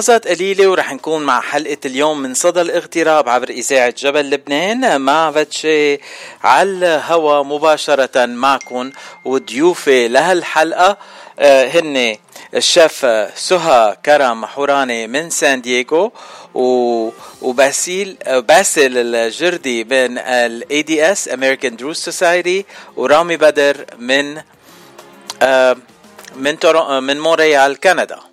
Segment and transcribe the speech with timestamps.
[0.00, 5.00] لحظات قليلة ورح نكون مع حلقة اليوم من صدى الاغتراب عبر إذاعة جبل لبنان.
[5.00, 6.00] مع فتشي
[6.44, 8.90] على الهوا مباشرة معكم
[9.24, 10.96] وضيوفي لهالحلقة.
[11.38, 12.16] آه، هن
[12.54, 13.06] الشيف
[13.36, 16.12] سهى كرم حوراني من سان دييغو
[17.42, 22.64] وباسيل باسل الجردي من ال ADS American Druze Society
[22.96, 24.40] ورامي بدر من
[25.42, 25.76] آه،
[26.36, 26.56] من
[27.00, 28.29] من مونريال كندا.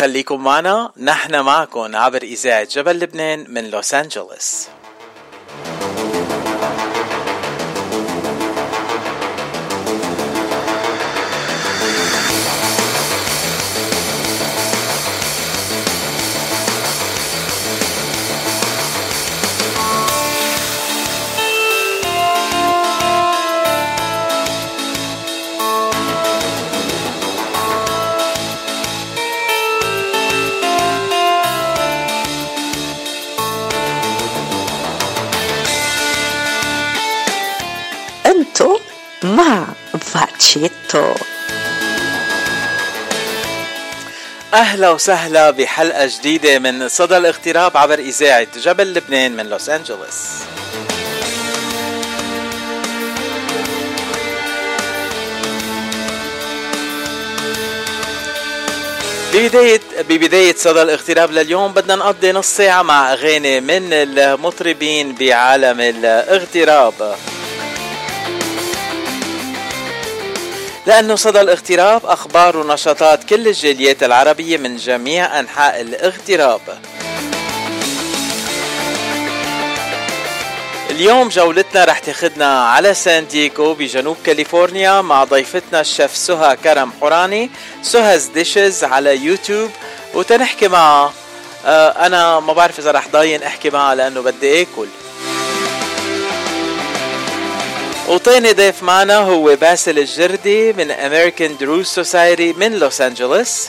[0.00, 0.92] خليكم معنا.
[0.96, 4.68] نحن معكم عبر إذاعة جبل لبنان من لوس أنجلوس.
[39.24, 39.66] مع
[40.00, 41.14] فاتشيتو
[44.54, 50.00] أهلا وسهلا بحلقة جديدة من صدى الاغتراب عبر إذاعة جبل لبنان من لوس أنجلوس.
[59.34, 67.16] ببداية ببداية صدى الاغتراب لليوم بدنا نقضي نص ساعة مع أغاني من المطربين بعالم الاغتراب.
[70.86, 76.60] لأنه صدى الاغتراب أخبار ونشاطات كل الجاليات العربية من جميع أنحاء الاغتراب.
[80.90, 87.50] اليوم جولتنا رح تاخدنا على سان دييغو بجنوب كاليفورنيا مع ضيفتنا الشيف سهى كرم حوراني.
[87.92, 89.70] Soha's Dishes على يوتيوب.
[90.14, 91.12] وتنحكي معها
[91.66, 94.86] آه أنا ما بعرف إذا رح ضاين أحكي معها لأنه بدي أكل.
[98.10, 103.68] وثاني ضيف معنا هو باسل الجردي من American Druze Society من لوس أنجلوس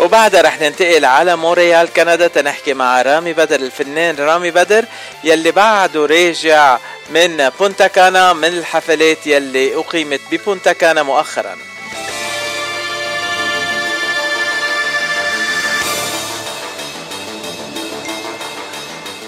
[0.00, 4.16] وبعدها رح ننتقل على مونريال كندا تنحكي مع رامي بدر الفنان.
[4.16, 4.84] رامي بدر
[5.24, 6.78] يلي بعده راجع
[7.10, 11.56] من بونتا كانا من الحفلات يلي أقيمت ببونتا كانا مؤخراً.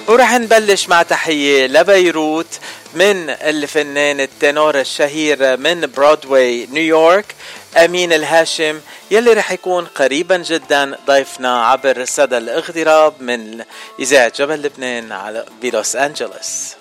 [0.09, 2.59] ورح نبلش مع تحية لبيروت
[2.95, 7.35] من الفنان التنور الشهير من برودواي نيويورك
[7.77, 8.81] أمين الهاشم
[9.11, 13.65] يلي رح يكون قريبا جدا ضيفنا عبر صدى الاغتراب من
[14.01, 16.75] إذاعة جبل لبنان على بلوس أنجلوس.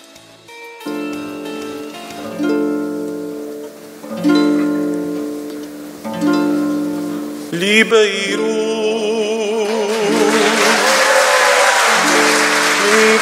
[7.53, 8.80] لبيروت.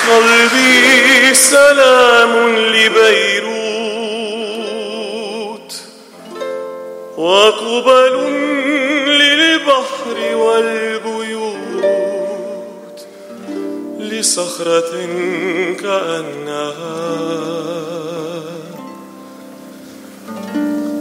[0.10, 3.50] قلبي سلام لبيروت
[7.18, 8.16] وقبل
[9.08, 11.60] للبحر والبيوت
[14.00, 14.94] لصخرة
[15.82, 17.10] كأنها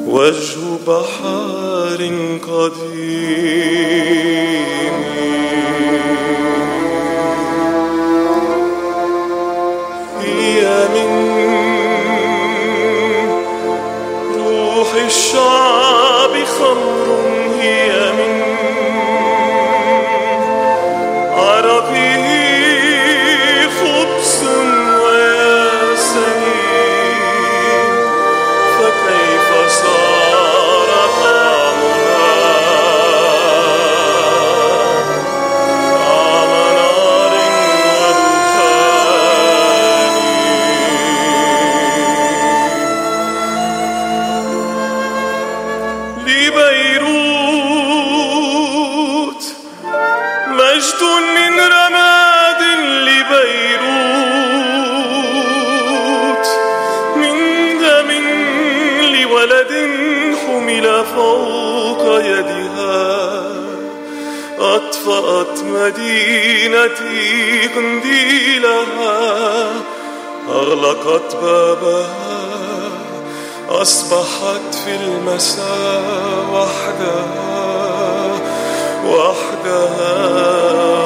[0.07, 2.01] وجه بحار
[2.49, 3.79] قديم.
[15.33, 17.18] شبی خمرو.
[65.89, 69.71] مدينتي قنديلها
[70.49, 72.07] أغلقت بابها
[73.69, 77.69] أصبحت في المساء وحدها
[79.07, 80.98] وحدها.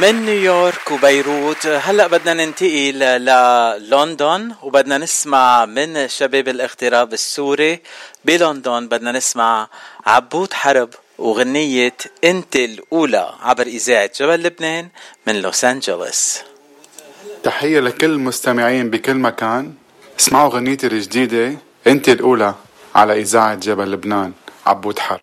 [0.00, 1.66] من نيويورك وبيروت.
[1.66, 7.80] هلأ بدنا ننتقل للندن وبدنا نسمع من شباب الاغتراب السوري
[8.24, 8.88] بلندن.
[8.88, 9.68] بدنا نسمع
[10.06, 14.88] عبود حرب وغنية انت الأولى عبر إذاعة جبل لبنان
[15.26, 16.38] من لوس أنجلوس.
[17.42, 19.74] تحية لكل المستمعين بكل مكان.
[20.20, 21.56] اسمعوا غنيتي الجديدة
[21.86, 22.54] انت الأولى
[22.94, 24.32] على إذاعة جبل لبنان
[24.66, 25.20] عبود حرب.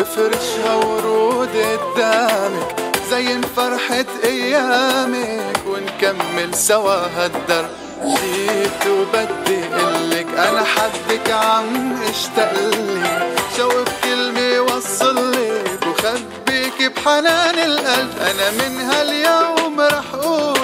[0.00, 2.76] افرشها ورود قدامك
[3.10, 7.68] زين فرحة أيامك ونكمل سوا هالدر
[8.04, 18.10] جيت وبدي قلك أنا حدك عم اشتقلك شوق كلمة وصلك وخبيك بحنان القلب.
[18.20, 20.59] أنا من هاليوم رح قولها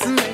[0.00, 0.27] Listen.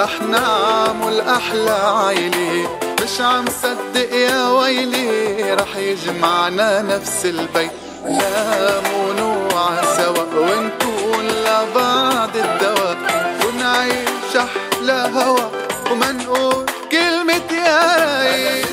[0.00, 7.70] رح نعمل أحلى عيلة مش عم صدق يا ويلي رح يجمعنا نفس البيت.
[8.04, 12.96] نام ونوعى سوا ونكون لبعض الدواء.
[13.46, 15.48] ونعيش أحلى هوا
[15.90, 18.66] وما نقول كلمة يا رايق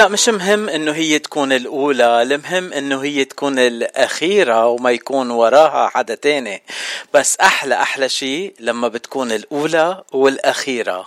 [0.00, 5.88] هلا مش مهم إنه هي تكون الأولى المهم إنه هي تكون الأخيرة وما يكون وراها
[5.88, 6.62] حدا تاني.
[7.14, 11.06] بس أحلى أحلى شيء لما بتكون الأولى والأخيرة.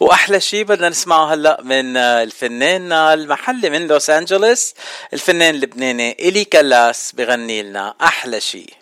[0.00, 4.74] وأحلى شيء بدنا نسمعه هلأ من الفنان المحلي من لوس أنجلوس
[5.12, 8.79] الفنان اللبناني الي كلاس بغني لنا أحلى شيء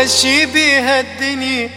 [0.00, 1.70] أحلى شي بهالدنيا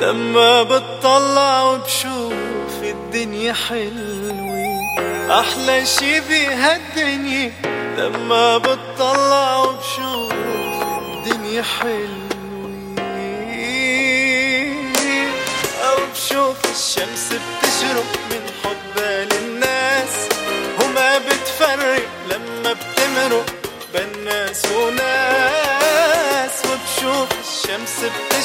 [0.00, 5.40] لما بتطلع وبشوف الدنيا حلوة.
[5.40, 7.52] أحلى شي بهالدنيا
[7.98, 12.96] لما بتطلع وبشوف الدنيا حلوة.
[15.84, 18.25] أو بشوف الشمس بتشرق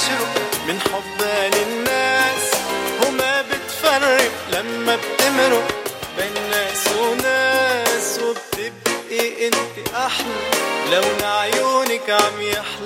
[0.01, 2.51] بتشرق من حبها للناس
[3.05, 5.67] وما بتفرق لما بتمرق
[6.17, 10.41] بين ناس وناس وبتبقي انت أحلى
[10.91, 12.80] لون عيونك عم يحلى.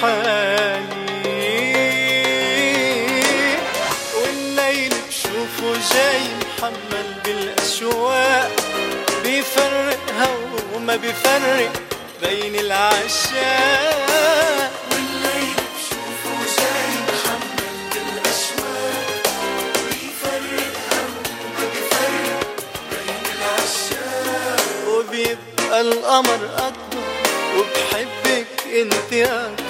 [0.00, 1.56] حالي.
[4.14, 8.50] والليل بشوفه جاي محمل بالأشواق.
[9.24, 10.28] بيفرقها
[10.74, 11.72] وما بيفرق
[12.22, 13.86] بين العشاق.
[24.88, 27.06] وبيبقى القمر أكبر
[27.56, 28.46] وبحبك
[28.80, 29.65] انت أكتر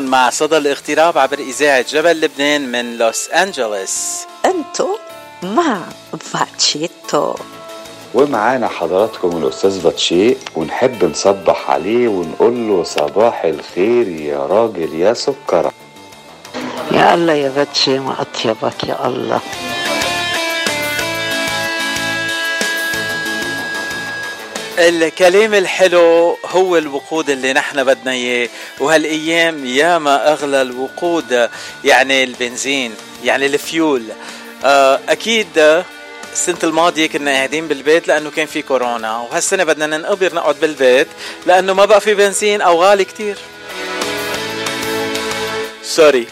[0.00, 4.96] وبعدكم مع صدى الاغتراب عبر إذاعة جبل لبنان من لوس أنجلوس انتو
[5.42, 5.80] مع
[6.20, 7.34] فاتشيتو
[8.14, 15.72] ومعانا حضراتكم الأستاذ باتشي ونحب نصبح عليه ونقول له صباح الخير يا راجل يا سكرة.
[16.92, 19.40] يا الله يا باتشي ما أطيبك يا الله.
[24.88, 28.48] الكلام الحلو هو الوقود اللي نحن بدنا إياه.
[28.80, 31.48] وهالأيام ياما أغلى الوقود
[31.84, 32.94] يعني البنزين
[33.24, 34.02] يعني الفيول.
[34.64, 35.82] آه، أكيد
[36.32, 41.06] السنة الماضية كنا قاعدين بالبيت لأنه كان في كورونا وهالسنة بدنا ننقبر نقعد بالبيت
[41.46, 43.36] لأنه ما بقى في بنزين أو غالي كتير.
[45.82, 46.26] sorry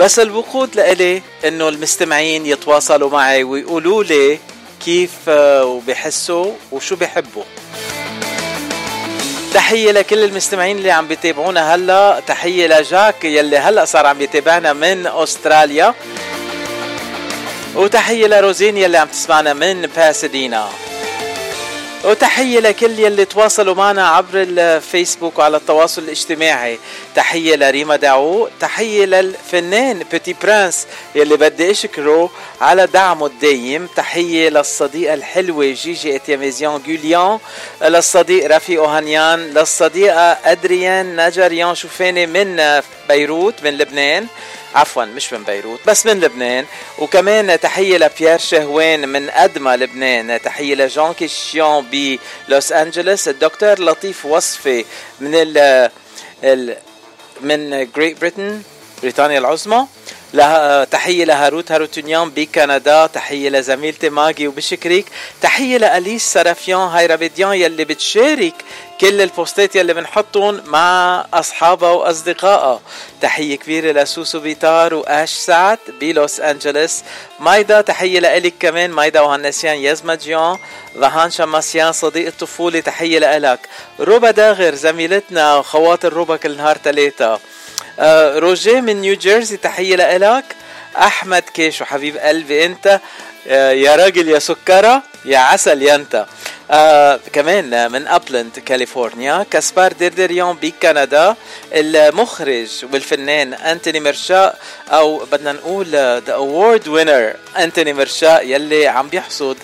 [0.00, 4.38] بس الوقود لإلي إنه المستمعين يتواصلوا معي ويقولوا لي
[4.84, 7.42] كيف آه، وبيحسوا وشو بيحبوا
[9.54, 12.20] تحية لكل المستمعين اللي عم بيتابعونا هلا.
[12.26, 15.94] تحية لجاك يلي هلا صار عم بيتابعنا من أستراليا.
[17.74, 20.68] وتحية لروزين يلي عم تسمعنا من باسدينا
[22.04, 26.78] وتحية لكل يلي تواصلوا معنا عبر الفيسبوك وعلى التواصل الاجتماعي.
[27.14, 33.88] تحية لريما داعو تحية للفنان بيتي برانس يلي بدي أشكره على دعمه الدايم.
[33.96, 37.38] تحية للصديقة الحلوة جيجي إتياميزيان جوليان
[37.82, 44.26] للصديق رفيق أوهانيان للصديقة أدريان نجريان شوفاني من بيروت من لبنان.
[44.74, 46.64] عفوا مش من بيروت بس من لبنان.
[46.98, 50.42] وكمان تحية لبيير شهوان من أدما لبنان.
[50.42, 51.86] تحية لجان كيشيون
[52.48, 54.84] بلوس أنجلوس الدكتور لطيف وصفي
[55.20, 55.30] من
[56.44, 56.76] ال
[57.40, 58.62] من جريت بريتن
[59.02, 59.86] بريطانيا العظمى.
[60.34, 65.06] لها تحية لهاروت هاروتونيان بكندا تحية لزميلتي ماجي وبشكريك.
[65.42, 68.54] تحية لأليس سرافيان هاي رابيديان يلي بتشارك
[69.00, 72.80] كل البوستات يلي بنحطهم مع أصحابها وأصدقائها.
[73.20, 77.02] تحية كبيرة لسوسو بيتار وآش سعد بلوس أنجلوس
[77.40, 80.58] مايدا تحية لإلك كمان مايدا وهنسيان يزمجيان
[80.98, 83.68] ذهان شماسيان صديق الطفولة تحية لإلك.
[84.00, 87.40] روبا داغر زميلتنا خواطر روبا كل نهار ثلاثة
[87.98, 90.44] آه، روجيه من نيو جيرسي تحية لإلك.
[90.96, 93.00] أحمد كيشو حبيب قلبي أنت.
[93.48, 96.26] آه، يا راجل يا سكرة يا عسل يا أنت.
[96.70, 99.46] آه كمان من أبلند كاليفورنيا.
[99.50, 101.36] كاسبار ديردريون بكندا.
[101.72, 105.86] المخرج والفنان أنتوني مرشاء أو بدنا نقول
[106.26, 109.56] the award winner أنتوني مرشاء يلي عم بيحصد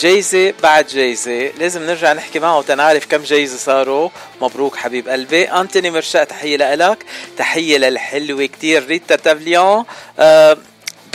[0.00, 1.52] جايزة بعد جايزة.
[1.58, 4.08] لازم نرجع نحكي معه وتنعرف كم جايزة صاروا.
[4.40, 5.44] مبروك حبيب قلبي.
[5.44, 6.98] أنتوني مرشاء تحية لإلك.
[7.38, 9.84] تحية للحلوة كتير ريتا تافليون.
[10.18, 10.56] آه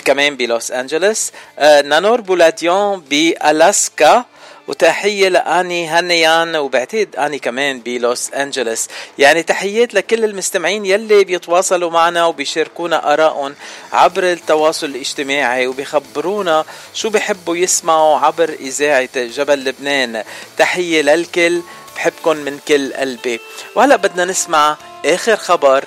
[0.05, 4.25] كمان بلوس أنجلوس آه نانور بولاديون بألاسكا.
[4.67, 12.25] وتحية لأني هنيان وبعتقد أني كمان بلوس أنجلوس يعني تحيات لكل المستمعين يلي بيتواصلوا معنا
[12.25, 13.55] وبيشاركونا آرائهم
[13.93, 20.23] عبر التواصل الاجتماعي وبيخبرونا شو بيحبوا يسمعوا عبر إذاعة جبل لبنان.
[20.57, 21.61] تحية للكل
[21.95, 23.39] بحبكم من كل قلبي.
[23.75, 25.85] وهلا بدنا نسمع آخر خبر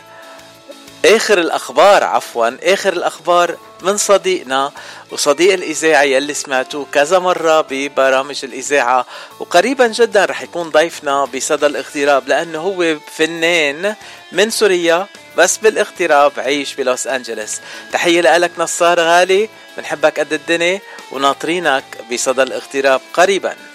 [1.04, 4.72] آخر الأخبار عفوا آخر الأخبار من صديقنا
[5.10, 9.06] وصديق الإذاعة يلي سمعتوه كذا مرة ببرامج الإذاعة
[9.40, 13.94] وقريبا جدا رح يكون ضيفنا بصدى الاغتراب لأنه هو فنان
[14.32, 17.60] من سوريا بس بالاغتراب عيش بلوس انجلوس
[17.92, 20.80] تحية لك نصار غالي بنحبك قد الدنيا
[21.12, 23.69] وناطرينك بصدى الاغتراب قريبا.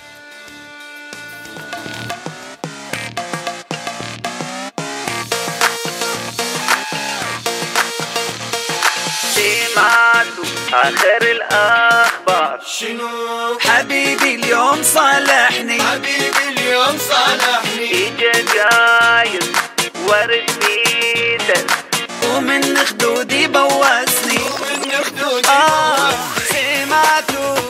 [10.74, 12.60] سمعتوا آخر الأخبار.
[12.66, 15.82] شنو؟ حبيبي اليوم صالحني.
[15.82, 18.08] حبيبي اليوم صالحني.
[18.08, 19.52] اجا جايز
[20.08, 21.72] ورد بيدك
[22.24, 24.40] ومن خدودي بوسني.
[24.62, 26.12] من خدودي آه
[26.50, 27.65] سمعتوا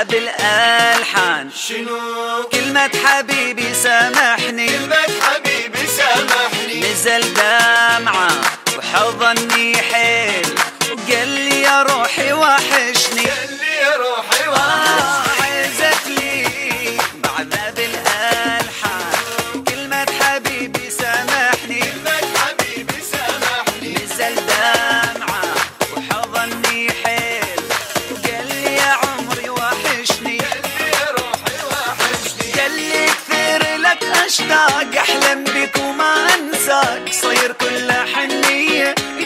[0.00, 4.68] بعدها بالالحان شنو؟ كلمة حبيبي سامحني.
[4.68, 6.92] كلمة حبيبي سامحني.
[6.92, 8.30] نزل دمعة
[8.78, 10.54] وحضني حيل.
[10.90, 13.26] وقال لي يا روحي وحشني.
[13.26, 14.50] قال لي يا روحي آه.
[14.50, 15.29] وحشني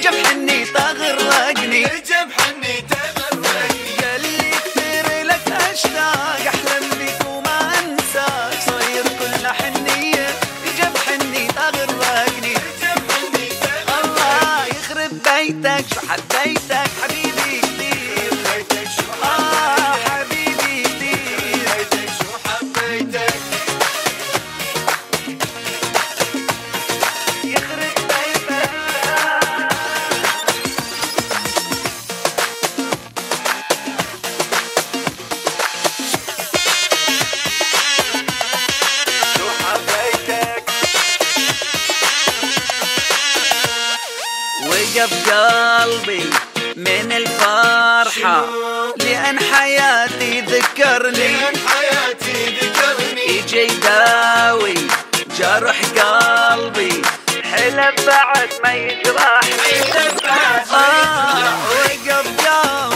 [0.05, 0.43] حنية اجا
[45.05, 46.31] وقف قلبي
[46.77, 48.45] من الفرحة.
[48.97, 51.17] لأن حياتي ذكرني.
[51.19, 53.27] لين حياتي ذكرني.
[53.27, 54.75] يجي يداوي
[55.38, 57.03] جرح قلبي.
[57.53, 59.83] حلف بعد ما يجرحني
[60.71, 62.93] آه وقف قلبي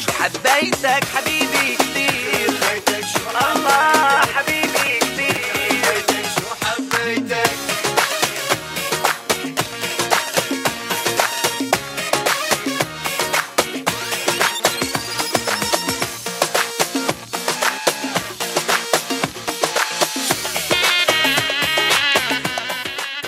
[0.00, 2.50] شو حبيتك حبيبي كثير
[3.54, 6.04] الله حبيبي كثير
[6.36, 7.58] شو حبيتك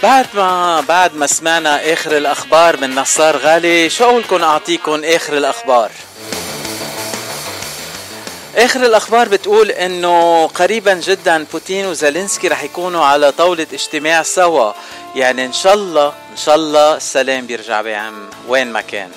[0.03, 5.91] بعد ما بعد ما سمعنا آخر الأخبار من نصار غالي شو اقولكم اعطيكم آخر الأخبار؟
[8.61, 14.73] آخر الأخبار بتقول إنه قريبا جدا بوتين وزيلينسكي رح يكونوا على طاولة اجتماع سوا.
[15.17, 19.11] يعني إن شاء الله إن شاء الله السلام بيرجع بعم وين ما كان.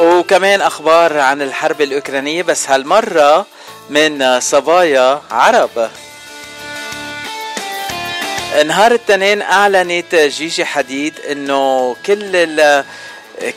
[0.00, 3.46] وكمان أخبار عن الحرب الأوكرانية بس هالمرة
[3.90, 5.90] من صبايا عرب.
[8.66, 12.36] نهار التنين أعلنت جيجي حديد إنه كل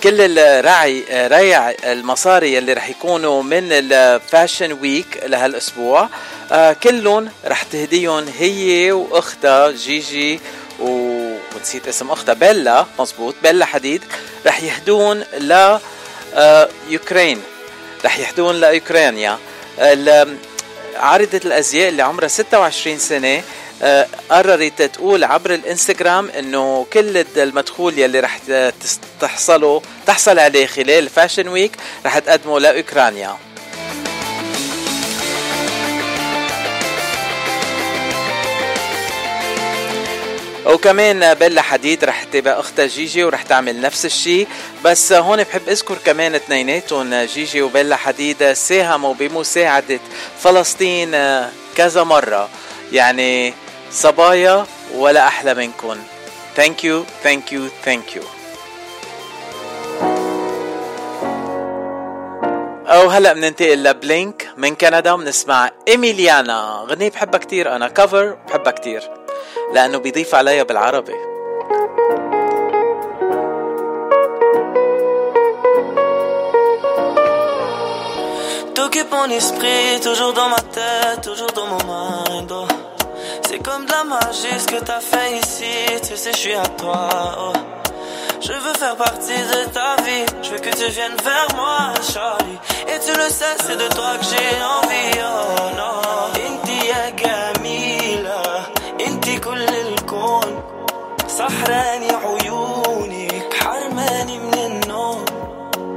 [0.04, 6.10] كل الرعي ريع المصاري اللي رح يكونوا من ال fashion week لهالأسبوع
[6.52, 10.40] آه، كلهم رح تهديهم هي وأختها جيجي
[10.80, 10.88] و...
[11.56, 14.02] ونسيت اسم أختها بيلا مزبوط بيلا حديد
[14.46, 15.80] رح يهدون ل
[16.36, 17.42] آه، يوكرين
[18.06, 19.38] رح يهدون لاوكرانيا
[20.96, 23.42] عارضة الأزياء اللي عمرها 26 سنة آه،
[24.30, 28.40] قررت تقول عبر الإنستغرام إنه كل المدخول يلي رح
[29.22, 31.72] تحصله تحصل عليه خلال فاشن ويك
[32.06, 33.38] رح تقدمه لأوكرانيا.
[40.66, 44.48] وكمان بيلا حديد رح تبقى أختها جيجي ورح تعمل نفس الشيء
[44.86, 50.00] بس هون بحب أذكر كمان اثنيناتهم جيجي وبيلا حديد ساهموا بمساعدة
[50.44, 51.12] فلسطين
[51.76, 52.50] كذا مرة.
[52.92, 53.54] يعني
[53.94, 55.98] صبايا ولا أحلى منكم.
[56.56, 58.24] thank you thank you thank you
[62.88, 66.86] أو هلا بننتقل لبلينك من كندا بنسمع إيميليانا.
[66.90, 69.12] غنية بحبها كتير أنا cover بحبها كتير
[69.74, 71.16] لأنه بيضيف عليها بالعربي.
[80.04, 82.52] Toujours dans ma tête, toujours dans mon mind.
[83.63, 83.63] oh.
[83.63, 85.65] C'est comme de la magie ce que t'as fait ici,
[86.09, 87.09] tu sais, je suis à toi.
[87.39, 87.53] oh.
[88.41, 92.59] Je veux faire partie de ta vie, je veux que tu viennes vers moi, Charlie.
[92.87, 95.99] Et tu le sais, c'est de toi que j'ai envie, oh non.
[96.47, 98.43] Inti ya gamila,
[99.01, 100.63] inti كل الكون
[101.27, 105.25] سحراني عيونك حرماني من النوم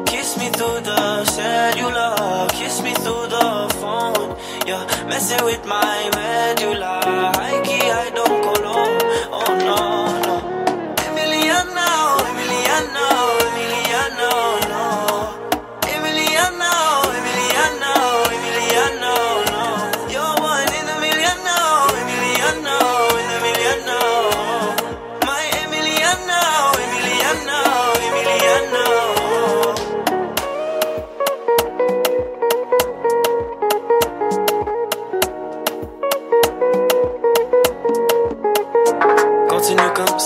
[0.06, 3.74] Kiss me through the cellular, kiss me through the phone.
[4.66, 7.01] You're messing with my medulla.
[7.05, 8.25] I key, I don't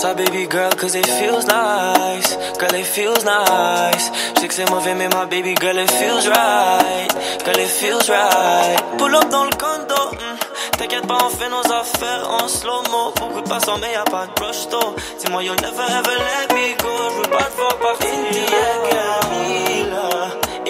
[0.00, 2.36] ça, baby girl, cause it feels nice.
[2.58, 4.10] Girl, it feels nice.
[4.34, 7.08] Je sais que c'est mauvais, mais ma baby girl, it feels right.
[7.44, 8.78] Girl, it feels right.
[8.98, 9.94] Pull up dans le condo.
[10.12, 10.78] hmm.
[10.78, 13.12] T'inquiète pas, on fait nos affaires en slow-mo.
[13.20, 14.94] Beaucoup de passants, mais y'a pas de rush though.
[15.20, 16.88] Dis-moi, you'll never ever let me go.
[17.10, 18.08] Je veux pas te voir partir.
[18.08, 20.08] Inti ya Camila.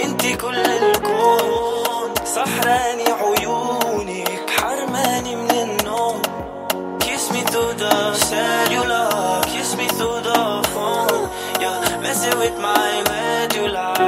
[0.04, 2.14] Inti كل الكون.
[2.24, 4.50] سحراني عيونك.
[4.61, 6.22] حرماني من النوم.
[7.00, 9.09] Kiss me through the cellular,
[12.21, 14.00] Messing with my medulla.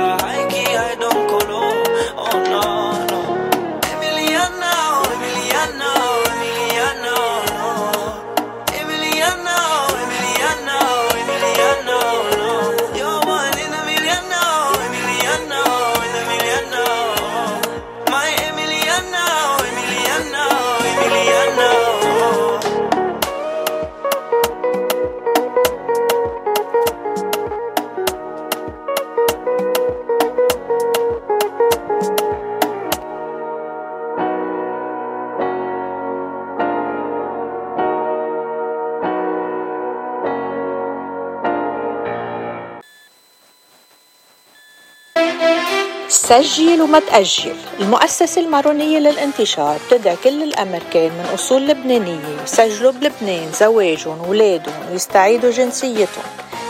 [46.42, 52.44] سجل وما تأجل المؤسسة المارونية للانتشار بتدعي كل الأمريكان من أصول لبنانية.
[52.44, 56.24] يسجلوا بلبنان زواجهم ولادهم ويستعيدوا جنسيتهم.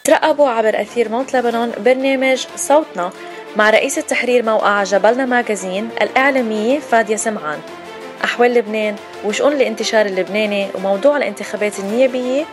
[0.04, 3.10] ترقبوا عبر أثير موت لبنان برنامج صوتنا.
[3.56, 7.58] مع رئيسة تحرير موقع جبلنا ماجازين الإعلامية فادية سمعان.
[8.24, 12.44] أحوال لبنان وشؤون الانتشار اللبناني وموضوع الانتخابات النيابية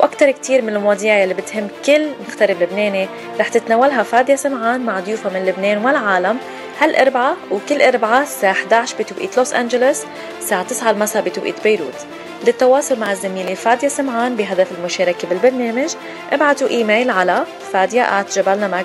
[0.00, 3.08] وأكثر كتير من المواضيع اللي بتهم كل مغترب لبناني.
[3.40, 6.38] رح تتناولها فادية سمعان مع ضيوفها من لبنان والعالم
[6.80, 10.02] هالأربعاء وكل أربعاء الساعة 11 بتوقيت لوس أنجلوس
[10.38, 12.06] الساعة 9 المساء بتوقيت بيروت.
[12.44, 15.94] للتواصل مع الزميلة فادية سمعان بهدف المشاركة بالبرنامج.
[16.32, 18.84] ابعتوا إيميل على فادية at جبلنا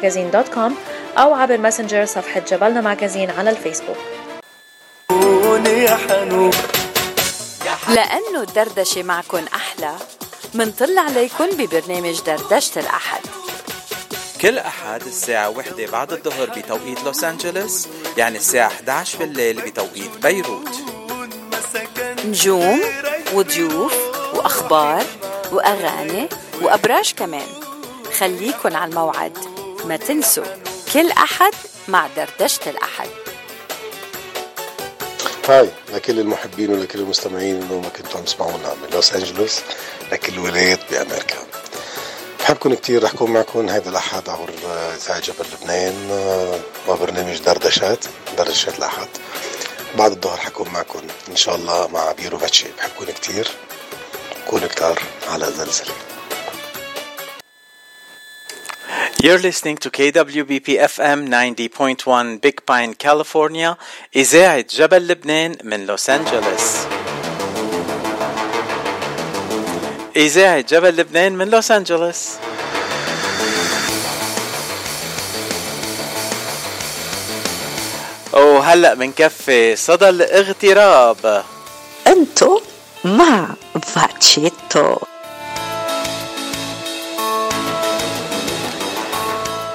[1.17, 3.97] أو عبر ماسنجر صفحة جبلنا ماجازين على الفيسبوك.
[7.89, 9.95] لأنه الدردشة معكن أحلى
[10.53, 13.21] منطل عليكن ببرنامج دردشة الأحد.
[14.41, 17.87] كل أحد الساعة وحدة بعد الظهر بتوقيت لوس أنجلوس
[18.17, 20.69] يعني الساعة 11 بالليل بتوقيت بيروت.
[22.25, 22.81] نجوم
[23.33, 23.93] وضيوف
[24.33, 25.05] وأخبار
[25.51, 26.29] وأغاني
[26.61, 27.47] وأبراج كمان.
[28.19, 29.37] خليكن على الموعد.
[29.85, 30.45] ما تنسوا
[30.93, 31.51] كل أحد
[31.87, 33.09] مع دردشة الأحد.
[35.49, 39.59] هاي لكل المحبين ولكل المستمعين إنه ما كنتوا عم تسمعونا من لوس أنجلوس
[40.11, 41.37] لكل الولايات بأمريكا.
[42.39, 44.49] بحبكم كتير رح كون معكم هذا الأحد عبر
[44.95, 48.05] إذاعة جبل لبنان آه، وبرنامج دردشات
[48.37, 49.07] دردشات الأحد.
[49.97, 53.47] بعد الظهر حكون معكم إن شاء الله مع بيرو فاتشي بحبكم كتير
[54.49, 55.93] كونوا كتار على زلزلة
[59.23, 63.77] You're listening to KWBP FM 90.1 Big Pine, California,
[64.15, 66.77] إذاعة جبل لبنان من لوس أنجلوس.
[70.15, 72.29] إذاعة جبل لبنان من لوس أنجلوس.
[78.33, 81.43] وهلأ بنكفي صدى الاغتراب.
[82.07, 82.61] أنتو
[83.03, 83.47] مع
[83.81, 84.95] فاتشيتو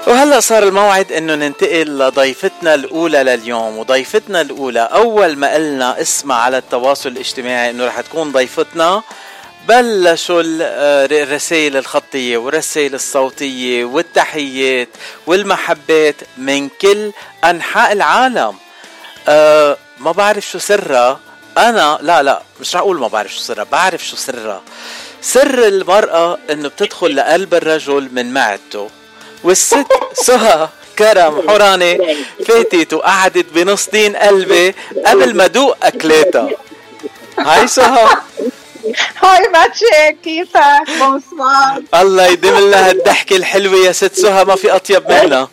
[0.06, 6.58] وهلا صار الموعد إنه ننتقل لضيفتنا الأولى لليوم وضيفتنا الأولى أول ما قلنا اسمها على
[6.58, 9.02] التواصل الاجتماعي إنه رح تكون ضيفتنا
[9.66, 14.88] بلشوا الرسائل الخطية والرسائل الصوتية والتحيات
[15.26, 17.12] والمحبات من كل
[17.44, 18.56] أنحاء العالم.
[19.28, 21.20] أه ما بعرف شو سرها.
[21.58, 24.62] أنا لا لا مش رح أقول ما بعرف شو سرها بعرف شو سرها.
[25.22, 28.90] سر المرأة إنه بتدخل لقلب الرجل من معدته.
[29.44, 29.86] والست
[30.26, 30.68] سهى
[30.98, 32.16] كرم حوراني
[32.46, 34.74] فاتت وقعدت بنص دين قلبي
[35.06, 36.48] قبل ما دوق أكلاتها.
[37.38, 38.08] hi سهى.
[39.22, 45.10] hi باتشي كيفك؟ bonsoir الله يديم لها الضحكة الحلوة يا ست سهى ما في أطيب
[45.10, 45.48] منها.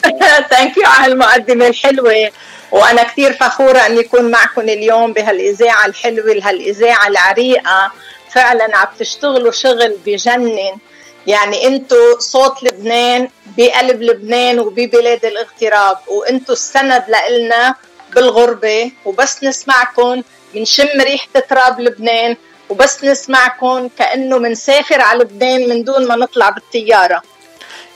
[0.50, 2.30] thank you على المقدمة الحلوة.
[2.72, 7.92] وأنا كثير فخورة أني أكون معكم اليوم بهالإذاعة الحلوة هالإذاعة العريقة.
[8.30, 10.78] فعلا عم تشتغلوا شغل بجنن.
[11.26, 15.98] يعني انتو صوت لبنان بقلب لبنان وببلاد الاغتراب.
[16.06, 17.74] وانتو السند لإلنا
[18.14, 18.90] بالغربة.
[19.04, 20.22] وبس نسمعكم
[20.54, 22.36] بنشم ريحة تراب لبنان.
[22.70, 27.22] وبس نسمعكم كأنه منسافر على لبنان من دون ما نطلع بالطيارة.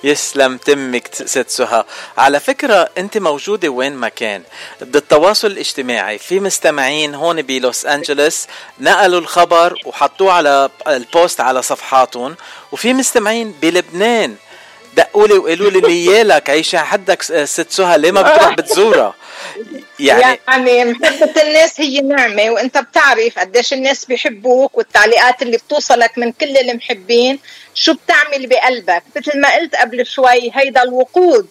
[0.05, 1.85] يسلم تمك ست سهى.
[2.19, 4.43] على فكرة انت موجودة وين ما كان.
[4.81, 8.47] بالتواصل الاجتماعي في مستمعين هون بلوس انجلوس
[8.81, 12.37] نقلوا الخبر وحطوه على البوست على صفحاتهم
[12.73, 14.37] وفي مستمعين بلبنان.
[14.97, 19.15] دقوا لي وقالوا لي نيالك عيشة حدك ست سهى ليه ما بتروح بتزورها
[20.01, 26.33] يعني يعني محبة الناس هي نعمة وأنت بتعرف قديش الناس بيحبوك والتعليقات اللي بتوصلك من
[26.33, 27.39] كل المحبين
[27.75, 31.49] شو بتعمل بقلبك؟ مثل ما قلت قبل شوي هيدا الوقود.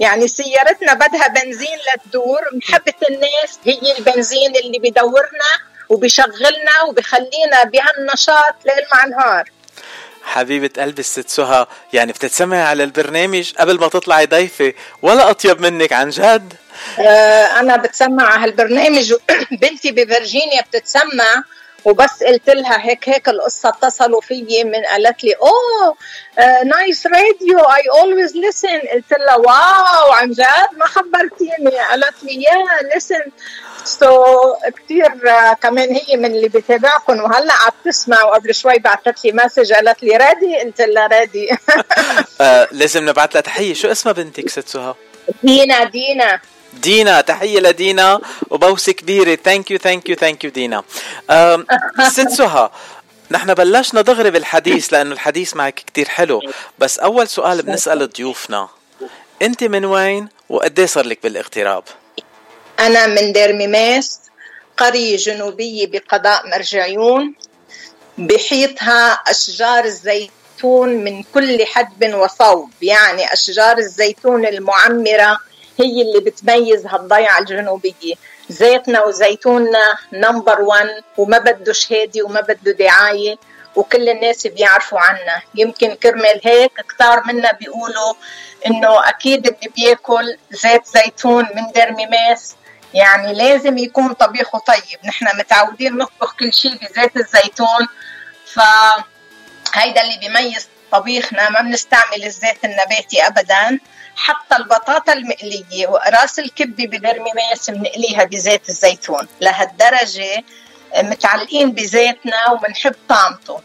[0.00, 5.52] يعني سيارتنا بدها بنزين لتدور محبة الناس هي البنزين اللي بدورنا
[5.88, 9.50] وبشغلنا وبخلينا بهالنشاط ليل مع نهار.
[10.26, 15.92] حبيبة قلبي الست سهى يعني بتتسمعي على البرنامج قبل ما تطلعي ضيفة ولا أطيب منك
[15.92, 16.52] عن جد؟
[16.98, 19.14] آه أنا بتسمع على هالبرنامج
[19.50, 21.44] بنتي بفرجينيا بتتسمع
[21.86, 25.96] وبس قلت لها هيك هيك القصة اتصلوا فيي من قالت لي oh
[26.64, 28.92] nice راديو I always listen.
[28.94, 30.46] قلت لها wow عن جد؟
[30.76, 31.78] ما خبرتيني.
[31.90, 33.22] قالت لي yeah listen
[33.84, 34.24] so
[34.76, 35.08] كثير
[35.62, 40.16] كمان هي من اللي بتابعكم وهلا عم تسمع وقبل شوي بعثت لي message قالت لي
[40.16, 41.48] ready قلت لها ready
[42.40, 43.74] آه لازم نبعث لها تحية.
[43.74, 44.94] شو اسمها بنتك ست سهى؟
[45.42, 46.40] دينا دينا.
[46.80, 48.20] دينا تحية لدينا.
[48.50, 49.34] وبوسة كبيرة.
[49.34, 50.82] thank you thank you thank you دينا.
[52.16, 52.70] ست سهى
[53.30, 56.40] نحن بلشنا دغري بالحديث لأنه الحديث معك كتير حلو.
[56.78, 58.68] بس أول سؤال بنسأل ضيوفنا.
[59.42, 61.84] أنت من وين؟ وقد إيه صار لك بالاغتراب؟
[62.80, 64.20] أنا من دير ميماس
[64.76, 67.34] قرية جنوبية بقضاء مرجعيون.
[68.18, 72.70] بحيطها أشجار الزيتون من كل حدب وصوب.
[72.82, 75.38] يعني أشجار الزيتون المعمرة
[75.80, 78.14] هي اللي بتميز هالضيعة الجنوبية.
[78.48, 83.36] زيتنا وزيتوننا number one وما بده شهادة وما بده دعاية
[83.76, 85.42] وكل الناس بيعرفوا عنا.
[85.54, 88.14] يمكن كرمال هيك كتار منا بيقولوا
[88.66, 92.54] إنه أكيد اللي بياكل زيت زيتون من دير ميماس
[92.94, 97.86] يعني لازم يكون طبيخه طيب نحن متعودين نطبخ كل شيء بزيت الزيتون
[98.46, 101.50] فهيدا اللي بيميز طبيخنا.
[101.50, 103.78] ما بنستعمل الزيت النباتي ابدا.
[104.16, 110.44] حتى البطاطا المقلية وراس الكبة بدير ميماس بنقليها بزيت الزيتون لهالدرجة
[110.96, 113.60] متعلقين بزيتنا وبنحب طعمته.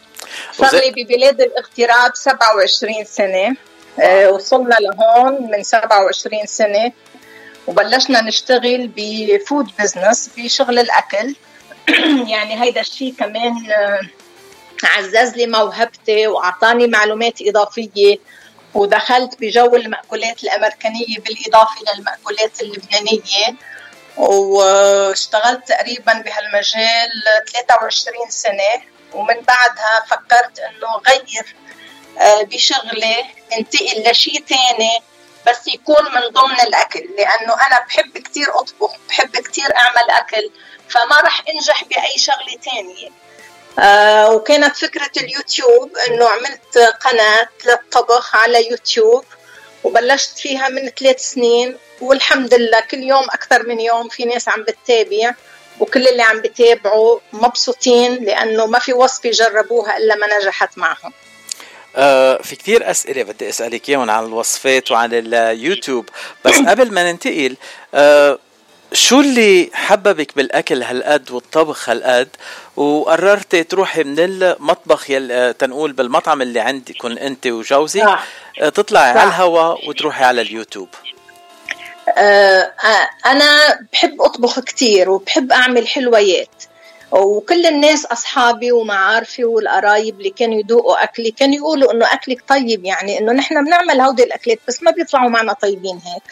[0.52, 3.56] صار لي ببلاد الاغتراب 27 سنة
[4.00, 6.92] آه، وصلنا لهون من 27 سنة
[7.68, 11.36] وبلشنا نشتغل ب food business بشغل الأكل.
[12.32, 14.00] يعني هيدا الشيء كمان آه،
[14.84, 18.18] عزز لي موهبتي وأعطاني معلومات إضافية
[18.74, 23.56] ودخلت بجو المأكولات الأمريكانية بالإضافة للمأكولات اللبنانية
[24.18, 27.10] واشتغلت تقريبا بهالمجال
[27.54, 28.84] 23 سنة.
[29.14, 31.56] ومن بعدها فكرت إنه غير
[32.20, 33.26] آه، بشغلي
[33.58, 35.00] انتقل لشيء تاني
[35.48, 37.00] بس يكون من ضمن الأكل.
[37.18, 40.52] لأنه أنا بحب كتير أطبخ بحب كتير أعمل أكل
[40.90, 43.10] فما رح أنجح بأي شغلة تانية.
[43.80, 49.24] آه وكانت فكرة اليوتيوب إنه عملت قناة للطبخ على يوتيوب
[49.84, 54.64] وبلشت فيها من ثلاث سنين والحمد لله كل يوم أكثر من يوم في ناس عم
[54.64, 55.34] بتتابع
[55.80, 61.14] وكل اللي عم بتابعوا مبسوطين لأنه ما في وصفه جربوها إلا ما نجحت معهم.
[61.96, 66.10] آه في كتير أسئلة بدي أسألك إياهم عن الوصفات وعن اليوتيوب
[66.46, 67.56] بس قبل ما ننتقل
[67.94, 68.40] آه
[68.94, 72.30] شو اللي حببك بالأكل هالقد والطبخ هالقد؟
[72.76, 78.04] وقررتي تروحي من المطبخ يل آه، تنقول بالمطعم اللي عندكم أنت وجوزك.
[78.04, 78.28] صح.
[78.62, 79.20] آه، تطلعي صح.
[79.20, 80.90] على الهواء وتروحي على اليوتيوب.
[82.18, 82.72] آه،
[83.26, 86.64] أنا بحب أطبخ كتير وبحب أعمل حلويات.
[87.12, 93.20] وكل الناس أصحابي ومعارفي والقرايب اللي كانوا يذوقوا أكلي كانوا يقولوا إنه أكلك طيب يعني
[93.20, 96.24] إنه نحن بنعمل هودي الأكلات بس ما بيطلعوا معنا طيبين هيك.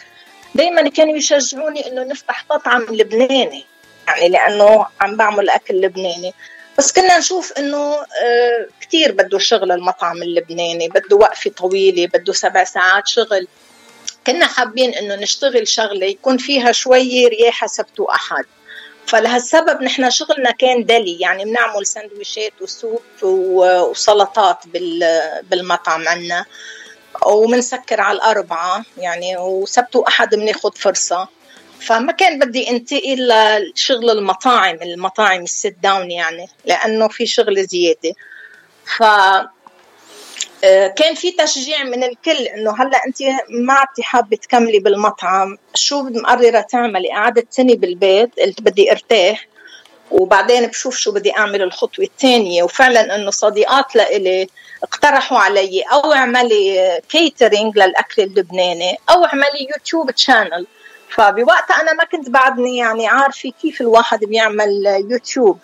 [0.54, 3.64] دايما كانوا يشجعوني إنه نفتح مطعم لبناني
[4.08, 6.34] يعني لأنه عم بعمل أكل لبناني.
[6.78, 12.64] بس كنا نشوف إنه آه، كثير بده شغل المطعم اللبناني بده وقفة طويلة بده سبع
[12.64, 13.46] ساعات شغل.
[14.26, 18.44] كنا حابين إنه نشتغل شغلة يكون فيها شوي رياحة سبت وأحد.
[19.06, 26.44] فلهالسبب نحن شغلنا كان دلي يعني بنعمل سندويشات وسوب وسلطات بال- بالمطعم عنا.
[27.26, 31.28] ومنسكر على الأربعة يعني وسبت وأحد بناخد فرصة.
[31.80, 38.14] فما كان بدي انتقل لشغل المطاعم المطاعم الست داون يعني لأنه في شغل زيادة.
[38.96, 39.02] ف
[40.64, 45.58] آه، كان في تشجيع من الكل إنه هلأ أنت ما عدتي حابة تكملي بالمطعم.
[45.74, 49.46] شو مقررة تعملي؟ قعدت سنة بالبيت قلت بدي أرتاح.
[50.10, 52.62] وبعدين بشوف شو بدي أعمل الخطوة الثانية.
[52.62, 54.48] وفعلا إنه صديقات لإلي
[54.82, 60.66] اقترحوا علي أو اعملي catering للأكل اللبناني أو اعملي يوتيوب channel
[61.08, 65.58] فبوقتها أنا ما كنت بعدني يعني عارفة كيف الواحد بيعمل يوتيوب.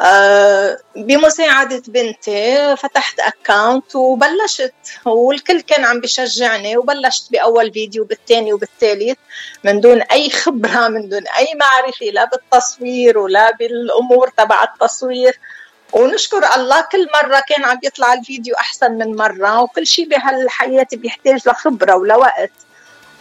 [0.00, 4.74] آه، بمساعدة بنتي فتحت account وبلشت
[5.04, 9.18] والكل كان عم بشجعني وبلشت بأول فيديو بالثاني وبالثالث
[9.64, 15.38] من دون أي خبرة من دون أي معرفة لا بالتصوير ولا بالأمور تبع التصوير.
[15.92, 21.48] ونشكر الله كل مرة كان عم يطلع الفيديو أحسن من مرة وكل شيء بهالحياة بيحتاج
[21.48, 22.50] لخبرة ولوقت.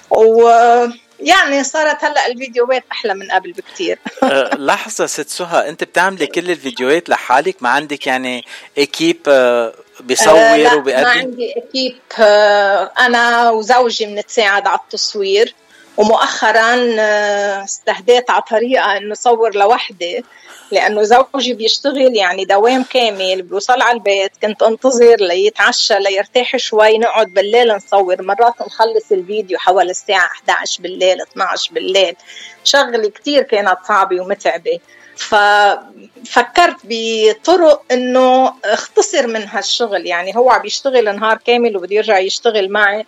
[0.09, 3.99] ويعني صارت هلأ الفيديوهات أحلى من قبل بكتير.
[4.24, 8.45] آه، لحظة ست سهى أنت بتعملي كل الفيديوهات لحالك؟ ما عندك يعني
[8.78, 11.99] اكيب آه، بيصور ما وبيقدم عندي اكيب
[12.99, 15.55] أنا وزوجي بنتساعد على التصوير.
[15.97, 20.23] ومؤخرا آه، استهديت على طريقة إنه صور لوحدي
[20.71, 27.27] لأنه زوجي بيشتغل يعني دوام كامل بيوصل على البيت كنت انتظر ليتعشى ليرتاح شوي نقعد
[27.27, 28.21] بالليل نصور.
[28.21, 32.15] مرات نخلص الفيديو حوالي الساعة 11 بالليل 12 بالليل.
[32.63, 34.79] شغلي كتير كانت صعبة ومتعبة.
[35.17, 40.07] ففكرت بطرق إنه اختصر من هالشغل.
[40.07, 43.05] يعني هو عم يشتغل نهار كامل وبده يرجع يشتغل معي.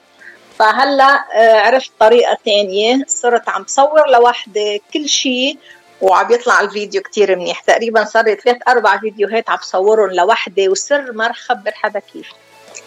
[0.60, 3.06] فهلا آه، عرفت طريقة تانية.
[3.08, 5.58] صرت عم بصور لوحدي كل شيء
[6.02, 7.60] وعم يطلع الفيديو كتير منيح.
[7.60, 12.28] تقريبا صار لي ثلاث أربع فيديوهات عم بصورهم لوحدي وسر ما رح خبر حدا كيف.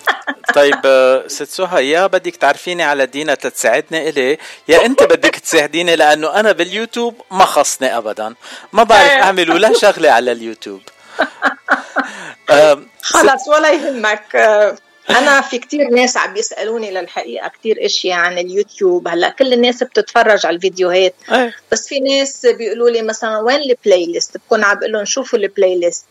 [0.54, 5.96] طيب آه، ست سهى يا بدك تعرفيني على دينا تتساعدني إلي يا أنت بدك تساعديني
[5.96, 8.34] لأنه أنا باليوتيوب ما خصني ابدا.
[8.72, 9.10] ما بعرف.
[9.22, 10.80] أعمل ولا شغلة على اليوتيوب.
[12.50, 14.36] آم، خلص ولا يهمك.
[14.36, 14.76] آه،
[15.18, 19.08] أنا في كتير ناس عم بيسالوني للحقيقة كتير إشياء عن اليوتيوب.
[19.08, 21.14] هلأ كل الناس بتتفرج على الفيديوهات.
[21.32, 21.54] إيه.
[21.72, 25.78] بس في ناس بيقولوا لي مثلا وين ال playlist بكون عم بقول لهم شوفوا ال
[25.78, 26.04] playlist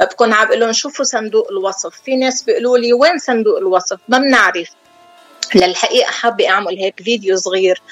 [0.00, 2.00] بكون عم بقول لهم شوفوا صندوق الوصف.
[2.04, 4.68] في ناس بيقولوا لي وين صندوق الوصف؟ ما بنعرف.
[5.54, 7.82] للحقيقة حابة أعمل هيك فيديو صغير.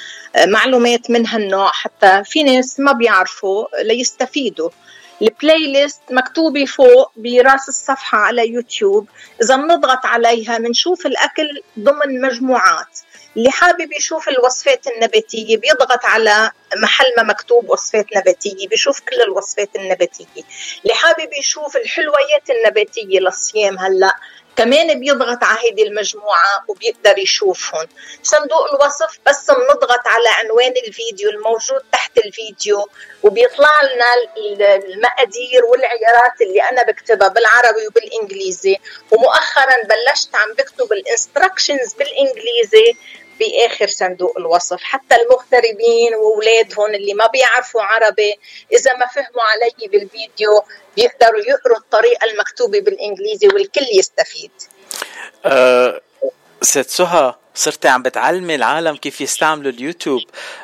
[0.47, 4.71] معلومات من هالنوع حتى في ناس ما بيعرفوا ليستفيدوا.
[5.23, 9.09] ال playlist مكتوبة فوق براس الصفحة على يوتيوب.
[9.43, 12.99] إذا بنضغط عليها بنشوف الأكل ضمن مجموعات.
[13.37, 16.51] اللي حابب يشوف الوصفات النباتية بيضغط على
[16.83, 20.43] محل ما مكتوب وصفات نباتية بيشوف كل الوصفات النباتية.
[20.83, 24.15] اللي حابب يشوف الحلويات النباتية للصيام هلأ
[24.57, 27.87] كمان بيضغط على هيدي المجموعة وبيقدر يشوفهم.
[28.23, 32.89] صندوق الوصف بس بنضغط على عنوان الفيديو الموجود تحت الفيديو
[33.23, 38.77] وبيطلع لنا ال- المقادير والعيارات اللي أنا بكتبها بالعربي وبالإنجليزي.
[39.11, 42.97] ومؤخرا بلشت عم بكتب الانستركشنز بالإنجليزي
[43.41, 44.83] باخر صندوق الوصف.
[44.83, 48.35] حتى المغتربين وأولادهم اللي ما بيعرفوا عربي
[48.73, 50.63] إذا ما فهموا علي بالفيديو
[50.97, 54.51] بيقدروا يقروا الطريقة المكتوبة بالإنجليزي والكل يستفيد.
[55.47, 56.01] أه
[56.63, 60.21] ست سهى صرتي عم بتعلمي العالم كيف يستعملوا اليوتيوب.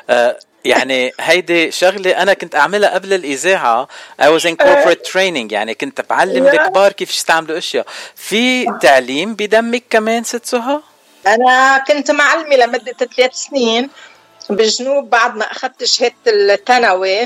[0.09, 3.87] أه يعني هيدي شغلة أنا كنت أعملها قبل الإذاعة.
[4.21, 7.85] I was in corporate training يعني كنت بعلم الكبار كيف يستعملوا أشياء.
[8.15, 10.79] في تعليم بدمك كمان ست سهى؟
[11.27, 13.89] أنا كنت معلمة لمدة ثلاث سنين
[14.49, 17.21] بالجنوب بعد ما أخذت شهادة الثانوي.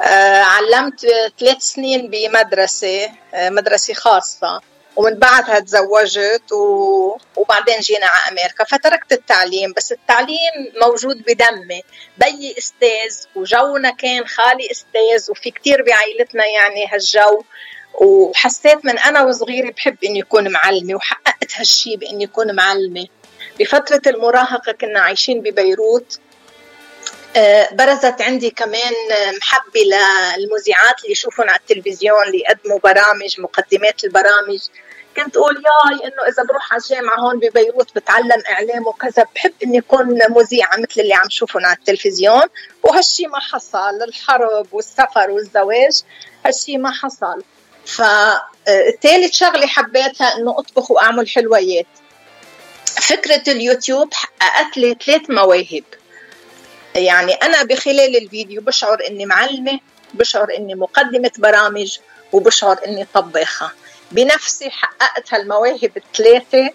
[0.00, 1.06] آه، علمت
[1.40, 4.60] ثلاث سنين بمدرسة آه، مدرسة خاصة.
[4.96, 7.16] ومن بعدها تزوجت و...
[7.36, 8.64] وبعدين جينا على أمريكا.
[8.64, 11.82] فتركت التعليم بس التعليم موجود بدمي.
[12.18, 17.42] بيي أستاذ وجونا كان خالي أستاذ وفي كتير بعائلتنا يعني هالجو.
[17.94, 23.06] وحسيت من أنا وصغيرة بحب إني أكون معلمة وحققت هالشي بإني أكون معلمة.
[23.60, 26.18] بفترة المراهقة كنا عايشين ببيروت.
[27.36, 28.92] آه، برزت عندي كمان
[29.40, 29.80] محبة
[30.36, 34.60] للمذيعات اللي يشوفون على التلفزيون اللي يقدموا برامج مقدمات البرامج.
[35.16, 39.78] كنت أقول ياي إنه إذا بروح على الجامعة هون ببيروت بتعلم إعلام وكذا بحب إني
[39.78, 42.42] أكون مذيعة مثل اللي عم شوفهم على التلفزيون.
[42.82, 46.02] وهالشي ما حصل الحرب والسفر والزواج
[46.46, 47.42] هالشي ما حصل.
[47.86, 51.86] فثالث شغلة حبيتها إنه أطبخ وأعمل حلويات.
[53.00, 55.84] فكرة اليوتيوب حققت لي ثلاث مواهب.
[56.94, 59.80] يعني أنا بخلال الفيديو بشعر إني معلمة
[60.14, 61.98] بشعر إني مقدمة برامج
[62.32, 63.72] وبشعر إني طباخة.
[64.12, 66.70] بنفسي حققت هالمواهب الثلاثة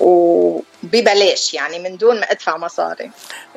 [0.00, 3.10] وببلاش يعني من دون ما أدفع مصاري.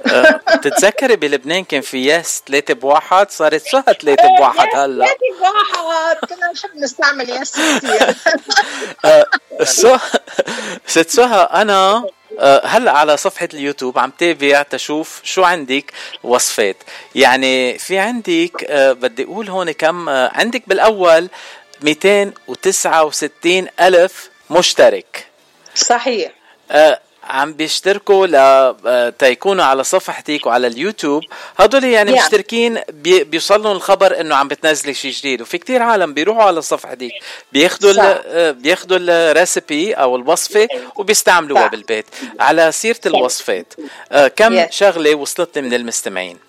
[0.07, 6.17] أه، بتتذكري بلبنان كان في ياس ثلاثة بواحد؟ صارت سهى ثلاثة بواحد هلا؟ ثلاثة بواحد.
[6.17, 8.15] كنا نحب نستعمل ياس كثير.
[10.87, 12.05] ست سهى أنا
[12.39, 15.91] أه، هلا على صفحة اليوتيوب عم تابع تشوف شو عندك
[16.23, 16.77] وصفات.
[17.15, 21.29] يعني في عندك بدي أقول هون كم عندك بالأول
[21.81, 25.28] 269 ألف مشترك.
[25.79, 26.31] صحيح.
[26.71, 31.23] آه عم بيشتركوا ل تيكونوا على صفحتك وعلى اليوتيوب.
[31.57, 32.23] هدول يعني yeah.
[32.23, 35.41] مشتركين بي بيوصلهم الخبر إنه عم بتنزلي شيء جديد.
[35.41, 37.11] وفي كتير عالم بيروحوا على صفحتك
[37.51, 42.05] بياخذوا بياخذوا الريسبي أو الوصفة وبيستعملوها بالبيت.
[42.39, 43.73] على سيرة الوصفات
[44.11, 44.69] آه كم yeah.
[44.71, 46.48] شغلة وصلت من المستمعين؟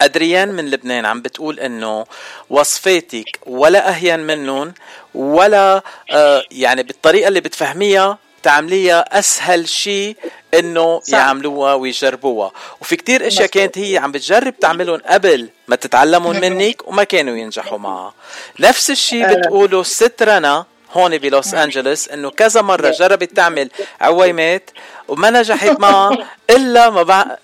[0.00, 2.06] أدريان من لبنان عم بتقول إنه
[2.50, 4.74] وصفاتك ولا أهين منهم
[5.14, 10.16] ولا آه يعني بالطريقة اللي بتفهميها تعمليها أسهل شيء
[10.54, 11.00] إنه.
[11.08, 17.04] يعملوها ويجربوها وفي كتير إشياء كانت هي عم بتجرب تعملهم قبل ما تتعلمهم منك وما
[17.04, 18.14] كانوا ينجحوا معها
[18.60, 19.34] نفس الشيء آه.
[19.34, 23.70] بتقول ست رنا هون بلوس أنجلوس إنه كذا مرة جربت تعمل
[24.00, 24.70] عويمات
[25.08, 27.36] وما نجحت معها إلا ما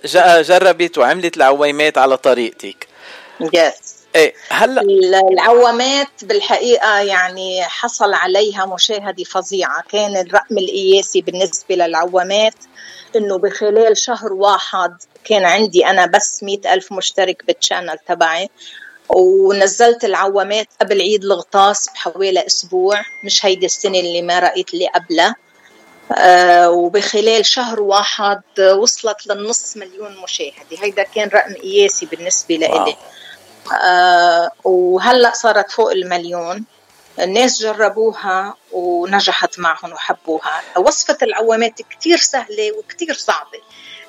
[0.42, 2.86] جربت وعملت العويمات على طريقتك.
[3.40, 4.82] yes إيه هلأ
[5.32, 9.82] العوامات بالحقيقة يعني حصل عليها مشاهدة فظيعة.
[9.88, 12.54] كان الرقم القياسي بالنسبة للعوامات
[13.16, 18.50] إنه بخلال شهر واحد كان عندي أنا بس مئة ألف مشترك بال channel تبعي.
[19.16, 25.36] ونزلت العوامات قبل عيد الغطاس بحوالي أسبوع مش هيدي السنة اللي ما رأيت اللي قبلها.
[26.18, 28.42] آه وبخلال شهر واحد
[28.78, 30.76] وصلت للنص مليون مشاهدة.
[30.78, 32.96] هيدا كان رقم قياسي بالنسبة لإلي.
[33.84, 36.64] آه وهلأ صارت فوق المليون.
[37.20, 40.62] الناس جربوها ونجحت معهم وحبوها.
[40.76, 43.60] وصفة العوامات كتير سهلة وكتير صعبة.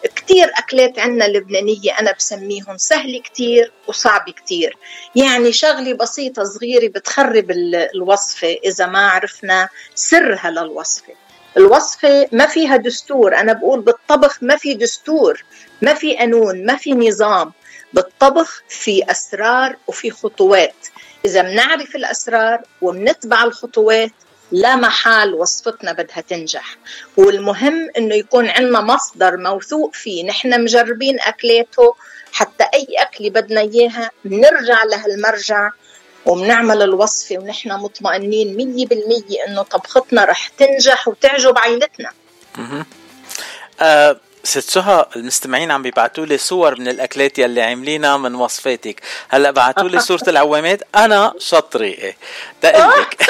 [0.03, 4.77] كتير أكلات عنا لبنانية أنا بسميهم سهل كتير وصعب كتير.
[5.15, 7.51] يعني شغلة بسيطة صغيرة بتخرب
[7.95, 11.13] الوصفة إذا ما عرفنا سرها للوصفة.
[11.57, 15.43] الوصفة ما فيها دستور أنا بقول بالطبخ ما في دستور
[15.81, 17.51] ما في قانون ما في نظام.
[17.93, 20.75] بالطبخ في أسرار وفي خطوات.
[21.25, 24.11] إذا بنعرف الأسرار وبنتبع الخطوات
[24.51, 26.77] لا محال وصفتنا بدها تنجح.
[27.17, 30.25] والمهم إنه يكون عندنا مصدر موثوق فيه.
[30.25, 31.95] نحن مجربين اكلاته
[32.33, 35.69] حتى أي أكلة بدنا إياها بنرجع لهالمرجع
[36.25, 42.09] وبنعمل الوصفة ونحن مطمئنين مية بالمية إنه طبختنا رح تنجح وتعجب عائلتنا
[43.81, 49.01] أه ست سهى المستمعين عم بيبعتوا لي صور من الأكلات يلي عاملينها من وصفاتك.
[49.29, 50.81] هلأ بعتوا لي صورة العوامات.
[50.95, 52.17] أنا شطري إيه
[52.63, 53.25] دقلك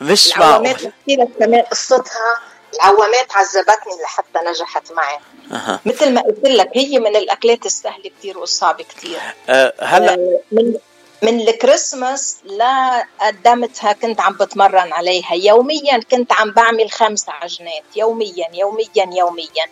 [0.00, 0.66] مش معقول.
[0.66, 2.38] العوامات لك كمان قصتها
[2.74, 5.18] العوامات عذبتني لحتى نجحت معي.
[5.52, 5.80] أه.
[5.84, 9.18] مثل ما قلت لك هي من الأكلات السهلة كثير والصعبة كثير
[9.48, 10.74] أه هلأ أه من
[11.22, 15.34] من الكريسماس لا قدمتها كنت عم بتمرن عليها.
[15.34, 17.82] يوميا كنت عم بعمل خمس عجنات.
[17.96, 19.66] يوميا يوميا يوميا.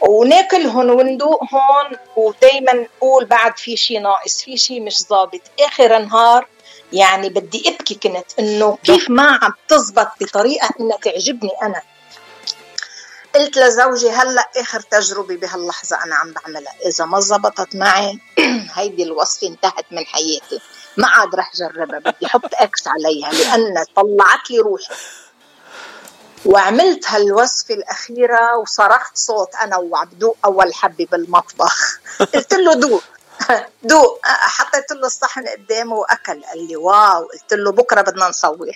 [0.00, 6.46] وناكلهم وندوقهم ودايما نقول بعد في شيء ناقص في شيء مش ظابط آخر النهار
[6.92, 11.82] يعني بدي أبكي كنت إنه كيف ما عم تزبط بطريقة إنها تعجبني أنا.
[13.34, 16.72] قلت لزوجي هلأ آخر تجربة بهاللحظة أنا عم بعملها.
[16.86, 18.18] إذا ما زبطت معي
[18.74, 20.60] هيدي الوصفة انتهت من حياتي.
[20.96, 24.94] ما عاد رح جربها بدي أحط إكس عليها لأن طلعت لي روحي.
[26.46, 32.00] وعملت هالوصفة الأخيرة وصرخت صوت أنا وعم دوق أول حبة بالمطبخ.
[32.34, 33.02] قلت له دوق
[33.82, 36.44] دوق حطيت له الصحن قدامه وأكل.
[36.44, 37.24] قال لي واو.
[37.24, 38.70] قلت له بكرة بدنا نصور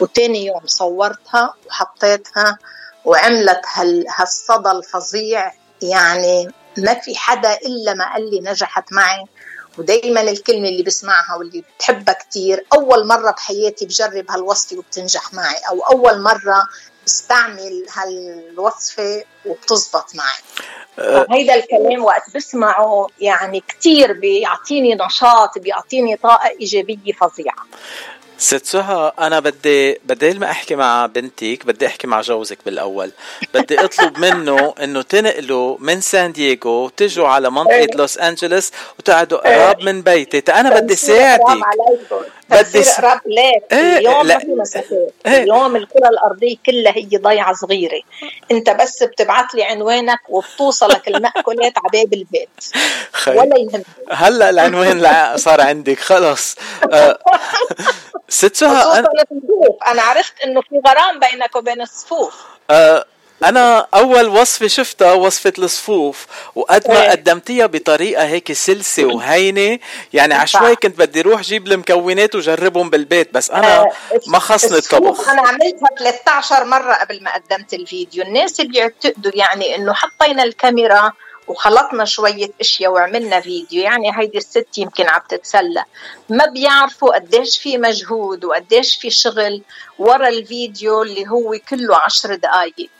[0.00, 2.58] وتاني يوم صورتها وحطيتها
[3.04, 5.52] وعملت هال هالصدى الفظيع.
[5.82, 9.24] يعني ما في حدا إلا ما قال لي نجحت معي.
[9.78, 15.80] ودايما الكلمة اللي بسمعها واللي بحبها كتير أول مرة بحياتي بجرب هالوصفة وبتنجح معي أو
[15.80, 16.68] أول مرة
[17.06, 20.38] بستعمل هالوصفة وبتزبط معي.
[21.30, 27.66] هيدا الكلام وقت بسمعه يعني كتير بيعطيني نشاط بيعطيني طاقة إيجابية فظيعة.
[28.44, 33.10] ست سهى أنا بدي بدل ما أحكي مع بنتك بدي أحكي مع جوزك بالأول.
[33.54, 37.94] بدي أطلب منه إنه تنقلوا من سان دييغو تجوا على منطقة إيه.
[37.96, 39.64] لوس انجلوس وتقعدوا إيه.
[39.66, 40.52] قراب من بيتي.
[40.52, 41.42] أنا بدي ساعدك.
[42.50, 43.72] بدي س- قراب ليك.
[43.72, 44.34] إيه، اليوم لا.
[44.34, 45.14] ما في مسافات.
[45.26, 48.00] اليوم الكرة الأرضية كلها هي ضيعة صغيرة.
[48.50, 52.48] أنت بس بتبعت لي عنوانك وبتوصلك المأكولات على باب البيت.
[53.12, 53.30] خي.
[53.30, 53.84] ولا يهمك.
[54.12, 56.56] هلأ العنوان لع- صار عندك خلص.
[58.34, 59.08] ست سهى خصوصا أنا,
[59.86, 62.34] أنا عرفت إنه في غرام بينك وبين الصفوف.
[62.70, 63.04] آه،
[63.44, 67.10] أنا أول وصفة شفتها وصفة الصفوف وقد ما إيه.
[67.10, 69.78] قدمتيها بطريقة هيك سلسة وهينة
[70.12, 73.90] يعني عشوائي كنت بدي روح جيب المكونات وجربهم بالبيت بس أنا آه،
[74.26, 75.28] ما خصني الطبخ.
[75.28, 78.24] أنا عملتها 13 مرة قبل ما قدمت الفيديو.
[78.24, 81.12] الناس بيعتقدوا يعني إنه حطينا الكاميرا
[81.48, 83.82] وخلطنا شوية أشياء وعملنا فيديو.
[83.82, 85.84] يعني هيدي الست يمكن عم تتسلى.
[86.28, 89.62] ما بيعرفوا قديش في مجهود وقديش في شغل
[89.98, 92.90] ورا الفيديو اللي هو كله عشر دقايق.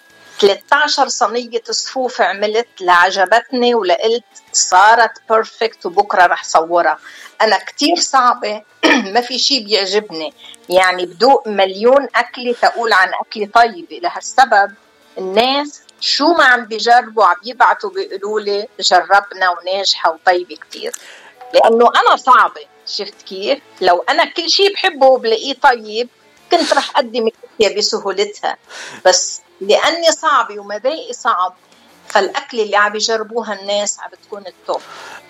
[0.41, 6.99] 13 صينية صفوف عملت لعجبتني ولقلت صارت بيرفكت وبكرة رح صورها.
[7.43, 8.63] أنا كتير صعبة.
[9.15, 10.35] ما في شيء بيعجبني.
[10.69, 13.99] يعني بدوق مليون أكلة تقول عن أكلة طيبة.
[13.99, 14.75] لهالسبب
[15.19, 20.93] الناس شو ما عم بيجربوا عم يبعتوا بيقولوا لي جربنا وناجحة وطيبة كتير
[21.55, 26.09] لأنه أنا صعبة شفت كيف؟ لو أنا كل شيء بحبه وبلاقيه طيب
[26.51, 28.57] كنت رح الأشياء بسهولتها
[29.05, 31.57] بس لأني صعبة ومذاقي صعب
[32.15, 34.81] فالأكل اللي عم بيجربوها الناس عم بتكون التوب.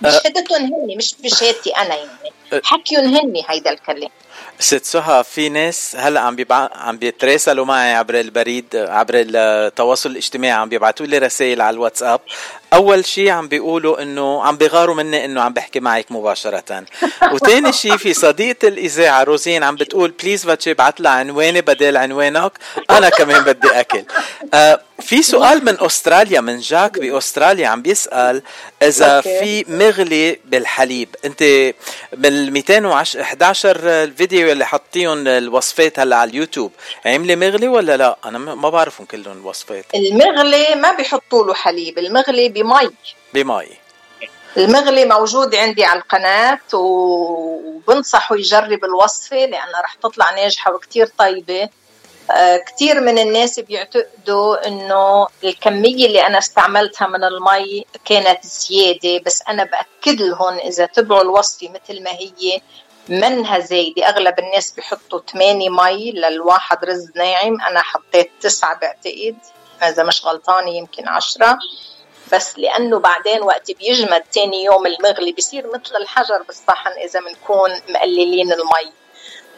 [0.01, 2.63] بشهادتهم هن مش بشهادتي أنا يعني.
[2.65, 4.11] حكيهم هن هيدا الكلام.
[4.59, 6.69] ست سهى في ناس هلأ عم بيبع...
[6.73, 12.21] عم بيتراسلوا معي عبر البريد عبر التواصل الاجتماعي عم بيبعتوا لي رسائل على الواتساب.
[12.75, 16.85] أول شيء عم بيقولوا إنه عم بيغاروا مني إنه عم بحكي معك مباشرة.
[17.33, 22.53] وتاني شيء في صديقة الإذاعة روزين عم بتقول please باتشي ابعت لها عنواني بدل عنوانك
[22.91, 24.05] أنا كمان بدي أكل.
[24.55, 28.43] آه في سؤال من أستراليا من جاك بأستراليا عم بيسأل
[28.83, 29.21] إذا.
[29.21, 31.09] في مغلي بالحليب.
[31.25, 31.43] أنت
[32.13, 36.73] بال 211 الفيديو اللي حطيهم الوصفات هلا على اليوتيوب
[37.07, 39.85] عاملة مغلي ولا لا؟ أنا ما ما بعرفهم كلهم الوصفات.
[39.95, 41.99] المغلي ما بيحطوا له حليب.
[41.99, 42.91] المغلي بمي.
[43.35, 43.69] بمي.
[44.57, 51.69] المغلي موجود عندي على القناة وبنصحه يجرب الوصفة لأنها رح تطلع ناجحة وكتير طيبة.
[52.31, 59.43] آه، كتير من الناس بيعتقدوا إنه الكمية اللي أنا استعملتها من المي كانت زيادة بس
[59.49, 62.61] أنا بأكد لهم إذا تبعوا الوصفة مثل ما هي
[63.09, 64.09] منها زايدة.
[64.09, 67.61] أغلب الناس بيحطوا 8 مي للواحد رز ناعم.
[67.61, 69.37] أنا حطيت تسعة بعتقد.
[69.83, 71.59] إذا مش غلطانة يمكن عشرة.
[72.33, 78.53] بس لأنه بعدين وقت بيجمد تاني يوم المغلي بصير مثل الحجر بالصحن إذا بنكون مقللين
[78.53, 78.93] المي.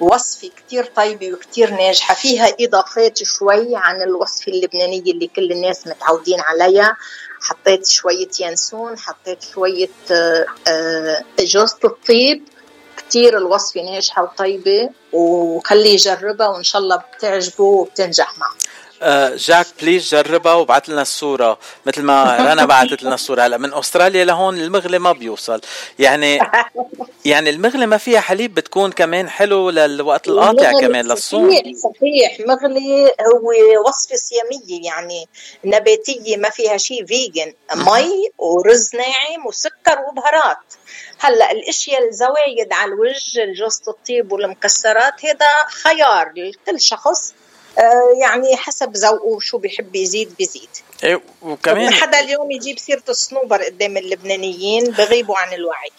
[0.00, 2.14] وصفة كتير طيبة وكتير ناجحة.
[2.14, 6.96] فيها إضافات شوي عن الوصفة اللبنانية اللي كل الناس متعودين عليها.
[7.40, 12.48] حطيت شوية ينسون حطيت شوية آه، آه، جوزة الطيب.
[12.96, 14.90] كتير الوصفة ناجحة وطيبة.
[15.12, 18.85] وخليه يجربها وإن شاء الله بتعجبه وبتنجح معه آه،
[19.36, 23.42] جاك please جربها وابعت لنا الصورة مثل ما رنا بعثت لنا الصورة.
[23.42, 25.60] هلا من أستراليا لهون المغلي ما بيوصل.
[25.98, 26.40] يعني
[27.24, 31.50] يعني المغلي ما فيها حليب بتكون كمان حلو للوقت القاطع كمان للصوم.
[31.50, 32.48] صحيح صحيح.
[32.48, 33.52] مغلي هو
[33.88, 35.28] وصفة صيامية يعني
[35.64, 40.58] نباتية ما فيها شيء vegan مي ورز ناعم وسكر وبهارات.
[41.18, 45.46] هلا الأشياء الزوايد على الوجه جوزة الطيب والمكسرات هذا
[45.82, 47.45] خيار لكل شخص آه،
[48.20, 50.68] يعني حسب ذوقه شو بيحب يزيد بيزيد.
[51.04, 55.90] إيه وكمان حدا اليوم يجيب سيرة الصنوبر قدام اللبنانيين بغيبوا عن الوعي.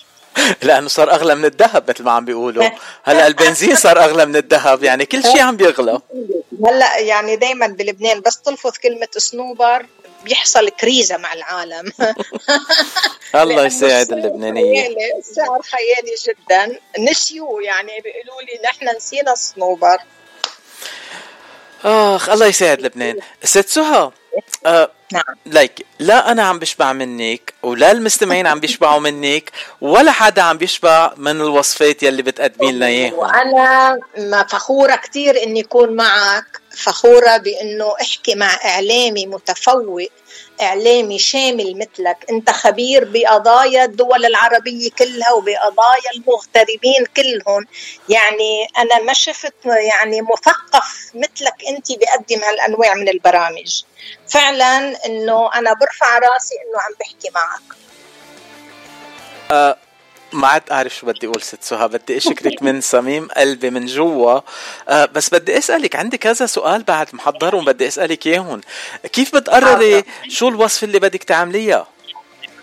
[0.62, 2.70] لأنه صار أغلى من الذهب مثل ما عم بيقولوا.
[3.04, 6.02] هلأ البنزين صار أغلى من الذهب يعني كل شيء عم بيغلى.
[6.66, 9.86] هلأ يعني دائما بلبنان بس تلفظ كلمة صنوبر
[10.24, 11.92] بيحصل كريزة مع العالم.
[13.36, 16.80] الله يساعد خيالي السعر خيالي جدا.
[17.00, 19.98] نسيوه يعني بيقولوا لي نحن نسينا الصنوبر.
[21.86, 23.16] آخ الله يساعد لبنان.
[23.44, 24.12] ست سهى
[24.66, 25.24] آه نعم.
[25.46, 29.52] لايك لا أنا عم بشبع منك ولا المستمعين عم بيشبعوا منك
[29.82, 33.14] ولا حدا عم بيشبع من الوصفات يلي بتقدمي لنا إياهم.
[33.14, 36.62] وأنا ما فخورة كتير إني أكون معك.
[36.78, 40.08] فخورة بإنه أحكي مع إعلامي متفوق
[40.62, 42.26] إعلامي شامل مثلك.
[42.30, 47.68] أنت خبير بقضايا الدول العربية كلها وبقضايا المغتربين كلهم.
[48.10, 53.84] يعني أنا ما شفت يعني مثقف مثلك أنت بقدم هالأنواع من البرامج.
[54.30, 57.78] فعلا إنه أنا برفع راسي إنه عم بحكي معك.
[59.52, 59.78] آه
[60.32, 61.88] ما عاد أعرف شو بدي أقول ست سهى.
[61.88, 64.40] بدي أشكرك من صميم قلبي من جوا.
[64.90, 68.62] آه بس بدي أسألك عندي كذا سؤال بعد محضرهم بدي أسألك اياهم
[69.14, 71.88] كيف بتقرري شو الوصفه اللي بدك تعمليها؟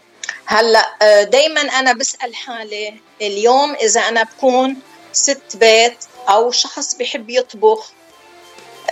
[0.45, 0.89] هلا
[1.23, 4.77] دائما أنا بسأل حالي اليوم إذا أنا بكون
[5.13, 5.97] ست بيت
[6.29, 7.91] أو شخص بحب يطبخ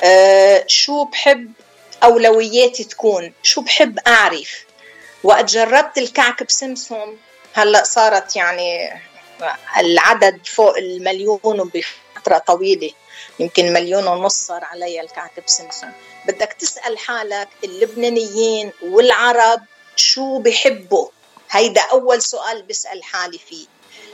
[0.03, 1.51] آه، شو بحب
[2.03, 4.65] أولوياتي تكون؟ شو بحب أعرف؟
[5.23, 7.15] وقت جربت الكعك بسمسم
[7.53, 9.01] هلأ صارت يعني
[9.77, 12.91] العدد فوق المليون بفترة طويلة.
[13.39, 15.87] يمكن مليون ونص صار علي الكعك بسمسم
[16.27, 19.61] بدك تسأل حالك اللبنانيين والعرب
[19.95, 21.07] شو بحبوا؟
[21.51, 23.65] هيدا أول سؤال بسأل حالي فيه.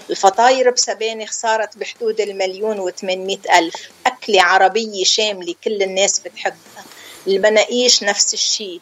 [0.09, 3.89] الفطاير بسبانخ صارت بحدود المليون وثمانمائة ألف.
[4.05, 6.85] أكلة عربية شاملة كل الناس بتحبها.
[7.27, 8.81] المناقيش نفس الشيء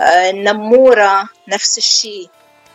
[0.00, 2.28] آه، النمورة نفس الشيء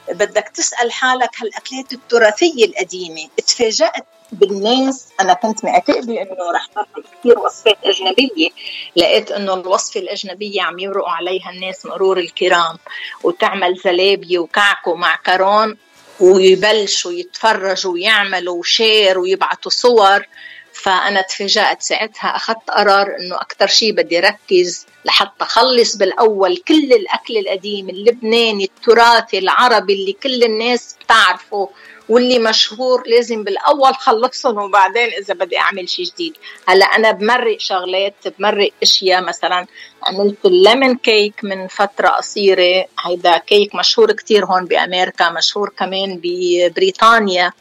[0.10, 7.40] بدك تسأل حالك هالأكلات التراثية القديمة؟ اتفاجأت بالناس أنا كنت معتقدة إنه رح تطلع كثير
[7.40, 8.50] وصفات أجنبية.
[8.96, 12.78] لقيت إنه الوصفة الأجنبية عم يمرقوا عليها الناس مرور الكرام
[13.24, 15.78] وتعمل زلابية وكعك ومعكرون
[16.20, 20.26] ويبلشوا يتفرجوا ويعملوا شير ويبعتوا صور.
[20.74, 27.38] فأنا تفاجأت ساعتها أخذت قرار إنه أكثر شيء بدي ركز لحتى أخلص بالأول كل الأكل
[27.38, 31.70] القديم اللبناني التراثي العربي اللي كل الناس بتعرفه
[32.10, 36.38] واللي مشهور لازم بالأول خلصهم وبعدين إذا بدي أعمل شيء جديد.
[36.68, 39.68] هلأ أنا بمرق شغلات بمرق أشياء مثلا
[40.04, 46.20] عملت ال lemon cake من فترة قصيرة هيدا كيك مشهور كتير هون بأمريكا مشهور كمان
[46.24, 47.52] ببريطانيا.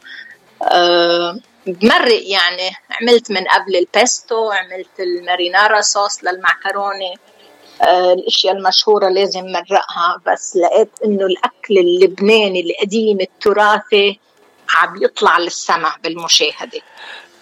[0.63, 7.13] أه بمرق يعني عملت من قبل البيستو عملت ال marinara sauce للمعكرونة.
[7.83, 14.19] الأشياء المشهورة لازم مرقها بس لقيت إنه الأكل اللبناني القديم التراثي
[14.69, 16.81] عم يطلع للسماء بالمشاهدة.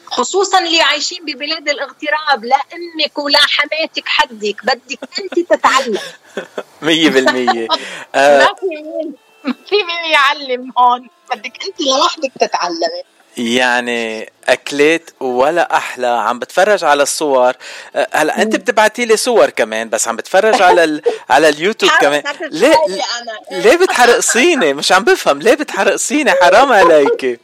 [0.06, 6.00] خصوصا اللي عايشين ببلاد الاغتراب لا أمك ولا حماتك حدك بدك أنت تتعلم.
[6.82, 7.68] مية بالمية.
[7.68, 7.78] ما
[8.16, 9.14] آه في مين
[9.44, 13.04] ما في مين يعلم هون بدك أنت لوحدك تتعلمي.
[13.38, 16.08] يعني أكلات ولا أحلى.
[16.08, 17.54] عم بتفرج على الصور.
[17.96, 21.02] آه، هلا أنت بتبعتي لي صور كمان بس عم بتفرج على ال...
[21.30, 22.24] على اليوتيوب كمان.
[22.42, 22.76] ليه
[23.52, 25.40] ليه بتحرقصيني مش عم بفهم.
[25.40, 27.40] ليه بتحرقصيني حرام عليك.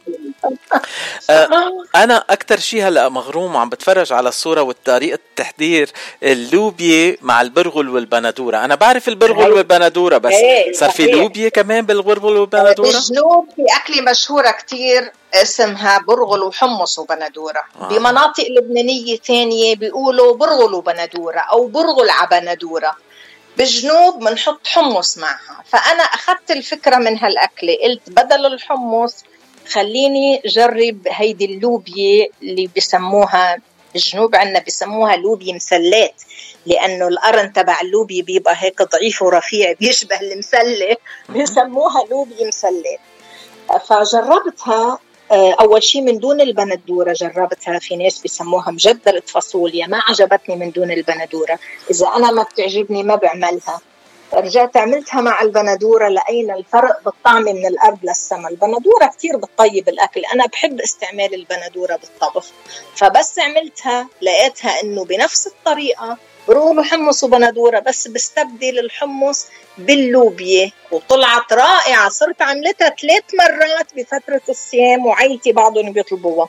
[1.30, 1.48] آه،
[1.94, 5.90] أنا أكثر شيء هلا مغروم وعم بتفرج على الصورة وطريقه تحضير
[6.22, 8.56] اللوبيا مع البرغل والبندورة.
[8.56, 11.06] أنا بعرف البرغل والبندورة بس إيه، صار في.
[11.06, 16.91] لوبيا كمان بالبرغل والبندورة؟ بالجنوب في أكلة مشهورة كتير اسمها برغل وحمص.
[16.98, 17.88] وبندورة آه.
[17.88, 22.96] بمناطق لبنانية ثانية بيقولوا برغل وبندورة أو برغل عبندورة
[23.56, 25.64] بالجنوب بنحط حمص معها.
[25.68, 27.76] فأنا أخذت الفكرة من هالأكلة.
[27.84, 29.24] قلت بدل الحمص
[29.72, 33.58] خليني جرب هيدي اللوبيا اللي بسموها
[33.92, 36.22] بالجنوب عندنا بسموها لوبيا مسلات.
[36.66, 40.96] لأنه القرن تبع اللوبيا بيبقى هيك ضعيف ورفيع بيشبه المسلة.
[41.28, 43.00] بسموها لوبيا مسلات.
[43.88, 44.98] فجربتها
[45.32, 50.90] أول شيء من دون البندورة جربتها في ناس بسموها مجدره فاصوليا ما عجبتني من دون
[50.90, 51.58] البندورة.
[51.90, 53.80] إذا أنا ما بتعجبني ما بعملها.
[54.34, 60.22] رجعت عملتها مع البندورة لقينا الفرق؟ بالطعم من الأرض للسما البندورة كثير بتطيب الأكل.
[60.34, 62.46] أنا بحب استعمال البندورة بالطبخ.
[62.96, 66.18] فبس عملتها لقيتها إنه بنفس الطريقة
[66.48, 69.46] برغل وحمص وبندورة بس بستبدل الحمص
[69.78, 70.70] باللوبيا.
[70.90, 76.48] وطلعت رائعة صرت عملتها ثلاث مرات بفترة الصيام وعيلتي بعضهم بيطلبوها.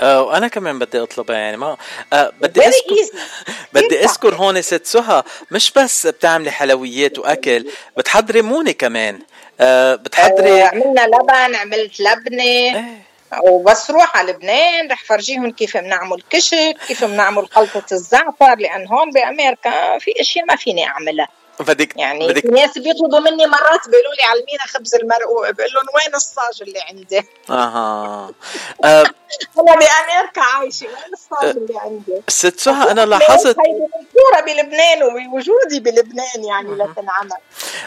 [0.00, 1.76] آه وأنا كمان بدي أطلبها يعني ما
[2.12, 3.18] آه بدي اذكر.
[3.74, 9.18] بدي أذكر هون ست سهى مش بس بتعملي حلويات وأكل بتحضري مونة كمان.
[9.60, 13.01] آه بتحضري عملنا لبن عملت لبنة.
[13.40, 19.10] وبس روح على لبنان رح فرجيهم كيف بنعمل كشك كيف بنعمل خلطة الزعتر لأن هون
[19.10, 21.28] بأمريكا في أشياء ما فيني أعملها.
[21.60, 26.14] بدك يعني بدك ناس بيطلبوا مني مرات بيقولوا لي علمينا خبز المرقوق بقول لهم وين
[26.14, 28.32] الصاج اللي عندي أها
[28.84, 29.04] آه
[29.58, 33.92] أنا بأمريكا عايشة وين الصاج اللي عندي ست سهى أنا لاحظت هيدي
[34.46, 37.30] بلبنان وبوجودي بلبنان يعني لتنعمل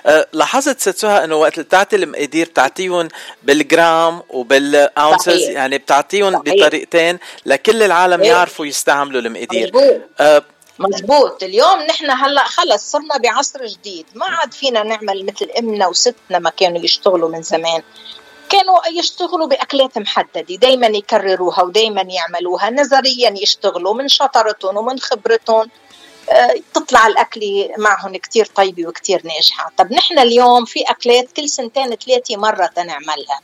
[0.05, 3.07] آه، لاحظت ست سهى إنه وقت اللي بتعطي المقادير بتعطيهم
[3.43, 5.41] بالجرام وبالاونسز.
[5.41, 6.39] يعني بتعطيهم.
[6.41, 8.29] بطريقتين لكل العالم إيه.
[8.29, 10.43] يعرفوا يستعملوا المقادير مظبوط.
[10.79, 14.05] مزبوط اليوم نحن هلا خلص صرنا بعصر جديد.
[14.15, 17.81] ما عاد فينا نعمل مثل أمنا وستنا ما كانوا يشتغلوا من زمان.
[18.49, 25.69] كانوا يشتغلوا بأكلات محددة دائما يكرروها ودائما يعملوها نظريا يشتغلوا من شطارتهم ومن خبرتهم.
[26.29, 29.71] آه، تطلع الأكلة معهم كتير طيبة وكتير ناجحة.
[29.77, 33.41] طب نحن اليوم في أكلات كل سنتين ثلاثة مرة تنعملها.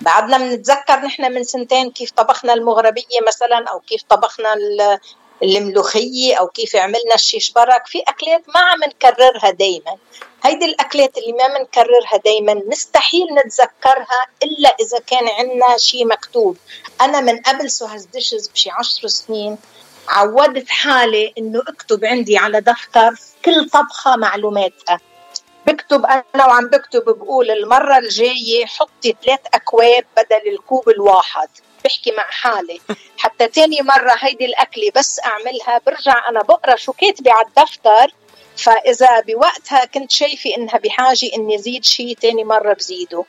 [0.00, 4.54] بعدنا بنتذكر نحن من سنتين كيف طبخنا المغربية مثلا أو كيف طبخنا
[5.44, 9.96] الملوخية أو كيف عملنا الشيش برك في أكلات ما عم نكررها دايما.
[10.44, 16.56] هيدي الأكلات اللي ما بنكررها دايما نستحيل نتذكرها إلا إذا كان عندنا شيء مكتوب.
[17.00, 19.58] أنا من قبل سوهز ديشز بشي عشر سنين
[20.08, 23.14] عودت حالي إنه أكتب عندي على دفتر
[23.44, 25.00] كل طبخة معلوماتها.
[25.66, 31.48] بكتب أنا وعم بكتب بقول المرة الجاية حطي ثلاث أكواب بدل الكوب الواحد.
[31.84, 32.80] بحكي مع حالي.
[33.18, 38.14] حتى تاني مرة هيدي الأكلة بس أعملها برجع أنا بقرأ شو كاتبة على الدفتر.
[38.56, 43.24] فإذا بوقتها كنت شايفة إنها بحاجة إني زيد شيء تاني مرة بزيده.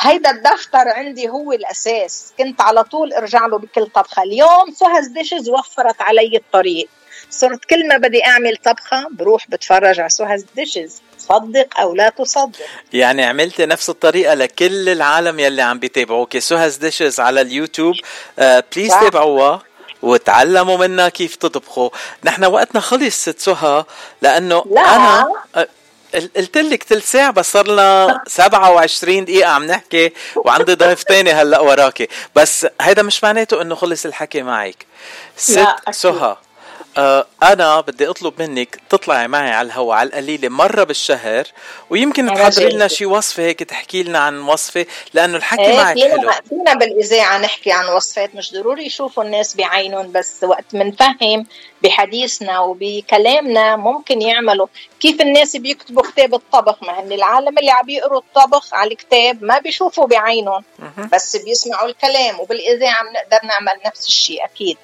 [0.00, 2.32] هيدا الدفتر عندي هو الأساس.
[2.38, 4.22] كنت على طول أرجع له بكل طبخة.
[4.22, 6.88] اليوم Soha's Dishes وفرت علي الطريق.
[7.32, 12.56] صرت كل ما بدي أعمل طبخة بروح بتفرج على Soha's Dishes صدق أو لا تصدق.
[12.92, 17.94] يعني عملت نفس الطريقة لكل العالم يلي عم بيتابعوك Soha's Dishes على اليوتيوب؟
[18.38, 18.90] آه please.
[18.90, 19.62] تابعوها
[20.02, 21.90] وتعلموا منها كيف تطبخوا.
[22.24, 23.84] نحن وقتنا خلص ست سهى
[24.22, 24.80] لأنه لا.
[24.80, 25.68] أنا آه،
[26.36, 31.60] قلت لك ثلث ساعة بس صار لنا 27 دقيقة عم نحكي وعندي ضيف تاني هلأ
[31.60, 32.08] وراكي.
[32.34, 34.86] بس هيدا مش معناته إنه خلص الحكي معك.
[35.36, 35.66] ست.
[35.90, 36.36] سهى.
[36.98, 41.44] آه أنا بدي أطلب منك تطلعي معي على الهواء على القليلة مرة بالشهر
[41.90, 42.88] ويمكن تحضري لنا.
[42.88, 46.20] شي وصفة هيك تحكي لنا عن وصفة لأنه الحكي إيه معك حلو.
[46.20, 51.46] فينا فينا بالإذاعة نحكي عن وصفات مش ضروري يشوفوا الناس بعينهم بس وقت منفهم
[51.82, 54.66] بحديثنا وبكلامنا ممكن يعملوا.
[55.00, 59.58] كيف الناس بيكتبوا كتاب الطبخ؟ ما هن العالم اللي عم يقروا الطبخ على الكتاب ما
[59.58, 60.64] بيشوفوا بعينهم
[61.12, 64.76] بس بيسمعوا الكلام وبالإذاعة بنقدر نعمل نفس الشيء أكيد.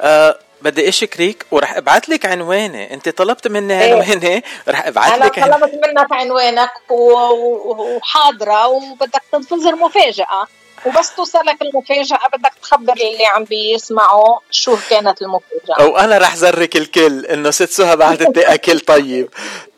[0.00, 3.92] آه بدي اشكرك ورح أبعث لك عنواني أنت طلبت مني إيه.
[3.94, 5.50] عنواني رح أبعث أنا لك عن...
[5.50, 10.46] طلبت منك عنوانك وحاضرة وبدك تنتظر مفاجأة.
[10.86, 15.80] وبس توصلك المفاجأة بدك تخبر اللي عم بيسمعوا شو كانت المفاجأة.
[15.80, 18.80] أو أنا رح زرك الكل إنه ست سهى بعثت لي أكل.
[18.80, 19.28] طيب.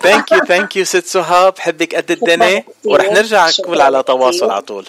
[0.00, 1.50] thank you thank you ست سهى.
[1.50, 2.64] بحبك قد الدنيا.
[2.84, 4.02] ورح نرجع نكون على.
[4.02, 4.86] تواصل على طول.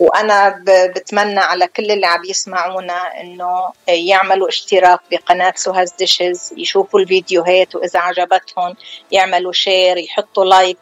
[0.00, 7.74] وأنا بتمنى على كل اللي عم يسمعونا إنه يعملوا اشتراك بقناة Soha's Dishes يشوفوا الفيديوهات
[7.74, 8.74] وإذا عجبتهم
[9.12, 10.78] يعملوا share يحطوا like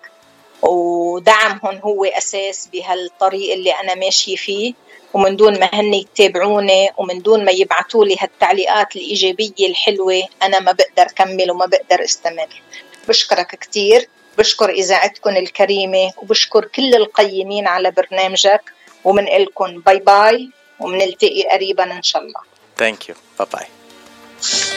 [0.62, 4.74] ودعمهم هو أساس بهالطريق اللي أنا ماشيه فيه.
[5.14, 10.72] ومن دون ما هن يتابعوني ومن دون ما يبعثوا لي هالتعليقات الإيجابية الحلوة أنا ما
[10.72, 12.62] بقدر كمل وما بقدر استمر.
[13.08, 14.08] بشكرك كثير
[14.38, 18.73] بشكر إذاعتكم الكريمة وبشكر كل القيمين على برنامجك.
[19.04, 20.50] ومن لكم bye bye
[20.80, 22.40] ومنلتقي قريبا إن شاء الله.
[22.78, 23.66] Thank you bye bye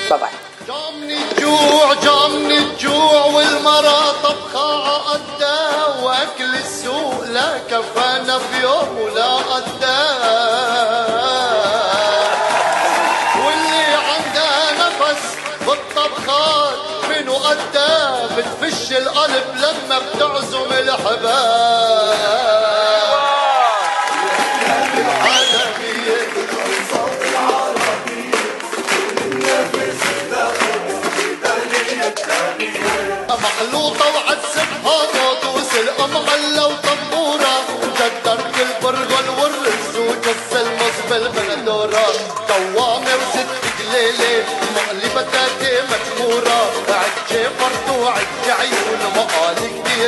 [0.10, 0.30] باي باي
[0.68, 10.08] الجوع جامني الجوع والمرا طبخة عقدها وأكل السوق لا كفانا في يوم ولا قدها
[13.46, 15.24] واللي عندها نفس
[15.68, 16.78] بالطبخات
[17.10, 21.97] منو قدها بتفش القلب لما بتعزم الحباب.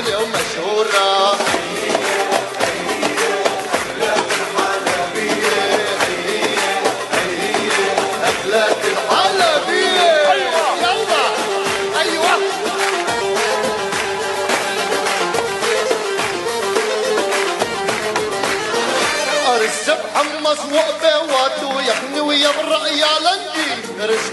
[0.02, 0.29] كبيرة ومشهورة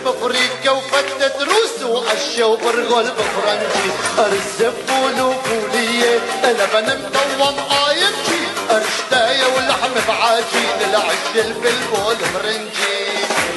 [0.07, 8.41] بفريكا وفتت روس وقشة وبرغل بفرنجي ارز فول وفولية لبن مدوم قايمجي
[8.71, 13.07] ارشتاية واللحم بعجين العش الفلفل مرنجي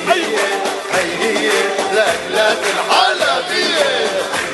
[0.08, 0.36] هي
[0.94, 1.52] هي
[1.92, 4.10] الاكلات الحلبية.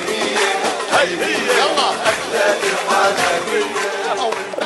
[0.07, 1.89] هي هي يلا.
[1.89, 3.84] اكلات الحلبية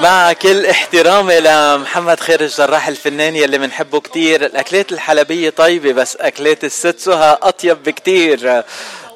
[0.02, 4.45] مع كل احترامي لمحمد خير الجراح الفنان يلي بنحبه كتير.
[4.45, 8.64] الأكلات الحلبية طيبة بس أكلات الست سهى أطيب بكتير.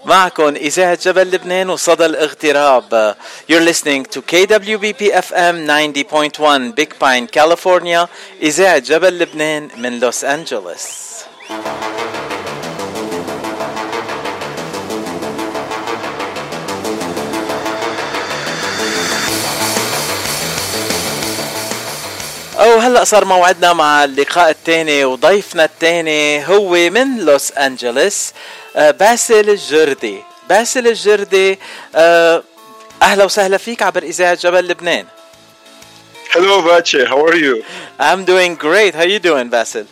[0.05, 3.15] معكم إذاعة جبل لبنان وصدى الاغتراب.
[3.51, 8.07] You're listening to KWBP FM 90.1 Big Pine, California.
[8.41, 10.87] إذاعة جبل لبنان من لوس أنجلوس
[22.83, 28.31] أو هلا صار موعدنا مع اللقاء الثاني وضيفنا الثاني هو من لوس أنجلوس
[28.75, 31.59] آه، باسل الجردي باسل الجردي
[31.95, 32.43] آه،
[33.01, 35.05] أهلا وسهلا فيك عبر إذاعة جبل لبنان
[36.35, 37.05] Hello, Vache.
[37.11, 37.63] How are you?
[37.99, 38.95] I'm doing great.
[38.95, 39.85] How you doing, Basil?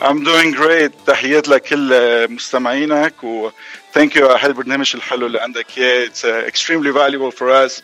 [0.00, 0.92] I'm doing great.
[1.06, 1.90] تحيات لكل
[2.30, 3.50] مستمعينك و
[3.98, 6.06] thank you على هالبرنامج الحلو اللي عندك اياه.
[6.08, 7.82] It's uh, extremely valuable for us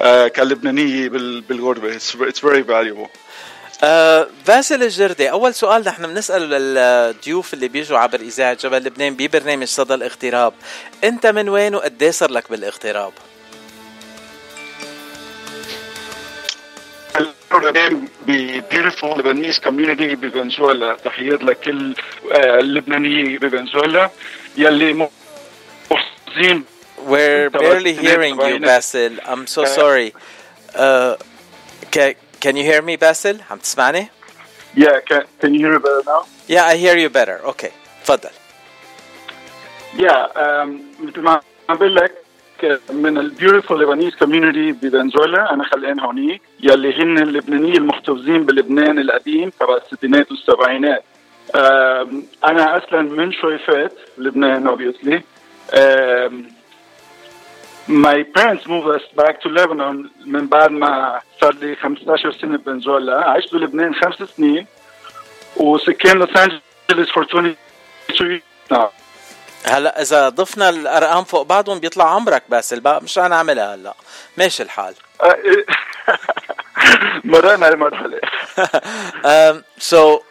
[0.00, 1.98] uh, كلبنانية بال- بالغربة.
[1.98, 3.23] It's, it's very valuable.
[3.82, 9.66] آه باسل الجردي أول سؤال نحن بنسأله للضيوف اللي بيجوا عبر إذاعة جبل لبنان ببرنامج
[9.66, 10.52] صدى الاغتراب
[11.04, 13.12] أنت من وين وقد إيه صار لك بالاغتراب؟
[18.26, 20.94] ب beautiful Lebanese community بفنزويلا.
[21.04, 24.10] تحيات لكل uh, اللبنانية بفنزويلا
[24.56, 26.64] يلي محافظين
[27.06, 29.12] We're barely hearing you, Basil.
[29.26, 30.14] I'm so sorry.
[30.74, 31.16] Uh,
[31.90, 32.14] can,
[32.44, 33.36] can you hear me, Basil?
[33.50, 34.08] عم تسمعني?
[34.76, 36.22] Yeah, can, can you hear me better now?
[36.46, 37.40] Yeah, I hear you better.
[37.44, 37.72] Okay.
[38.04, 38.30] تفضل.
[39.96, 42.12] Yeah, um, مثل ما عم بقول لك
[42.90, 49.50] من ال beautiful Lebanese community بفنزويلا أنا خلقان هونيك يلي هن اللبنانيه المحتفظين بلبنان القديم
[49.50, 51.04] تبع الستينات والسبعينات
[52.44, 55.18] أنا أصلا من شويفات لبنان obviously
[55.72, 56.53] um,
[57.88, 63.30] my parents moved us back to Lebanon من بعد ما صار لي 15 سنة بفنزويلا
[63.30, 64.66] عشت بلبنان خمس سنين
[65.56, 68.40] وسكان لوس انجلوس for 22
[68.72, 68.88] now.
[69.66, 73.94] هلا إذا ضفنا الأرقام فوق بعضهم بيطلع عمرك باسل بقى مش رح نعملها هلا.
[74.36, 74.94] ماشي الحال.
[77.24, 78.20] مرقنا المرحلة.
[79.24, 80.22] Um, so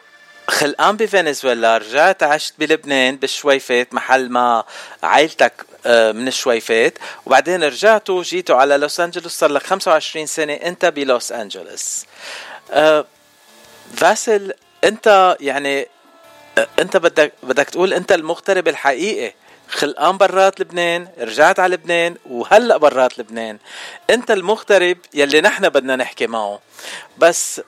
[0.53, 4.63] خلقان بفنزويلا رجعت عشت بلبنان بالشويفات محل ما
[5.03, 10.85] عائلتك آه، من الشويفات وبعدين رجعتوا جيتوا على لوس أنجلوس صار لك 25 سنة أنت
[10.85, 12.05] بلوس أنجلوس.
[12.71, 13.05] آه،
[13.95, 15.87] فاسل أنت يعني
[16.57, 19.33] آه، أنت بدك بدك تقول أنت المغترب الحقيقي.
[19.67, 23.57] خلقان برات لبنان رجعت على لبنان وهلأ برات لبنان.
[24.09, 26.59] أنت المغترب يلي نحن بدنا نحكي معه.
[27.17, 27.61] بس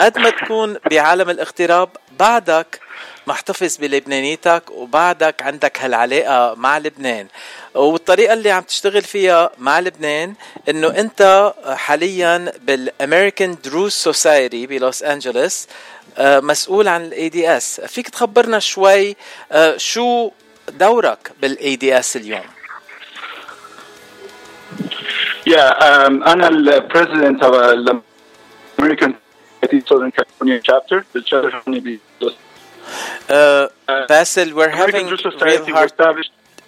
[0.00, 1.88] قد ما تكون بعالم الاغتراب
[2.18, 2.80] بعدك
[3.26, 7.26] محتفظ بلبنانيتك وبعدك عندك هالعلاقة مع لبنان.
[7.74, 10.34] والطريقة اللي عم تشتغل فيها مع لبنان
[10.68, 15.66] إنه أنت حاليا بال American Druze Society بلوس أنجلوس
[16.18, 19.16] آه، مسؤول عن ال ADS فيك تخبرنا شوي
[19.52, 20.30] آه، شو
[20.68, 22.44] دورك بال ADS اليوم؟
[25.48, 27.70] Yeah, um, أنا ال president تبع
[28.78, 29.14] ال American
[29.62, 31.98] Southern California chapter بالشهر هوني
[33.28, 33.68] Uh,
[34.08, 35.92] Basil, we're having real hard,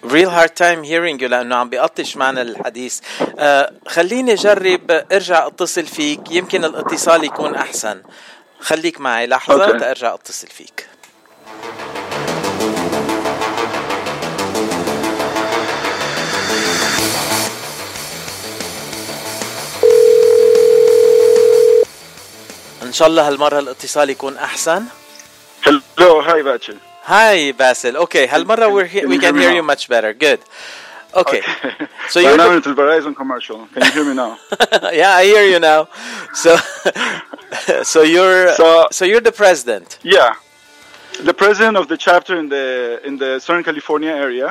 [0.03, 2.99] real hard time hearing you لأنه عم بيقطش معنا الحديث.
[2.99, 3.43] Uh,
[3.87, 8.01] خليني أجرب أرجع أتصل فيك يمكن الاتصال يكون أحسن.
[8.59, 9.79] خليك معي لحظة Okay.
[9.79, 10.87] تأرجع أتصل فيك.
[22.95, 24.83] شاء الله هالمرة الاتصال يكون أحسن.
[25.65, 26.79] Hello, hi Bachelor.
[27.07, 27.95] Hi Basil.
[27.97, 30.13] Okay, هالمرة we're he- we can hear you much better.
[30.13, 30.39] Good.
[31.21, 31.41] Okay.
[32.09, 33.67] So you're the, من الفرايزون commercial.
[33.73, 34.37] Can you hear me now?
[35.01, 35.87] yeah, I hear you now.
[36.33, 36.51] So
[37.93, 39.87] so you're So- so you're the president.
[40.03, 40.31] Yeah,
[41.29, 42.65] the president of the chapter in the
[43.07, 44.47] in the Southern California area.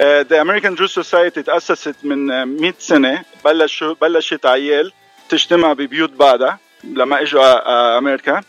[0.00, 4.92] Uh, the American Jewish Society تأسست من uh, 100 سنة بلشوا بلشت عيال
[5.28, 6.58] تجتمع ببيوت بعدها
[6.92, 8.40] لما اجوا uh, أمريكا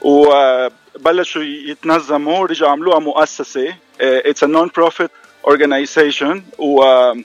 [0.00, 5.10] وبلشوا يتنظموا ورجعوا عملوها مؤسسة uh, it's a non-profit
[5.46, 7.18] organization و uh,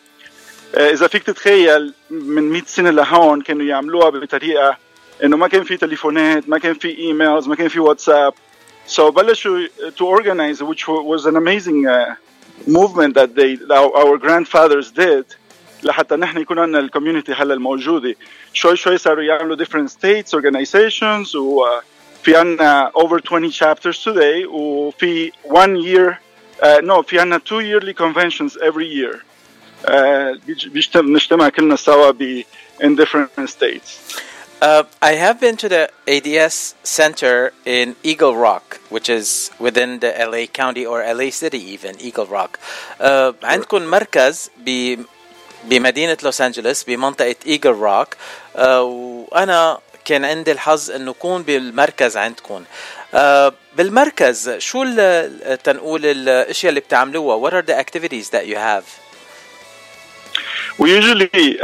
[0.78, 4.78] إذا فيك تتخيل من 100 سنة لهون كانوا يعملوها بطريقة
[5.24, 8.34] إنه ما كان في تليفونات ما كان في إيميلز ما كان في واتساب
[8.97, 12.16] So بلشوا to organize which wa- was an amazing uh,
[12.68, 15.26] movement that they that our grandfathers did.
[15.84, 18.15] لحتى نحن يكون عندنا الكوميونتي هلا الموجوده
[18.53, 25.75] شوي شوي صاروا يعملوا different states organizations وفي عندنا over 20 chapters today وفي one
[25.75, 26.17] year
[26.61, 29.21] uh, no في عندنا two yearly conventions every year
[29.86, 32.43] uh, بنجتمع كلنا سوا ب
[32.84, 34.17] in different states
[34.59, 40.11] Uh, I have been to the ADS Center in Eagle Rock, which is within the
[40.17, 42.59] LA County or LA City, even Eagle Rock.
[42.99, 44.49] Uh, عندكم مركز
[45.70, 52.63] بمدينة لوس أنجلوس بمنطقة إيجل روك uh, وأنا كان عندي الحظ إنه أكون بالمركز عندكم.
[53.13, 53.18] Uh,
[53.78, 54.84] بالمركز شو
[55.63, 58.86] تنقول الأشياء اللي بتعملوها؟ What are the activities that you have?
[60.80, 61.57] ويوجولي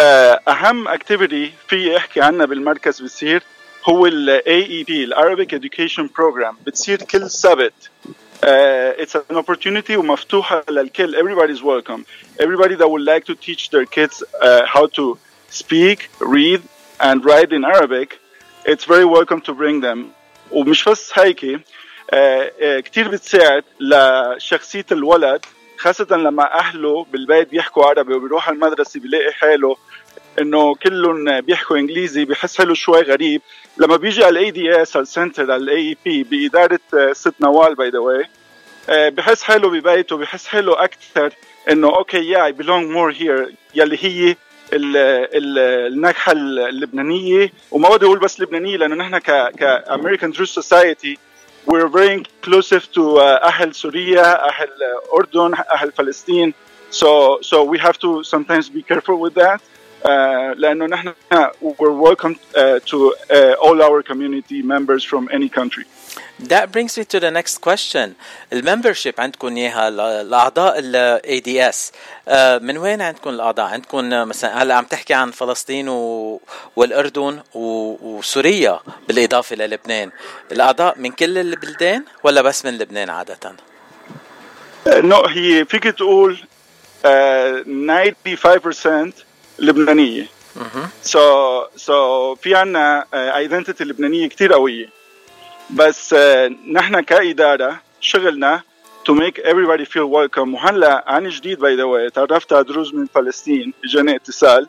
[0.47, 3.43] أهم اكتيفيتي في احكي عنها بالمركز بتصير
[3.85, 7.73] هو ال AEP ال Arabic Education Program بتصير كل سبت
[8.45, 12.05] it's an opportunity ومفتوحة للكل everybody is welcome
[12.39, 15.17] everybody that would like to teach their kids uh, how to
[15.49, 16.61] speak read
[16.99, 18.19] and write in Arabic
[18.65, 20.11] it's very welcome to bring them
[20.51, 21.55] ومش بس هيك uh,
[22.15, 25.45] uh, كتير بتساعد لشخصية الولد
[25.77, 29.75] خاصة لما أهله بالبيت بيحكوا عربي وبيروح المدرسة بيلاقي حاله
[30.39, 33.41] انه كلهم بيحكوا انجليزي بحس حاله شوي غريب
[33.77, 37.89] لما بيجي على ال ADS ال center على ال ADS بإدارة آه، ست نوال by
[37.89, 38.25] the way
[39.09, 41.33] بحس حاله ببيته بحس حاله أكثر
[41.71, 44.35] إنه okay yeah I belong more here يلي هي
[44.73, 44.97] ال-
[45.37, 47.51] ال- النكهه اللبنانية.
[47.71, 51.17] وما بدي أقول بس لبنانية لأنه نحن ك American Druze Society
[51.67, 56.53] we're very inclusive to uh, أهل سوريا أهل uh, أردن أهل فلسطين.
[56.91, 59.61] So so we have to sometimes be careful with that.
[60.03, 60.09] Uh,
[60.57, 61.13] لأنه نحن
[61.61, 65.85] we're welcome uh, to uh, all our community members from any country
[66.53, 68.15] That brings me to the next question.
[68.53, 71.77] الممبرشيب عندكم إياها ل- لأعضاء ال ADS
[72.27, 76.41] آه، من وين عندكم الأعضاء؟ عندكم آه، مثلا هلأ عم تحكي عن فلسطين و...
[76.75, 77.95] والأردن و...
[78.01, 80.11] وسوريا بالإضافة للبنان.
[80.51, 83.55] الأعضاء من كل البلدان ولا بس من لبنان عادة؟
[84.87, 86.37] نو هي فيك تقول
[89.59, 90.27] 95% لبنانية
[91.03, 91.19] so
[91.77, 91.91] so
[92.41, 94.89] في عنا identity لبنانية كتير قوية.
[95.69, 96.17] بس uh,
[96.71, 98.61] نحن كإدارة شغلنا
[99.09, 100.53] to make everybody feel welcome.
[100.53, 104.67] وهلا عن جديد by the way تعرفت على دروز من فلسطين اجاني اتصال.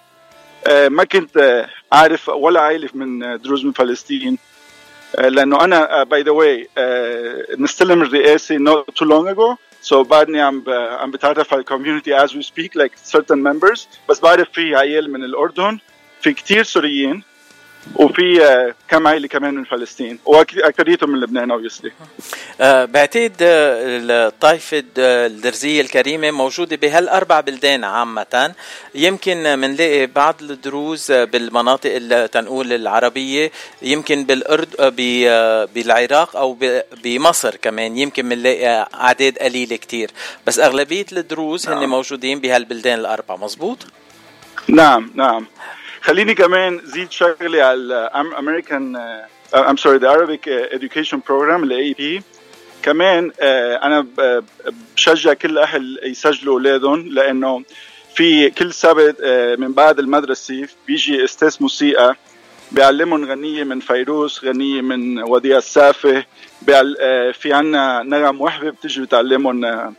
[0.66, 4.39] uh, ما كنت عارف ولا عائلة من دروز من فلسطين.
[5.18, 6.68] لأنه أنا by the way
[7.57, 9.57] مستلم الرئاسة not too long ago.
[9.89, 10.68] So بعدني عم ب...
[10.70, 13.80] عم بتعرف على ال community as we speak like certain members.
[14.09, 15.78] بس بعرف في عيال من الاردن
[16.20, 17.22] في كتير سوريين
[17.97, 20.18] وفي uh, كم عائلة كمان من فلسطين.
[20.24, 21.91] واكثريتهم من لبنان obviously.
[22.61, 28.53] آه، بعتقد آه، الطائفة آه، الدرزية الكريمة موجودة بهالأربع بلدان عامة.
[28.95, 33.51] يمكن منلاقي بعض الدروز آه، بالمناطق ال- تنقول العربية
[33.82, 37.99] يمكن بالأرض آه، ب- آه، بالعراق ب- بمصر كمان.
[37.99, 40.11] يمكن منلاقي أعداد قليلة كتير.
[40.47, 41.91] بس أغلبية الدروز هن نعم.
[41.91, 43.37] موجودين بهالبلدان الأربع.
[43.37, 43.79] مزبوط؟
[44.68, 45.46] نعم نعم.
[46.05, 48.97] خليني كمان زيد شغلي على الامريكان
[49.55, 52.22] I'm sorry the Arabic uh, Education Program ال AEP
[52.83, 53.35] كمان uh,
[53.85, 54.07] أنا
[54.97, 57.63] بشجع كل أهل يسجلوا أولادهم لأنه
[58.14, 62.17] في كل سبت uh, من بعد المدرسة بيجي أستاذ موسيقى
[62.72, 65.61] بيعلمهم غنية من فيروز غنية من وديع.
[67.01, 69.93] آه، في عنا نغم وهبة بتجي بتعلمهم آه،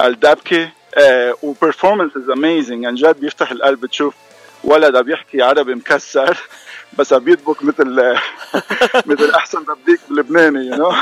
[0.00, 0.70] الدبكة
[1.42, 4.14] و performance is amazing عن جد بيفتح القلب تشوف
[4.64, 6.38] ولد بيحكي عربي مكسر
[6.98, 8.18] بس عم بيدبك مثل
[9.10, 10.92] مثل أحسن دبيك بلبناني you know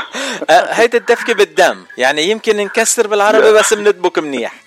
[0.49, 1.85] آه، هيدي الدبكة بالدم.
[1.97, 4.53] يعني يمكن نكسر بالعربي بس بندبك منيح.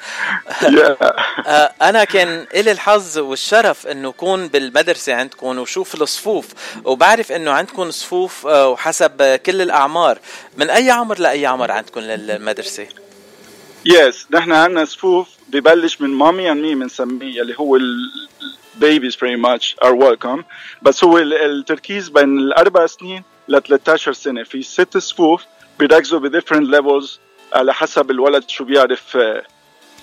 [1.47, 6.47] آه، أنا كان إلي الحظ والشرف إنه أكون بالمدرسة عندكم وشوف الصفوف
[6.85, 10.19] وبعرف إنه عندكم صفوف آه، وحسب كل الأعمار.
[10.56, 12.86] من أي عمر لأي عمر عندكم للمدرسة؟
[13.84, 17.77] Yes نحن عندنا صفوف ببلش من Mommy and Me بنسميه اللي هو
[18.74, 20.43] ال babies pretty much are welcome.
[20.82, 25.43] بس هو ال- التركيز بين الاربع سنين ل 13 سنه في ست صفوف
[25.78, 27.09] بيركزوا ب different levels
[27.53, 29.43] على حسب الولد شو بيعرف آه،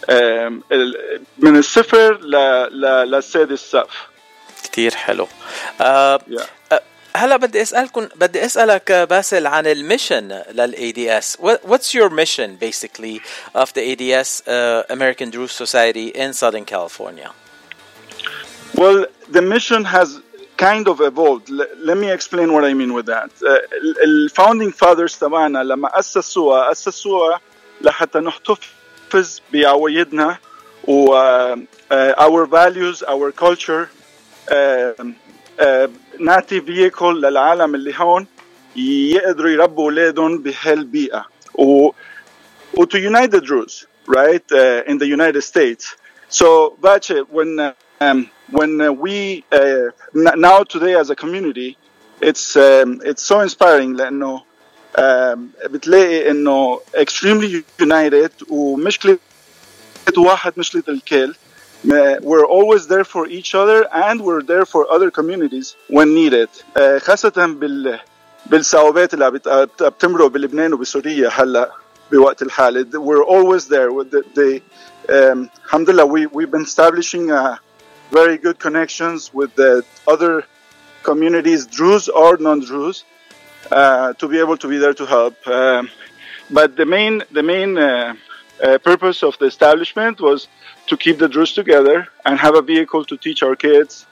[0.10, 3.90] آم، ال- من الصفر ل- ل- للسادس صف
[4.64, 5.28] كتير حلو.
[5.82, 6.20] آه
[6.72, 6.82] آه،
[7.16, 12.50] هلا بدي اسالكم بدي أسألك آه، باسل عن الميشن للاي دي اس what's your mission
[12.66, 13.20] basically
[13.58, 17.30] of the ADS uh, American Jewish Society in Southern California?
[18.74, 20.20] Well, the mission has
[20.56, 21.51] kind of evolved.
[21.51, 23.31] L- let me explain what I mean with that.
[23.43, 23.59] Uh,
[24.05, 27.40] ال founding fathers تبعنا لما أسسوها أسسوها
[27.81, 30.39] لحتى نحتفظ بعوايدنا
[30.89, 31.56] و uh,
[31.90, 33.90] uh, our values, our culture
[34.51, 34.55] uh,
[35.59, 35.89] uh,
[36.20, 38.27] نعطي vehicle للعالم اللي هون
[38.77, 41.24] يقدروا يربوا اولادهم بهالبيئه
[41.55, 41.90] و
[42.78, 45.97] و to unite the Druze, right, uh, in the United States.
[46.28, 51.77] So, Bache, when uh, um, when uh, we uh, n- now today as a community,
[52.20, 54.43] it's um, it's so inspiring لأنه
[54.98, 55.39] um,
[55.70, 59.19] بتلاقي إنه extremely united ومشكلة
[60.16, 61.35] واحد مشكلة الكل.
[61.86, 66.48] Uh, We're always there for each other and we're there for other communities when needed.
[66.77, 68.01] Uh, خاصة بال
[68.47, 71.70] بالصعوبات اللي عم بت- بت- بتمرق بلبنان وبسوريا هلا
[72.12, 74.61] بوقت الحالي we're always there with the, the
[75.12, 77.56] um, alhamdulillah we, we've been establishing uh,
[78.11, 80.44] very good connections with the other
[81.02, 83.05] communities Druze or non-Druze
[83.70, 85.90] uh, to be able to be there to help um,
[86.51, 88.15] but the main the main uh,
[88.62, 90.48] uh, purpose of the establishment was
[90.86, 94.06] to keep the Druze together and have a vehicle to teach our kids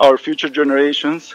[0.00, 1.34] our future generations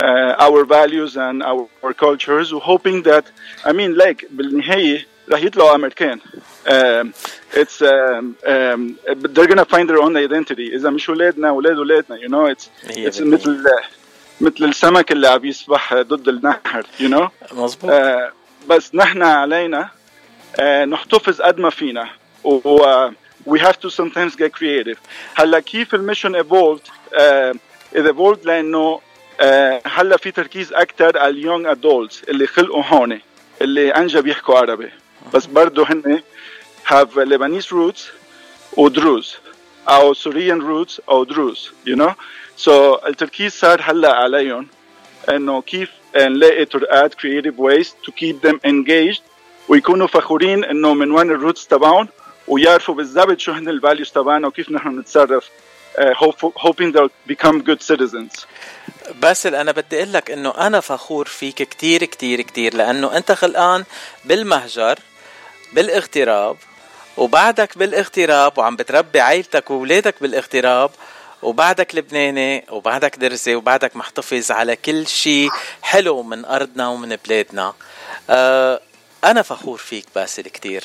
[0.00, 3.24] uh, our values and our, our cultures hoping that
[3.64, 6.20] I mean like بالنهاية رح يطلعوا أمريكان
[6.67, 7.13] um,
[7.53, 8.81] it's um, um,
[9.33, 10.73] they're gonna find their own identity.
[10.75, 13.63] إذا مش ولادنا ولاد ولادنا you know it's it's مثل
[14.41, 17.53] مثل السمك اللي عم يسبح ضد النهر you know.
[17.53, 17.91] مظبوط.
[17.91, 18.31] Uh,
[18.69, 19.89] بس نحن علينا
[20.57, 22.09] uh, نحتفظ قد ما فينا.
[22.43, 23.11] و و-
[23.49, 24.97] we have to sometimes get creative.
[25.35, 27.57] هلأ كيف ال mission evolved uh,
[27.95, 28.99] it evolved لأنه
[29.39, 29.43] uh,
[29.85, 33.19] هلأ في تركيز أكثر على ال young adults اللي خلقوا هون
[33.61, 34.89] اللي أنجق بيحكوا عربي.
[35.33, 36.21] بس برضه هن
[36.85, 38.01] have Lebanese roots
[38.77, 39.35] و Druze
[39.89, 42.13] أو Syrian roots أو Druze you know?
[42.57, 44.67] So التركيز صار هلا عليهم
[45.29, 49.21] إنه كيف نلاقي طرقات creative ways to keep them engaged
[49.69, 52.07] ويكونوا فخورين إنه من وين ال roots تبعهم
[52.47, 55.49] ويعرفوا بالضبط شو هن ال values تبعنا وكيف نحن نتصرف
[55.97, 58.45] hope, hoping they'll become good citizens.
[59.21, 63.83] باسل أنا بدي أقول لك إنه أنا فخور فيك كتير كتير كتير لأنه أنت خلقان
[64.25, 64.99] بالمهجر
[65.73, 66.57] بالإغتراب
[67.17, 70.91] وبعدك بالاغتراب وعم بتربي عيلتك واولادك بالاغتراب
[71.41, 75.49] وبعدك لبناني وبعدك درزي وبعدك محتفظ على كل شيء
[75.81, 77.73] حلو من أرضنا ومن بلادنا.
[78.29, 78.81] آه
[79.23, 80.83] أنا فخور فيك باسل كتير.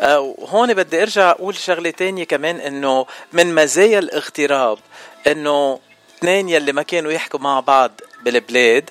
[0.00, 4.78] آه وهون بدي أرجع أقول شغلة تانية كمان إنه من مزايا الاغتراب
[5.26, 5.80] إنه
[6.18, 8.90] اثنين يلي ما كانوا يحكوا مع بعض بالبلاد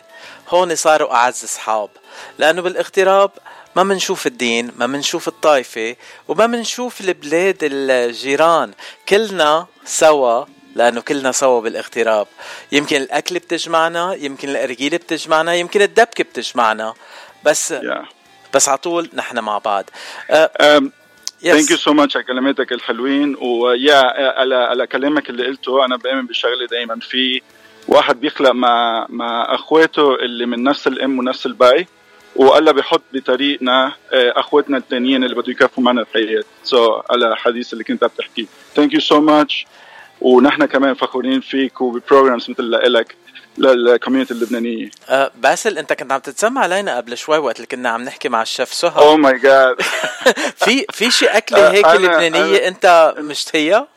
[0.50, 1.90] هون صاروا أعز أصحاب.
[2.38, 3.32] لأنه بالاغتراب
[3.76, 5.96] ما منشوف الدين ما منشوف الطائفة
[6.28, 8.72] وما منشوف البلاد الجيران.
[9.10, 12.28] كلنا سوا لأنه كلنا سوا بالاغتراب.
[12.72, 16.94] يمكن الأكل بتجمعنا يمكن الأرجيلة بتجمعنا يمكن الدبكة بتجمعنا.
[17.46, 18.06] بس yeah.
[18.54, 19.90] بس على طول نحن مع بعض.
[20.30, 20.84] أه um,
[21.44, 23.36] thank you so much على كلماتك الحلوين.
[23.42, 24.02] ويا
[24.40, 27.42] على على كلامك اللي قلته أنا بامن بشغله دائما في
[27.88, 31.88] واحد بيخلق مع مع أخواته اللي من نفس الأم ونفس البي.
[32.36, 37.74] والله بيحط بطريقنا آه، أخواتنا التانيين اللي بده يكفوا معنا الحياة so so, على الحديث
[37.74, 38.46] اللي كنت عم تحكيه.
[38.76, 39.66] thank you so much
[40.22, 43.16] ونحن كمان فخورين فيك وب programs مثلك
[43.58, 44.90] لل community اللبنانية.
[45.10, 48.42] أه باسل انت كنت عم تتسمع علينا قبل شوي وقت اللي كنا عم نحكي مع
[48.42, 49.76] الشيف سهى oh my God
[50.56, 53.88] في في شي أكلة هيك أنا- لبنانية أنا- أنت مشتهيها؟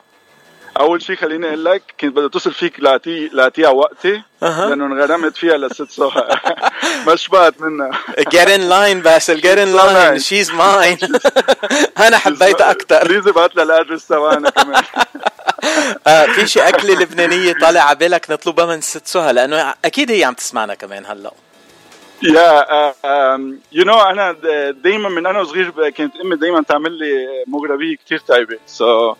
[0.81, 5.57] أول شيء خليني أقول لك كنت بدي أتصل فيك لاعطي لأعطيها وقتي لأنه انغرمت فيها
[5.57, 6.29] لست سهى
[7.07, 7.91] ما شبعت منها.
[8.21, 10.19] Get in line باسل get in line.
[10.21, 11.21] She's mine.
[12.07, 14.83] أنا حبيتها أكثر please ابعت لها ال address تبعنا كمان.
[16.07, 20.25] آه في شي أكلة لبنانية طالع على بالك نطلبها من ست سهى لأنه أكيد هي
[20.25, 21.33] عم تسمعنا كمان هلأ.
[22.23, 22.95] yeah
[23.73, 24.37] you know أنا
[24.71, 28.59] دايما من أنا وصغير كانت أمي دايما تعمل لي مغربية كثير طيبة.
[28.67, 29.15] so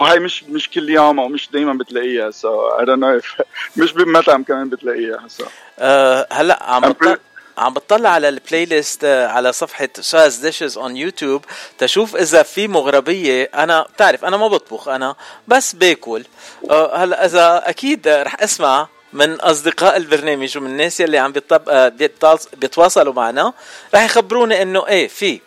[0.00, 3.20] وهي مش مش كل يوم أو مش دايما بتلاقيها so I don't know
[3.76, 5.44] مش بمطعم كمان بتلاقيها so
[5.78, 7.16] آه هلا عم بطلع
[7.58, 11.44] عم بطلع على ال playlist آه، على صفحة Sue's Dishes on YouTube
[11.78, 13.50] تشوف إذا في مغربية.
[13.54, 15.14] أنا بتعرف أنا ما بطبخ أنا
[15.48, 16.24] بس باكل.
[16.70, 21.68] آه هلا إذا أكيد رح أسمع من أصدقاء البرنامج ومن الناس يلي عم بيطب...
[21.68, 23.52] آه، بيتواص- بيتواصلوا معنا.
[23.94, 25.40] رح يخبرونا إنه إيه في.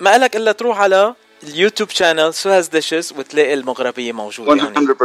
[0.00, 4.95] ما قالك إلا تروح على اليوتيوب شانل سوهاز ديشز وتلاقي المغربية موجودة هون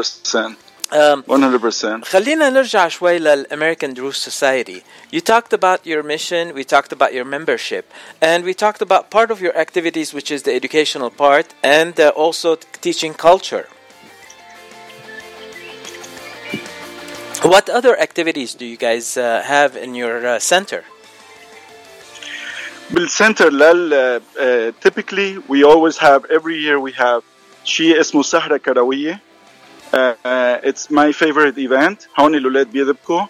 [0.52, 4.82] 100% Um, 100% خلينا نرجع شوي للأمريكان Druze Society.
[5.10, 7.84] You talked about your mission, we talked about your membership,
[8.20, 12.08] and we talked about part of your activities, which is the educational part, and uh,
[12.24, 12.56] also
[12.86, 13.66] teaching culture.
[17.42, 20.84] What other activities do you guys uh, have in your uh, center?
[22.91, 27.21] بالسنتر لل uh, typically we always have every year we have
[27.65, 29.19] شيء اسمه سهرة كروية.
[29.93, 32.07] uh, uh, it's my favorite event.
[32.19, 33.21] هون الأولاد بيذبكوا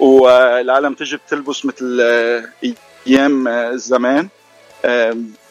[0.00, 1.98] والعالم تجي بتلبس مثل
[2.64, 2.68] uh,
[3.06, 4.28] أيام uh, زمان.
[4.84, 4.88] uh,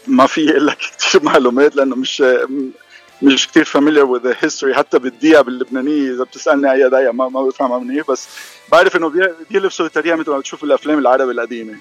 [0.08, 2.24] ما في أقول لك كثير معلومات لأنه مش
[3.22, 4.74] مش كثير familiar with the history.
[4.74, 8.08] حتى بالدقيقة باللبنانية إذا بتسألني أي دقيقه ما ما بفهمها منيح.
[8.08, 8.28] بس
[8.72, 11.76] بعرف إنه بي- بيلبسوا التريقه مثل ما بتشوف الأفلام العربي القديمة.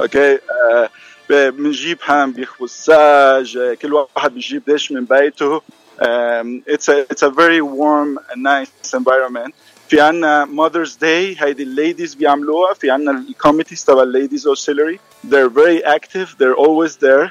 [0.00, 0.90] okay آه،
[1.30, 2.70] بنجيب حدا بيخبز.
[2.70, 5.62] ساج كل واحد بيجيب dish من بيته.
[6.74, 9.52] it's a very warm and nice environment.
[9.88, 12.74] في عنا Mother's Day هيدي ال ladies بيعملوها.
[12.74, 14.98] في عنا ال committees تبع ال ladies auxiliary.
[15.30, 16.28] They're very active.
[16.38, 17.28] They're always there.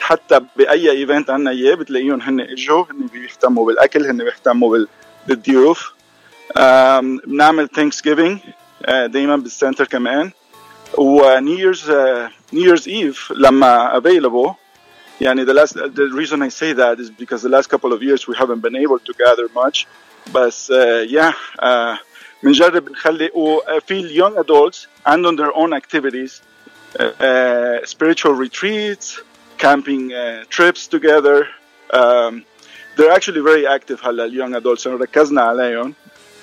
[0.00, 2.84] حتى بأي event عنا اياه بتلاقيهم هن إجوا.
[2.90, 4.88] هن بيهتموا بالأكل هن بيهتموا بال-
[5.28, 5.92] بالضيوف.
[7.26, 8.38] بنعمل ثانكس جيفينج
[8.88, 10.30] دائما بالسنتر كمان.
[10.98, 11.90] ونيو ييرز
[12.53, 14.53] نيو ييرز ايف لما available
[15.21, 18.27] يعني the last the reason I say that is because the last couple of years
[18.27, 19.87] we haven't been able to gather much
[20.33, 21.97] بس uh, yeah uh,
[22.43, 26.41] بنجرب نخلي وفي اليونج adults عندهم their own activities
[26.99, 29.21] uh, uh, spiritual retreats
[29.57, 31.47] camping uh, trips together
[31.93, 32.43] um,
[32.97, 35.93] they're actually very active هلا اليونج adults ركزنا عليهم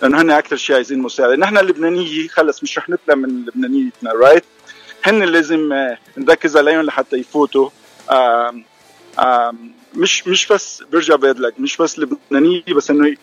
[0.03, 4.45] لانه هن اكثر شيء عايزين مساعده نحن اللبنانيه خلص مش رح نطلع من لبنانيتنا رايت
[5.04, 7.70] هن لازم آه، نركز عليهم لحتى يفوتوا.
[8.12, 8.66] آم
[9.20, 13.16] آم مش مش بس برجع بيدلك مش بس لبنانية بس إنه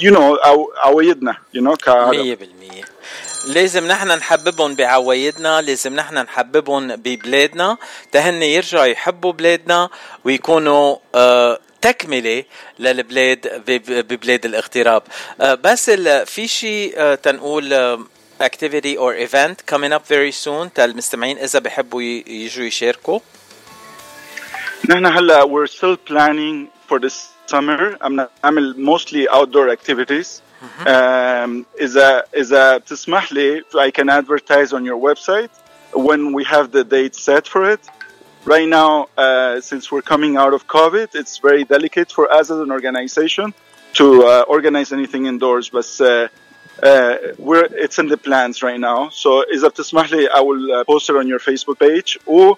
[0.00, 2.82] you know أو عوايدنا you know مية بالمية.
[3.46, 7.76] لازم نحن نحببهم بعوايدنا لازم نحن نحببهم ببلادنا
[8.12, 9.88] تهن يرجعوا يحبوا بلادنا
[10.24, 12.44] ويكونوا آه تكملة
[12.78, 15.02] للبلاد بب- ببلاد الاغتراب.
[15.40, 15.90] آه بس
[16.26, 17.98] في شيء آه تنقول
[18.41, 23.19] activity or event coming up very soon تالمستمعين إذا بحبوا ي- يجوا يشاركوا
[24.89, 30.41] نحن هلا we're still planning for this summer عم نعمل mostly outdoor activities
[30.85, 35.49] um, إذا إذا بتسمح لي I can advertise on your website
[35.93, 37.79] when we have the date set for it
[38.45, 42.59] right now uh, since we're coming out of COVID it's very delicate for us as
[42.65, 43.53] an organization
[43.99, 46.27] to uh, organize anything indoors but uh,
[46.83, 50.83] uh, we're it's in the plans right now so إذا بتسمح لي I will uh,
[50.83, 52.53] post it on your Facebook page و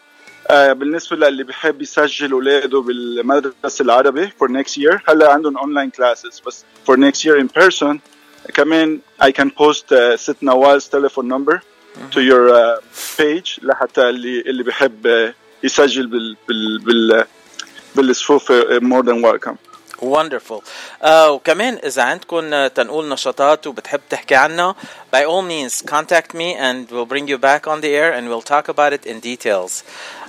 [0.49, 6.45] آه، بالنسبة للي بحب يسجل اولاده بالمدرسة العربي for next year هلا عندهم online classes
[6.47, 7.97] بس for next year in person
[8.53, 11.61] كمان I can post uh, ست نوال's telephone number
[12.11, 12.81] to your uh,
[13.17, 15.33] page لحتى اللي اللي بحب uh,
[15.63, 17.25] يسجل بال بال بال
[17.95, 19.64] بالصفوف uh, more than welcome
[20.01, 20.61] Wonderful.
[21.03, 24.75] آه وكمان إذا عندكم آه، تنقول نشاطات وبتحب تحكي عنها
[25.15, 28.41] by all means contact me and we'll bring you back on the air and we'll
[28.53, 29.83] talk about it in details.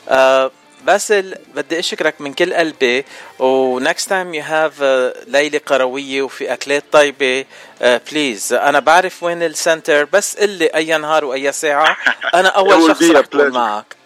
[0.09, 0.51] آه
[0.87, 3.05] باسل بدي أشكرك من كل قلبي
[3.39, 7.45] و next time you have آه، ليلة قروية وفي أكلات طيبة
[7.83, 11.97] آه بليز أنا بعرف وين السنتر بس قل لي أي نهار وأي ساعة
[12.35, 13.55] أنا It أول will شخص be a رح أكون pleasure.
[13.55, 13.97] معك.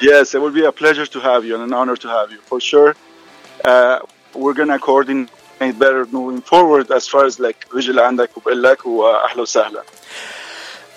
[0.00, 2.40] Yes, it will be a pleasure to have you and an honor to have you
[2.50, 2.94] for sure.
[3.64, 3.98] Uh,
[4.34, 5.30] we're gonna coordinate
[5.78, 9.82] better moving forward as far as like visual عندك وبقول لك واهلا وسهلا.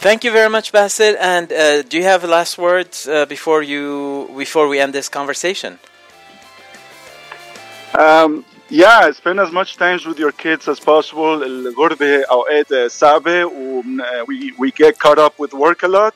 [0.02, 1.16] Thank you very much, Basil.
[1.20, 5.78] And uh, do you have last words uh, before you before we end this conversation?
[7.94, 11.44] Um, yeah, spend as much time with your kids as possible.
[11.44, 13.84] الغربة أوقات صعبة و
[14.28, 16.14] we we get caught up with work a lot.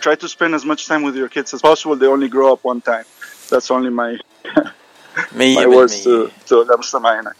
[0.00, 1.94] Try to spend as much time with your kids as possible.
[1.94, 3.04] They only grow up one time.
[3.50, 4.18] That's only my
[5.31, 6.27] مية my words بالمية.
[6.27, 7.33] to to لمستمعينا.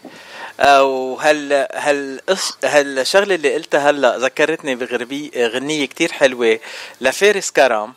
[0.60, 2.20] آه، وهال هال
[2.64, 6.58] هالشغلة اللي قلتها هلأ ذكرتني بغربي غنية كتير حلوة
[7.00, 7.94] لفارس كرم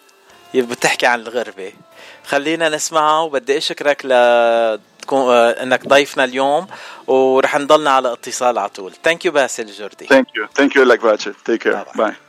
[0.53, 1.73] بتحكي عن الغربة
[2.26, 4.11] خلينا نسمعها وبدي أشكرك ل
[5.11, 6.68] آه، إنك ضيفنا اليوم
[7.07, 10.61] ورح نضلنا على اتصال على طول thank you باسل جوردي Thank you.
[10.61, 11.35] Thank you, like Ratchet.
[11.45, 11.85] Take care.
[11.97, 12.28] Bye.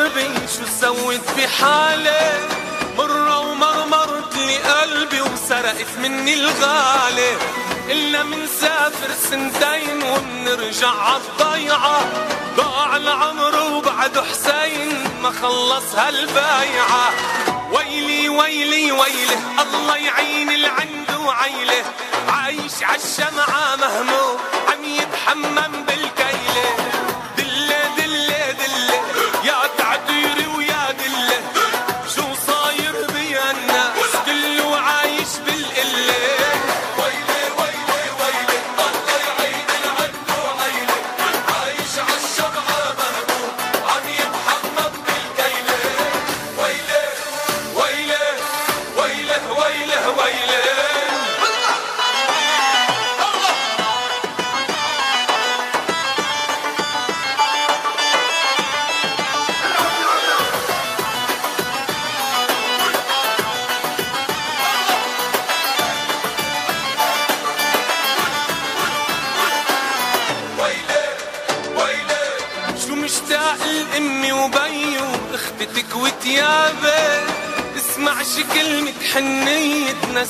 [0.00, 2.48] بي الغربة شو سوت بحالي؟
[2.98, 7.36] مرة ومرمرت لي قلبي وسرقت مني الغالي.
[7.90, 12.00] إلا منسافر سنتين ومنرجع عالضيعة
[12.56, 17.12] ضاع العمر وبعد حسين ما خلص هالبايعة.
[17.72, 21.84] ويلي ويلي ويلي الله يعين العند وعيلة.
[22.28, 25.84] عايش عالشمعة مهموم عم يتحمم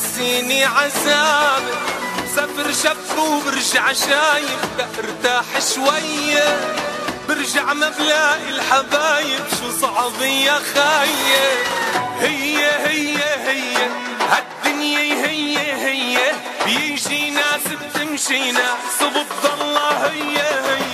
[0.00, 1.72] حنية تنسيني عذابي
[2.36, 4.60] سافر شب وبرجع شايف
[4.98, 5.44] ارتاح
[5.74, 6.76] شوية.
[7.28, 11.58] برجع ما بلاقي الحبايب شو صعب يا خايب
[12.20, 13.16] هي هي
[13.46, 13.88] هي
[14.30, 16.18] هالدنيا هي هي.
[16.64, 20.89] بيجي ناس بتمشي ناس وبتضلها هي هي.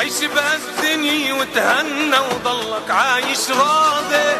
[0.00, 4.36] عيش بهالدنيا وتهنى وضلك عايش راضي.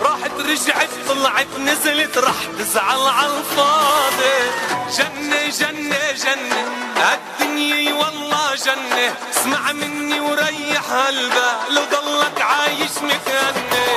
[0.00, 4.38] راحت رجعت طلعت نزلت رح تزعل عالفاضي
[4.98, 6.62] جنة جنة جنة
[6.96, 9.14] هالدنيا والله جنة.
[9.30, 13.88] اسمع مني وريح هالبال وضلك عايش مكاني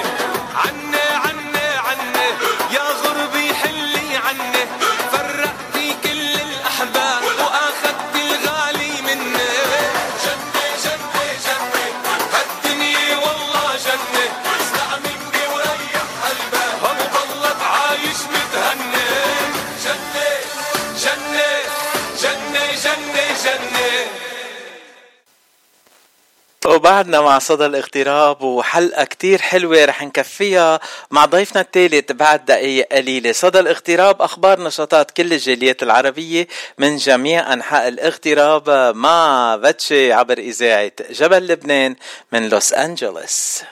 [27.02, 30.80] وبعدنا مع صدى الاغتراب وحلقة كتير حلوة رح نكفيها
[31.11, 33.32] مع ضيفنا الثالث بعد دقايق قليلة.
[33.32, 36.48] صدى الاغتراب أخبار نشاطات كل الجاليات العربية
[36.78, 41.95] من جميع أنحاء الاغتراب مع فتشي عبر إذاعة جبل لبنان
[42.32, 43.64] من لوس أنجلوس.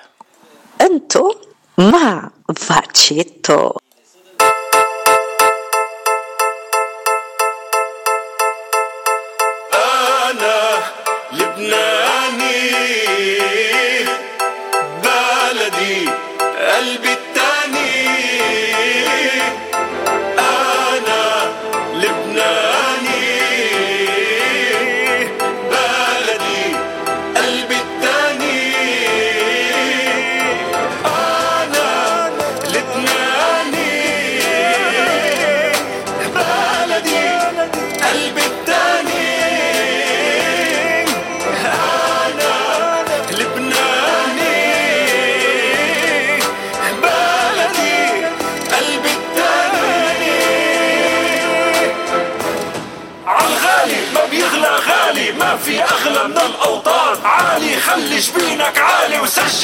[0.82, 1.36] أنتو
[1.78, 3.72] مع فاتشيتو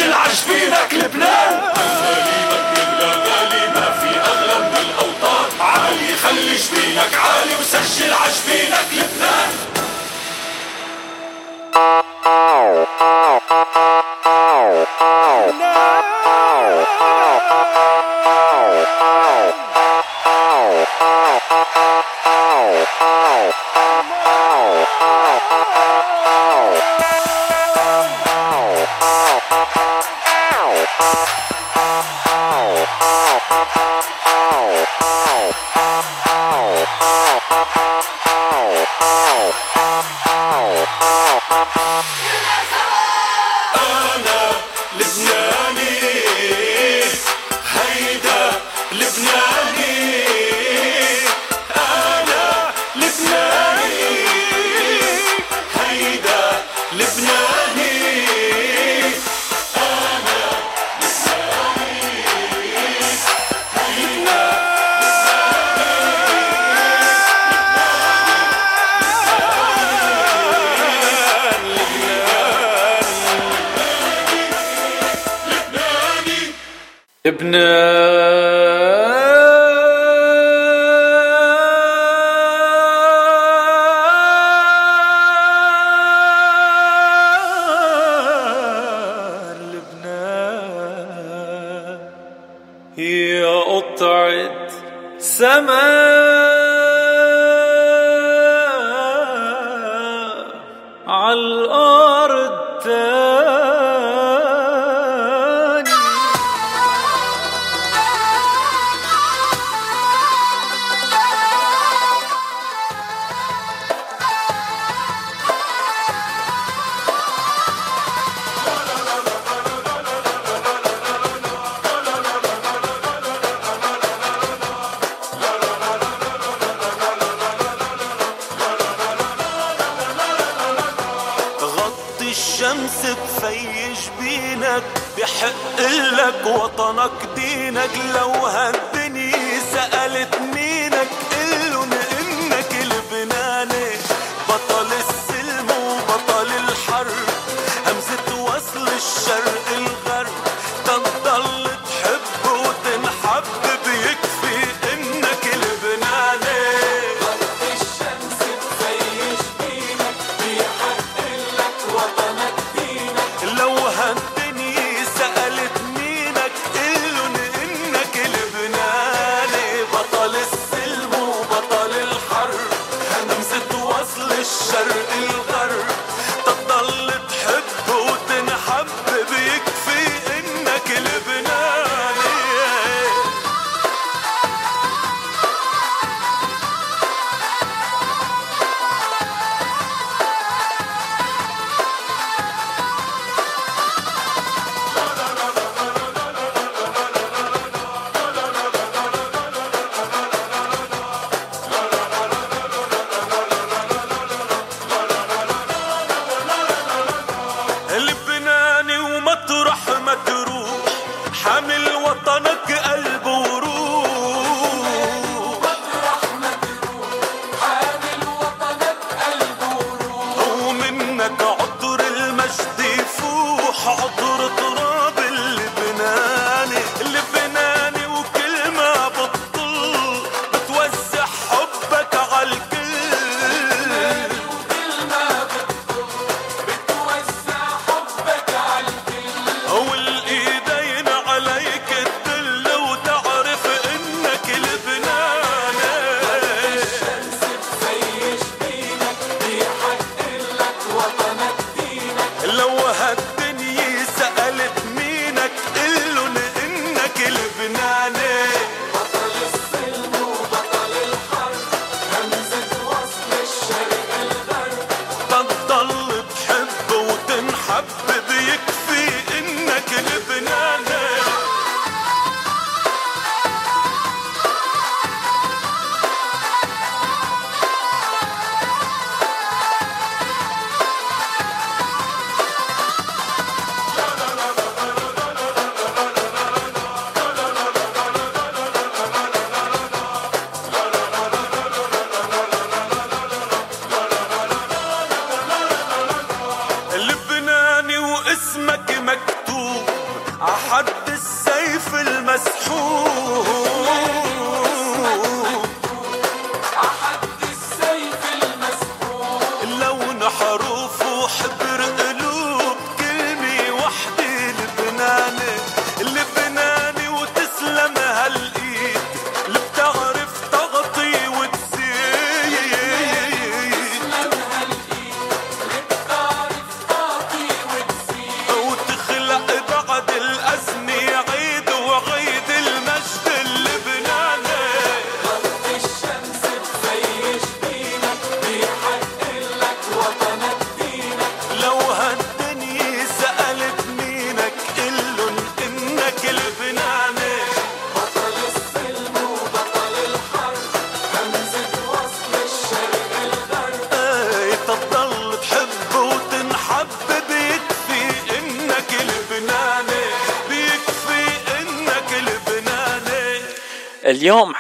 [0.04, 0.36] عالي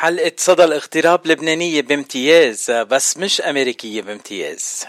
[0.06, 4.86] حلقة صدى الاغتراب لبنانية بامتياز بس مش أمريكية بامتياز.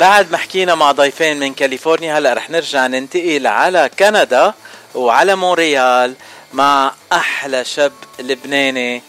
[0.00, 4.54] بعد ما حكينا مع ضيفين من كاليفورنيا هلأ رح نرجع ننتقل على كندا
[4.94, 6.14] وعلى مونريال
[6.52, 9.02] مع أحلى شاب لبناني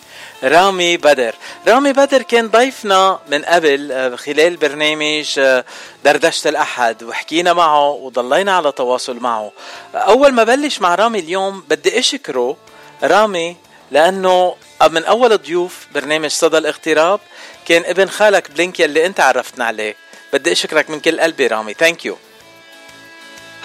[0.43, 1.35] رامي بدر.
[1.67, 5.65] رامي بدر كان ضيفنا من قبل آه، خلال برنامج آه،
[6.05, 9.51] دردشة الأحد وحكينا معه وضلينا على تواصل معه.
[9.95, 12.57] أول ما بلش مع رامي اليوم بدي أشكره
[13.03, 13.57] رامي
[13.91, 14.55] لأنه
[14.89, 17.19] من أول ضيوف برنامج صدى الاغتراب
[17.65, 19.95] كان ابن خالك بلينك يلي أنت عرفتنا عليه.
[20.33, 21.73] بدي أشكرك من كل قلبي رامي.
[21.73, 22.17] thank you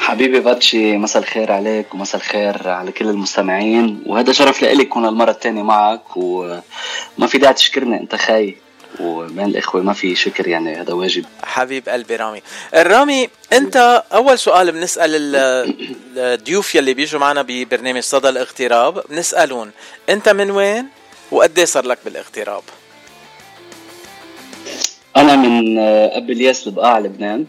[0.06, 4.02] حبيبي باتشي مساء الخير عليك ومساء الخير على كل المستمعين.
[4.06, 8.56] وهذا شرف لإلي كون المرة الثانية معك وما في داعي تشكرني أنت خاي.
[9.00, 11.24] وبين الإخوة ما في شكر يعني هذا واجب.
[11.42, 12.42] حبيب قلبي رامي.
[12.74, 15.10] رامي أنت أول سؤال بنسأل
[16.16, 19.04] الضيوف يلي بيجوا معنا ببرنامج صدى الاغتراب.
[19.10, 19.70] بنسألهم
[20.08, 20.86] أنت من وين؟
[21.30, 22.62] وقد صار لك بالاغتراب؟
[25.16, 27.46] أنا من اب الياس البقاع لبنان.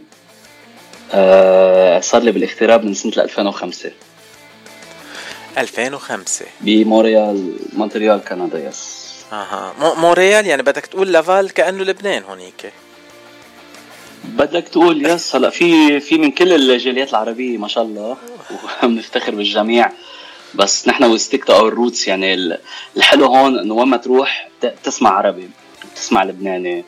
[1.14, 3.92] آه صار لي بالاغتراب من سنة 2005
[5.58, 9.74] 2005 بمونريال مونتريال كندا yes أها.
[9.98, 12.74] مونريال يعني بدك تقول لافال كأنه لبنان هونيك.
[14.26, 18.18] بدك تقول yes هلا في في من كل الجاليات العربية ما شاء الله
[18.84, 19.92] وبنفتخر بالجميع.
[20.56, 22.58] بس نحن we stick to our roots يعني
[22.98, 24.50] الحلو هون إنه وين ما تروح
[24.84, 25.50] تسمع عربي
[25.96, 26.86] تسمع لبناني.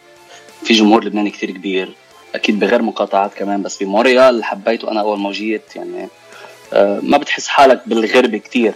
[0.64, 1.94] في جمهور لبناني كثير كبير.
[2.36, 6.08] أكيد بغير مقاطعات كمان بس بمونريال حبيته أنا أول ما جيت يعني
[6.74, 8.74] آه، ما بتحس حالك بالغربة كتير.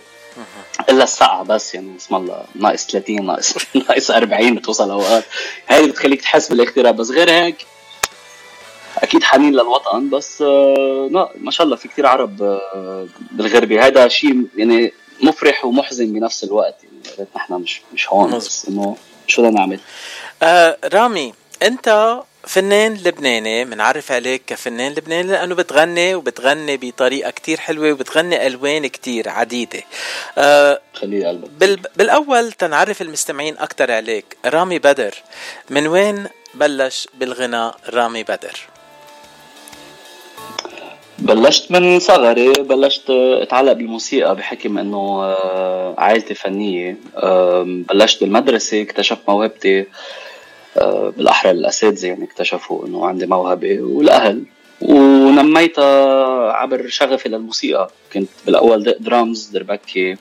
[0.89, 3.55] إلا الساعة بس يعني اسم الله ناقص 30 ناقص
[3.89, 5.23] ناقص 40 بتوصل أوقات.
[5.67, 7.65] هاي اللي بتخليك تحس بالاغتراب بس غير هيك
[8.97, 13.87] أكيد حنين للوطن بس آه لا ما شاء الله في كتير عرب آه بالغربة.
[13.87, 16.75] هذا شيء يعني مفرح ومحزن بنفس الوقت.
[16.83, 18.97] يعني نحن مش مش هون بس إنه
[19.27, 19.79] شو بدنا نعمل؟
[20.43, 27.91] آه رامي أنت فنان لبناني بنعرف عليك كفنان لبناني لأنه بتغني وبتغني بطريقة كتير حلوة
[27.91, 29.81] وبتغني ألوان كتير عديدة.
[30.37, 30.81] آه
[31.59, 34.37] بال بالأول تنعرف المستمعين أكثر عليك.
[34.45, 35.13] رامي بدر.
[35.69, 38.59] من وين بلش بالغناء رامي بدر؟
[41.19, 46.97] بلشت من صغري بلشت أتعلق بالموسيقى بحكم إنه آه، عائلتي فنية.
[47.63, 49.85] بلشت بالمدرسة اكتشفت موهبتي.
[51.17, 54.43] بالاحرى الأساتذة يعني اكتشفوا إنه عندي موهبة والأهل.
[54.81, 57.89] ونميتها عبر شغفي للموسيقى.
[58.13, 60.17] كنت بالأول دق درامز دربكي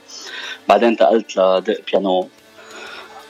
[0.69, 2.29] بعدين انتقلت لدق بيانو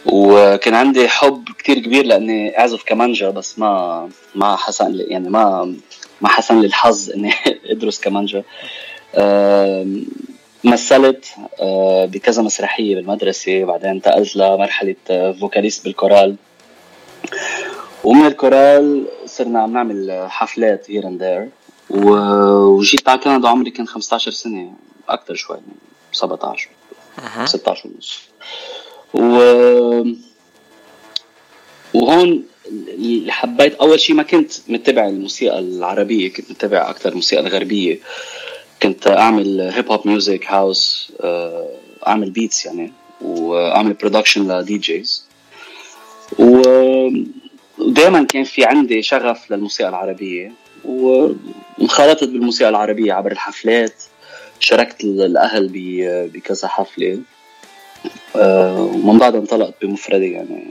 [0.06, 5.74] وكان عندي حب كتير كبير لإني أعزف كمانجا بس ما ما حسن لي يعني ما
[6.20, 7.32] ما حسن لي الحظ إني
[7.70, 8.42] أدرس كمانجا.
[10.64, 11.26] مثلت
[11.60, 13.64] آه، بكذا مسرحية بالمدرسة.
[13.64, 14.96] بعدين انتقلت لمرحلة
[15.40, 16.36] vocalist بالكورال
[18.04, 21.48] ومن الكورال صرنا عم نعمل حفلات here and there
[21.90, 24.72] وجيت على كندا عمري كان 15 سنة
[25.08, 25.58] أكثر شوي
[26.12, 26.68] 17
[27.44, 28.20] 16 ونص.
[29.14, 29.20] و
[31.94, 37.98] وهون اللي حبيت أول شيء ما كنت متبع الموسيقى العربية كنت متبع أكثر الموسيقى الغربية.
[38.82, 41.12] كنت أعمل hip hop music house
[42.06, 45.24] أعمل beats يعني وأعمل production ل DJs
[46.38, 50.52] ودائما كان في عندي شغف للموسيقى العربية
[50.84, 53.94] وانخرطت بالموسيقى العربية عبر الحفلات
[54.60, 55.70] شاركت الأهل
[56.34, 57.18] بكذا حفلة.
[58.34, 60.64] ومن بعدها انطلقت بمفردي يعني.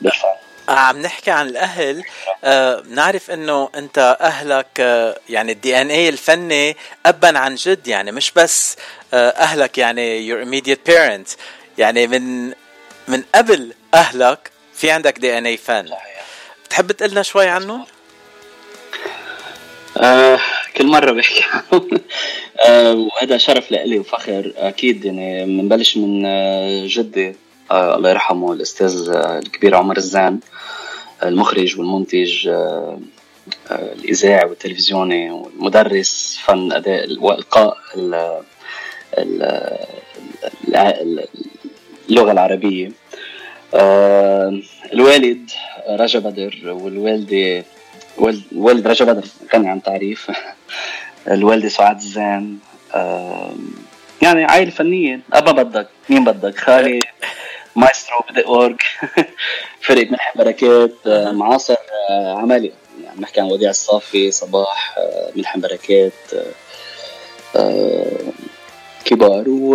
[0.00, 0.36] بالفعل
[0.68, 2.04] آه، عم نحكي عن الأهل.
[2.44, 6.76] آه نعرف إنه أنت أهلك آه يعني الدي ان اي الفني
[7.06, 8.76] ابا عن جد يعني مش بس
[9.14, 11.36] آه أهلك يعني your immediate parents.
[11.78, 12.48] يعني من
[13.08, 15.88] من قبل أهلك؟ في عندك دي ان اي فان
[16.66, 17.86] بتحب تقول لنا شوي عنه؟
[19.96, 20.40] آه
[20.76, 21.44] كل مرة بحكي
[22.68, 24.52] آه وهذا شرف لإلي وفخر.
[24.56, 27.36] أكيد يعني بنبلش من آه جدي.
[27.70, 30.40] آه الله يرحمه الأستاذ آه الكبير عمر الزان
[31.22, 33.00] المخرج والمنتج آه
[33.70, 37.76] آه الإذاعي والتلفزيوني والمدرس فن أداء وإلقاء
[42.10, 42.92] اللغة العربية.
[43.74, 44.60] آه
[44.92, 45.50] الوالد
[45.88, 47.64] رجا بدر والوالدة
[48.54, 49.24] والد رجا بدر
[49.54, 50.30] غني عن تعريف.
[51.30, 52.60] الوالدة سعاد الزين
[52.94, 53.52] آه
[54.22, 55.20] يعني عائلة فنية.
[55.32, 57.00] أبا بدك مين بدك؟ خالي
[57.76, 58.76] مايسترو بدق أورج.
[59.86, 60.94] فرقة ملح بركات.
[61.06, 61.76] آه معاصر
[62.10, 62.72] عمالي.
[63.04, 66.12] يعني نحكي عن وديع الصافي صباح آه ملح بركات.
[69.04, 69.44] كبار.
[69.48, 69.74] و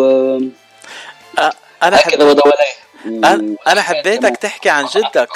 [1.84, 2.38] أنا حب...
[3.06, 5.30] أنا أنا حبيتك تحكي عن جدك.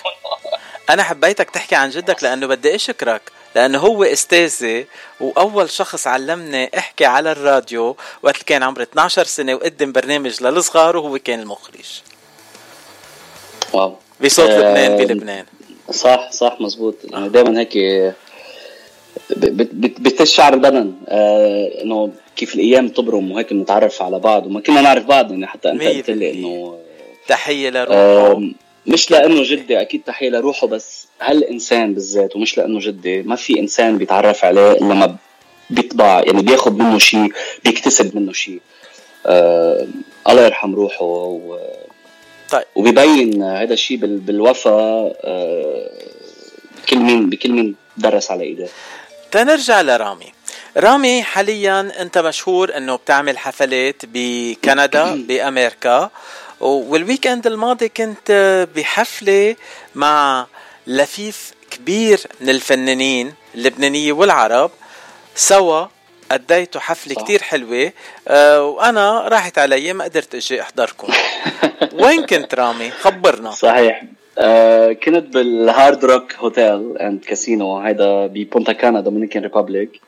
[0.90, 3.22] أنا حبيتك تحكي عن جدك لأنه بدي أشكرك.
[3.56, 4.86] لأنه هو أستاذي
[5.20, 11.20] وأول شخص علمني أحكي على الراديو وقت كان عمري 12 سنة وقدم برنامج للصغار وهو
[11.20, 12.02] كان المخرج.
[13.74, 13.96] واو.
[14.24, 15.46] بصوت آه، لبنان بلبنان.
[15.92, 16.96] صح صح مزبوط.
[17.04, 17.78] يعني دائما هيك
[19.30, 24.82] بت- بت- بتشعر البدن آه إنه كيف الأيام تبرم وهيك بنتعرف على بعض وما كنا
[24.82, 26.78] نعرف بعض يعني حتى أنت قلت لي إنه
[27.28, 27.94] تحية لروحه.
[28.00, 28.44] آه
[28.88, 33.98] مش لأنه جدي أكيد تحية لروحه بس هالإنسان بالذات ومش لأنه جدي ما في إنسان
[33.98, 35.16] بيتعرف عليه إلا ما
[35.70, 37.34] بيطبع يعني بياخذ منه شيء
[37.64, 38.62] بيكتسب منه شيء
[39.26, 39.88] آه
[40.30, 41.58] الله يرحم روحه و
[42.50, 42.64] طيب.
[42.76, 45.90] وبيبين هذا الشيء بال- بالوفاء آه
[46.84, 48.68] بكل مين بكل مين درس على إيده.
[49.32, 50.34] تنرجع لرامي.
[50.78, 56.10] رامي حاليا أنت مشهور إنه بتعمل حفلات بكندا بأمريكا.
[56.60, 59.56] والويكند الماضي كنت بحفلة
[59.96, 60.48] مع
[60.88, 64.72] لفيف كبير من الفنانين اللبنانية والعرب.
[65.36, 65.86] سوا
[66.32, 67.92] أديتوا حفلة كتير حلوة.
[68.28, 71.08] آه وأنا راحت علي ما قدرت أجي أحضركم.
[72.04, 73.52] وين كنت رامي؟ خبرنا.
[73.52, 74.04] صحيح.
[74.38, 80.02] آه كنت بال Hard Rock Hotel and Casino هيدا ب Punta Cana Dominican Republic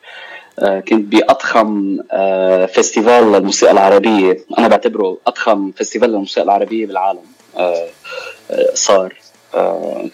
[0.60, 4.46] كنت بأضخم آه festival للموسيقى العربية.
[4.58, 7.24] أنا بعتبره أضخم festival للموسيقى العربية بالعالم.
[7.58, 7.88] آه
[8.52, 9.14] آه صار
[9.56, 10.10] آه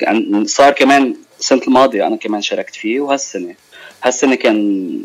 [0.46, 3.56] صار كمان السنة الماضية أنا كمان شاركت فيه وهالسنة
[4.04, 5.00] هالسنة كان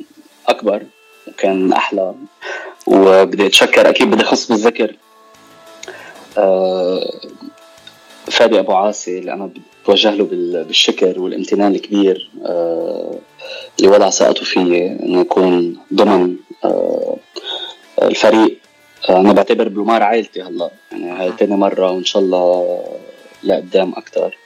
[0.49, 0.83] أكبر
[1.29, 2.15] وكان أحلى.
[2.87, 4.97] وبدي أتشكر أكيد بدي أخص بالذكر
[6.39, 7.11] آه
[8.31, 9.51] فادي أبو عاصي اللي أنا
[9.91, 13.19] بتوجه له بال- بالشكر والامتنان الكبير آه،
[13.79, 17.17] اللي وضع ثقته فيي إنه يكون ضمن آه،
[18.03, 18.59] الفريق.
[19.09, 20.71] آه، أنا بعتبر بلومار عائلتي هلا.
[20.93, 22.81] يعني هاي تاني مرة وإن شاء الله
[23.45, 24.37] لقدام أكثر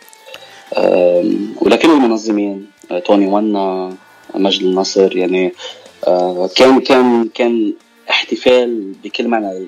[1.63, 2.67] ولكل المنظمين
[3.07, 3.97] توني ونا
[4.35, 5.53] مجد النصر يعني
[6.57, 7.73] كان كان كان
[8.11, 9.67] احتفال بكل معنى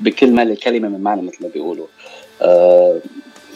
[0.00, 1.86] بكل معنى الكلمة من معنى مثل ما بيقولوا.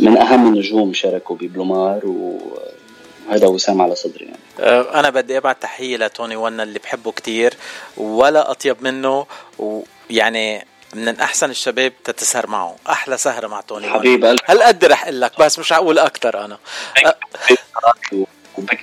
[0.00, 4.38] من أهم النجوم شاركوا ببلومار وهذا وسام على صدري يعني.
[4.60, 7.54] آه، أنا بدي ابعت تحية لتوني ونا اللي بحبه كتير.
[7.96, 9.26] ولا أطيب منه
[9.58, 12.76] ويعني من أحسن الشباب تتسهر معه.
[12.88, 13.90] أحلى سهرة مع توني.
[13.90, 14.42] حبيب قلبي.
[14.44, 16.58] هل قد رح أقول لك؟ بس مش هقول أكثر أنا.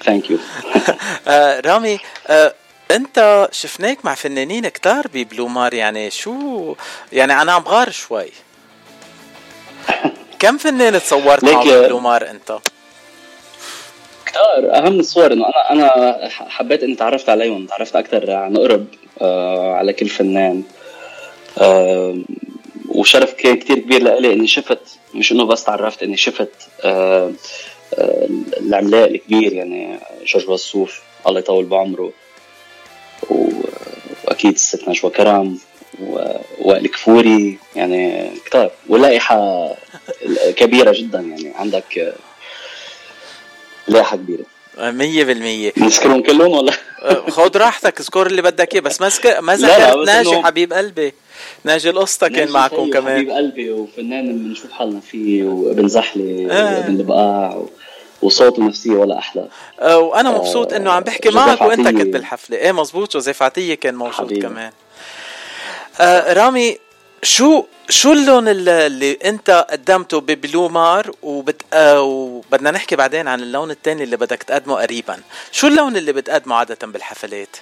[0.05, 0.37] thank you
[1.27, 2.53] آه، رامي آه،
[2.91, 5.73] أنت شفناك مع فنانين كتار ببلومار.
[5.73, 6.75] يعني شو؟
[7.13, 8.31] يعني أنا عم غار شوي.
[10.39, 12.59] كم فنان تصورت معه ليك- ببلومار أنت؟
[14.25, 14.75] كتار.
[14.77, 18.85] أهم الصور إنه أنا أنا حبيت إني تعرفت عليهم تعرفت أكثر عن قرب
[19.21, 20.63] آه على كل فنان.
[21.57, 22.17] آه
[22.89, 24.79] وشرف كان كتير كبير لإلي إني شفت
[25.13, 26.49] مش إنه بس تعرفت إني شفت
[26.83, 27.31] آه
[27.93, 28.27] آه
[28.59, 32.11] العملاق الكبير يعني جورج وصوف الله يطول بعمره
[33.29, 35.59] وأكيد الست نجوى كرم
[35.99, 38.71] و- وائل كفوري يعني كتار.
[38.89, 39.69] ولائحة
[40.55, 42.13] كبيرة جدا يعني عندك آه،
[43.87, 44.43] لائحة كبيرة.
[44.79, 45.73] مية بالمية.
[45.77, 46.71] نذكرهم كلهم ولا؟
[47.29, 51.13] خد راحتك اذكر اللي بدك إياه بس ما سك- ما ذكرت ناجي إنه- حبيب قلبي.
[51.63, 53.15] ناجي القصة كان معكم خيي كمان.
[53.17, 56.77] حبيب قلبي وفنان بنشوف حالنا فيه وابن زحلة آه.
[56.77, 57.69] وابن البقاع و-
[58.21, 59.47] وصوته نفسية ولا أحلى.
[59.79, 61.87] آه، وأنا مبسوط إنه عم بحكي معك وأنت.
[61.87, 62.57] كنت بالحفلة.
[62.57, 64.41] إيه مزبوط جوزيف عطية كان موجود حبيبي.
[64.41, 64.71] كمان.
[65.99, 66.77] آه رامي
[67.23, 71.61] شو شو اللون اللي, انت قدمته ببلومار وبت...
[71.73, 75.17] آه وبدنا نحكي بعدين عن اللون الثاني اللي بدك تقدمه قريبا.
[75.51, 77.57] شو اللون اللي بتقدمه عادة بالحفلات؟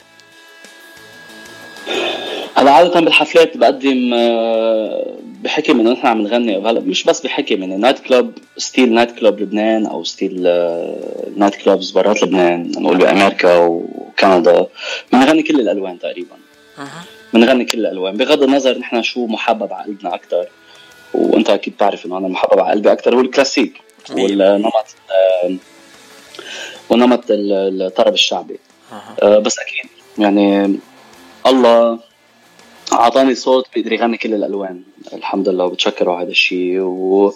[2.57, 7.77] أنا عادة بالحفلات بقدم آه، بحكم انه نحن عم نغني هلا مش بس بحكم يعني
[7.77, 10.41] night club style night club لبنان أو style
[11.37, 14.67] night clubs برات لبنان نقول بأمريكا وكندا.
[15.13, 16.35] بنغني كل الألوان تقريبا.
[17.35, 18.17] بنغني كل الألوان.
[18.17, 20.45] بغض النظر نحن شو محبب على قلبنا أكثر
[21.13, 23.81] وأنت أكيد بتعرف إنه أنا محبب على قلبي أكثر هو الكلاسيك
[24.11, 25.55] والنمط آه،
[26.89, 28.59] ونمط ال- الطرب الشعبي.
[29.23, 30.79] آه، بس أكيد يعني
[31.47, 31.99] الله
[32.93, 34.81] أعطاني صوت بيقدر يغني كل الألوان.
[35.13, 37.33] الحمد لله وبتشكره على هذا الشيء و...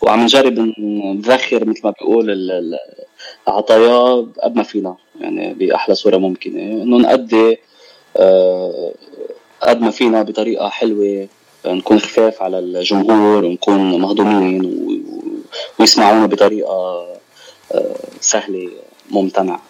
[0.00, 2.78] وعم نجرب نذخر مثل ما بيقول ال- ال-
[3.48, 6.60] العطايا قد ما فينا يعني بأحلى صورة ممكنة.
[6.82, 7.58] إنه نأدي
[8.16, 8.92] آه،
[9.62, 11.28] قد ما فينا بطريقة حلوة
[11.66, 14.98] نكون خفاف على الجمهور ونكون مهضومين و...
[15.78, 17.06] ويسمعونا بطريقة
[17.74, 18.70] آه، سهلة
[19.10, 19.62] ممتنعة.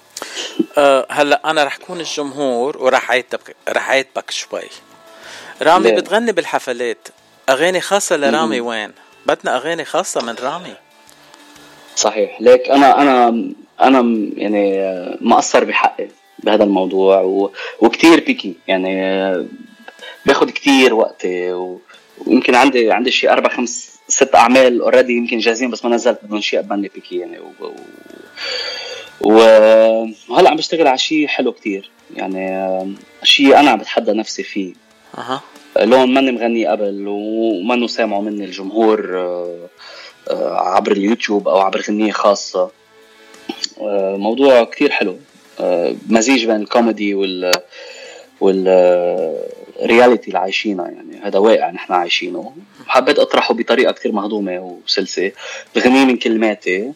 [0.78, 4.62] آه هلأ أنا رح كون الجمهور ورح عاتبك رح عاتبك شوي.
[5.62, 7.08] رامي ليه؟ بتغني بالحفلات.
[7.48, 8.66] أغاني خاصة لرامي مم.
[8.66, 8.92] وين؟
[9.26, 10.74] بدنا أغاني خاصة من رامي.
[11.96, 12.40] صحيح.
[12.40, 13.28] ليك أنا أنا
[13.82, 16.08] أنا يعني آه، مقصر بحقي
[16.38, 17.50] بهذا الموضوع و...
[17.80, 18.54] وكتير بيكي.
[18.68, 19.46] يعني آه،
[20.26, 21.80] باخد كتير وقتي و...
[22.26, 26.40] ويمكن عندي عندي شي أربع خمس ست أعمال اوريدي يمكن جاهزين بس ما نزلت بدهم
[26.40, 27.72] شيء أبني بيكي يعني و...
[29.20, 29.32] و...
[30.28, 31.90] وهلا عم بشتغل على شيء حلو كتير.
[32.16, 32.88] يعني آه،
[33.22, 34.74] شيء أنا عم بتحدى نفسي فيه.
[35.18, 35.40] أها.
[35.80, 39.68] لون ماني مغني قبل ومانو سامعه مني الجمهور آه،
[40.30, 42.70] آه، عبر اليوتيوب أو عبر غنية خاصة.
[44.16, 45.18] موضوع كتير حلو.
[46.08, 47.52] مزيج بين الكوميدي وال
[48.40, 48.68] وال
[49.82, 51.20] رياليتي اللي عايشينها يعني.
[51.22, 52.54] هذا واقع نحن عايشينه.
[52.86, 55.32] حبيت أطرحه بطريقة كتير مهضومة وسلسة
[55.76, 56.92] بغنية من كلماتي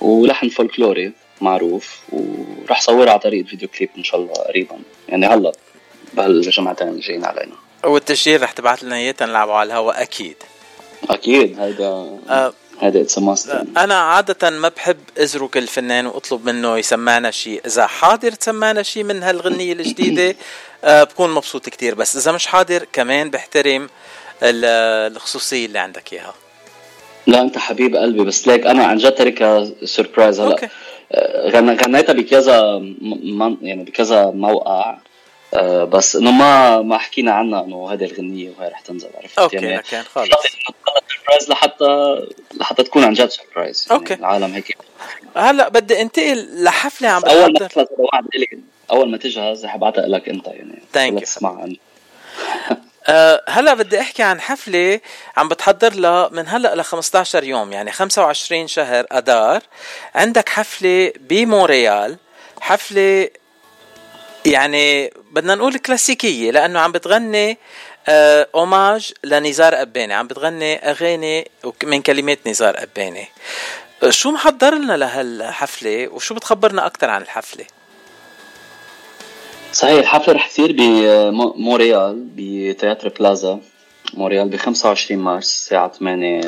[0.00, 2.00] ولحن فولكلوري معروف.
[2.12, 4.78] ورح صورها على طريقة video clip إن شاء الله قريبا.
[5.08, 5.52] يعني هلأ
[6.14, 7.54] بهالجمعتين اللي جايين علينا.
[7.84, 10.36] والتسجيل رح تبعت لنا إياه تنلعبه على الهواء أكيد.
[11.10, 13.18] أكيد هيدا آه، هيدا it's
[13.76, 17.60] أنا عادة ما بحب أزرك الفنان وأطلب منه يسمعنا شيء.
[17.66, 20.36] إذا حاضر تسمعنا شيء من هالغنية الجديدة
[20.84, 21.94] آه، بكون مبسوط كتير.
[21.94, 23.88] بس إذا مش حاضر كمان بحترم
[24.42, 26.34] ال- الخصوصية اللي عندك إياها.
[27.26, 28.24] لا أنت حبيب قلبي.
[28.24, 30.68] بس ليك أنا عن جد تركها surprise هلا.
[31.12, 32.60] آه، غن- غنيتها بكذا
[33.62, 34.98] يعني بكذا موقع.
[35.54, 39.56] آه، بس إنه ما ما حكينا عنها إنه هذه الغنية وهي رح تنزل عرفت؟ okay
[39.56, 40.28] يعني لكن خلص
[41.08, 42.22] surprise لحتى
[42.54, 44.14] لحتى تكون عن جد surprise يعني okay.
[44.14, 44.78] العالم هيك.
[45.36, 47.88] هلا بدي انتقل لحفلة عم أول ما بتحضر تخلص
[48.90, 51.18] أول ما تجهز رح ابعتها لك أنت يعني.
[51.18, 51.22] you.
[51.22, 51.76] تسمع عنها
[53.08, 55.00] أه هلا بدي أحكي عن حفلة
[55.36, 59.62] عم بتحضر لها من هلا ل 15 يوم يعني 25 شهر اذار
[60.14, 62.16] عندك حفلة بمونريال
[62.60, 63.28] حفلة
[64.48, 67.58] يعني بدنا نقول كلاسيكية لأنه عم بتغني
[68.08, 71.50] آه hommage لنزار قباني عم بتغني أغاني
[71.84, 73.28] من كلمات نزار قباني.
[74.02, 77.64] آه، شو محضر لنا لهالحفلة؟ وشو بتخبرنا أكثر عن الحفلة؟
[79.72, 83.60] صحيح الحفلة رح تصير بمونريال ب Théâtre Plaza.
[84.14, 86.40] مونريال ب 25 مارس الساعة 8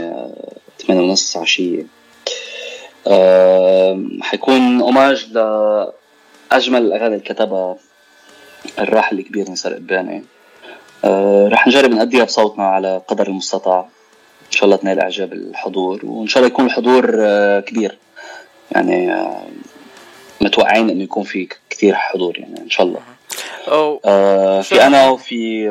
[0.86, 1.86] 8 ونص عشية
[3.06, 7.77] آه، حيكون اوماج لأجمل الأغاني اللي كتبها
[8.78, 10.24] الراحل الكبير نسار قباني
[11.05, 13.80] آه، رح نجرب نأديها بصوتنا على قدر المستطاع.
[14.47, 17.98] إن شاء الله تنال إعجاب الحضور وإن شاء الله يكون الحضور آه، كبير.
[18.70, 19.42] يعني آه،
[20.40, 23.01] متوقعين إنه يكون في كتير حضور يعني إن شاء الله.
[23.68, 25.70] أو آه في أنا وفي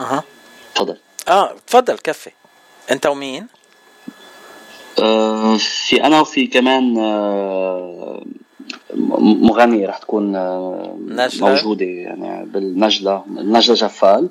[0.00, 0.24] أها.
[0.74, 0.96] تفضل.
[1.28, 2.30] آه تفضل كفي.
[2.90, 3.46] أنت ومين؟
[5.02, 8.22] آه في أنا وفي كمان آه
[9.20, 14.28] مغنية رح تكون آه نجلة؟ موجودة يعني بالنجلة نجلة جفال.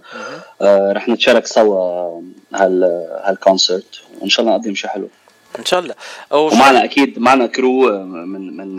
[0.62, 2.22] آه رح نتشارك سوا
[2.54, 2.84] هال
[3.24, 5.10] هالكونسرت وإن شاء الله نقدم شيء حلو.
[5.60, 5.96] إن شاء الله.
[6.32, 8.76] ومعنا أكيد معنا كرو آه، من من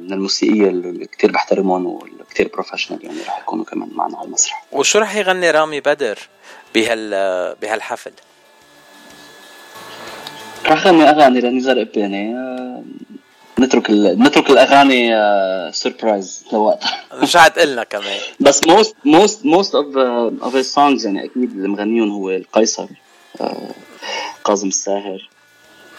[0.00, 4.98] من الموسيقية اللي كتير بحترمهم والكتير professional يعني رح يكونوا كمان معنا على المسرح وشو
[4.98, 6.18] رح يغني رامي بدر
[6.74, 7.10] بهال
[7.62, 8.12] بهالحفل؟
[10.66, 12.34] رح غني أغاني لنزار قباني
[13.58, 14.18] نترك ال...
[14.22, 18.20] نترك الأغاني آه، surprise لوقتها رجعت قلنا كمان.
[18.40, 18.60] بس
[19.44, 22.86] most of uh, of his songs يعني أكيد اللي مغنيهم هو القيصر
[23.40, 23.70] آه،
[24.46, 25.28] كاظم الساهر.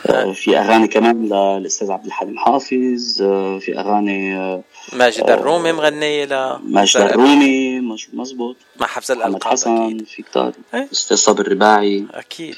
[0.08, 4.62] آه، في أغاني كمان للاستاذ عبد الحليم حافظ آه، في أغاني آه،
[4.94, 10.52] ماجد الرومي مغنية ل ماجد الرومي مش مزبوط مع حفظ محمد الألقاب حسن في كتار.
[10.74, 10.88] إيه.
[10.92, 12.06] أستاذ صابر الرباعي.
[12.14, 12.56] أكيد.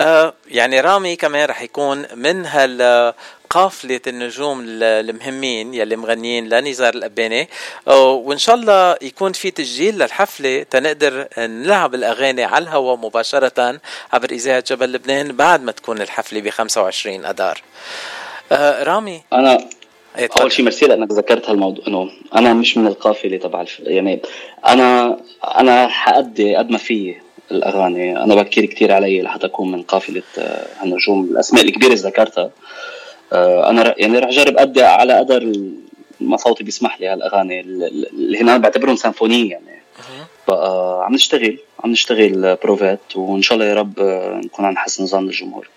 [0.00, 3.12] آه يعني رامي كمان رح يكون من هال
[3.50, 7.48] قافلة النجوم ال- المهمين يلي مغنيين لنزار الأباني.
[7.86, 13.80] وإن شاء الله يكون في تسجيل للحفلة تنقدر نلعب الأغاني على الهواء مباشرة
[14.12, 17.62] عبر إذاعة جبل لبنان بعد ما تكون الحفلة ب 25 أدار.
[18.52, 19.58] آه رامي؟ أنا
[20.18, 20.28] إيه،.
[20.40, 23.80] أول شيء ميرسي لانك ذكرت هالموضوع إنه أنا مش من القافلة تبع الف...
[23.80, 24.22] يعني
[24.66, 25.16] أنا
[25.58, 27.14] أنا حأدي قد ما في
[27.50, 28.16] الأغاني.
[28.24, 31.24] أنا بكير كتير علي لحتى أكون من قافلة آه، هالنجوم.
[31.24, 32.50] الأسماء الكبيرة اللي ذكرتها.
[33.32, 35.52] أنا ر- يعني رح اجرب أدي على قدر
[36.20, 37.60] ما صوتي بيسمح لي هالأغاني.
[37.60, 39.82] اللي هنا بعتبرهم سيمفونية يعني.
[40.48, 45.06] بقى عم نشتغل عم نشتغل بروفات وإن شاء الله يا رب آه، نكون عن حسن
[45.06, 45.68] ظن الجمهور.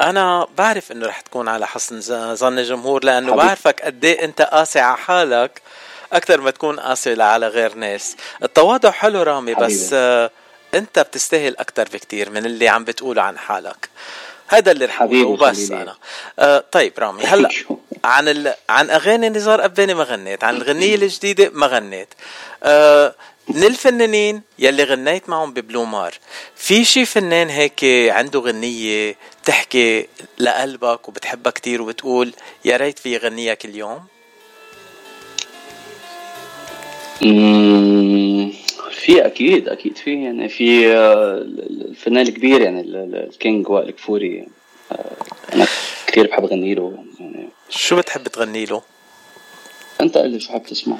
[0.00, 2.00] أنا بعرف إنه رح تكون على حسن
[2.34, 3.46] ظن الجمهور لأنه حبيبي.
[3.46, 5.62] بعرفك قد إيه أنت قاسي على حالك
[6.12, 8.16] أكثر ما تكون قاسي على غير ناس.
[8.42, 9.96] التواضع حلو رامي بس حبيبي.
[9.96, 10.30] آه
[10.74, 13.88] أنت بتستاهل أكثر بكتير من اللي عم بتقوله عن حالك.
[14.54, 15.70] هذا اللي رح وبس.
[15.70, 15.96] أنا.
[16.38, 17.48] آه طيب رامي هلأ
[18.04, 18.54] عن ال...
[18.68, 22.08] عن أغاني نزار قباني ما غنيت عن الغنية الجديدة ما غنيت.
[22.62, 23.14] آه
[23.48, 26.14] من الفنانين يلي غنيت معهم ببلو مار.
[26.56, 30.08] في شي فنان هيك عنده غنية بتحكي
[30.38, 32.32] لقلبك وبتحبها كتير وبتقول
[32.64, 33.74] يا ريت في غنيها كل
[38.90, 41.38] في أكيد أكيد في يعني في آه،
[41.70, 44.46] الفنان الكبير يعني ال- ال- ال king وائل كفوري
[44.92, 45.04] آه،
[45.54, 45.66] أنا
[46.06, 47.48] كثير بحب أغني له يعني.
[47.70, 48.82] شو بتحب تغني له؟
[50.00, 50.96] أنت قل لي شو حابب تسمع.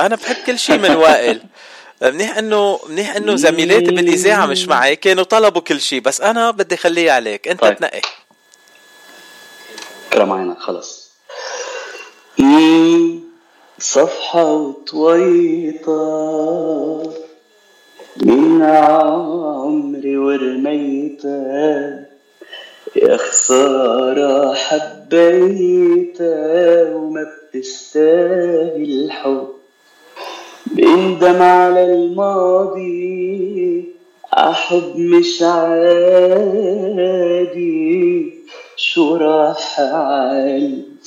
[0.00, 1.40] أنا بحب كل شيء من وائل.
[2.02, 6.76] منيح إنه منيح إنه زميلاتي بالاذاعه مش معي كانوا طلبوا كل شي بس أنا بدي
[6.76, 7.48] خليه عليك.
[7.48, 7.76] أنت طيب.
[7.76, 8.00] تنقي.
[10.12, 11.10] كرم عينك خلص.
[12.38, 13.20] مم،
[13.78, 15.92] صفحة وطويطة
[18.22, 22.06] من عمري ورميتها
[22.96, 25.74] يا خسارة حبيتها
[26.94, 29.46] وما بتستاهل الحب.
[30.66, 33.84] بندم على الماضي
[34.32, 36.76] أحب مش عادي.
[38.76, 39.80] شو راح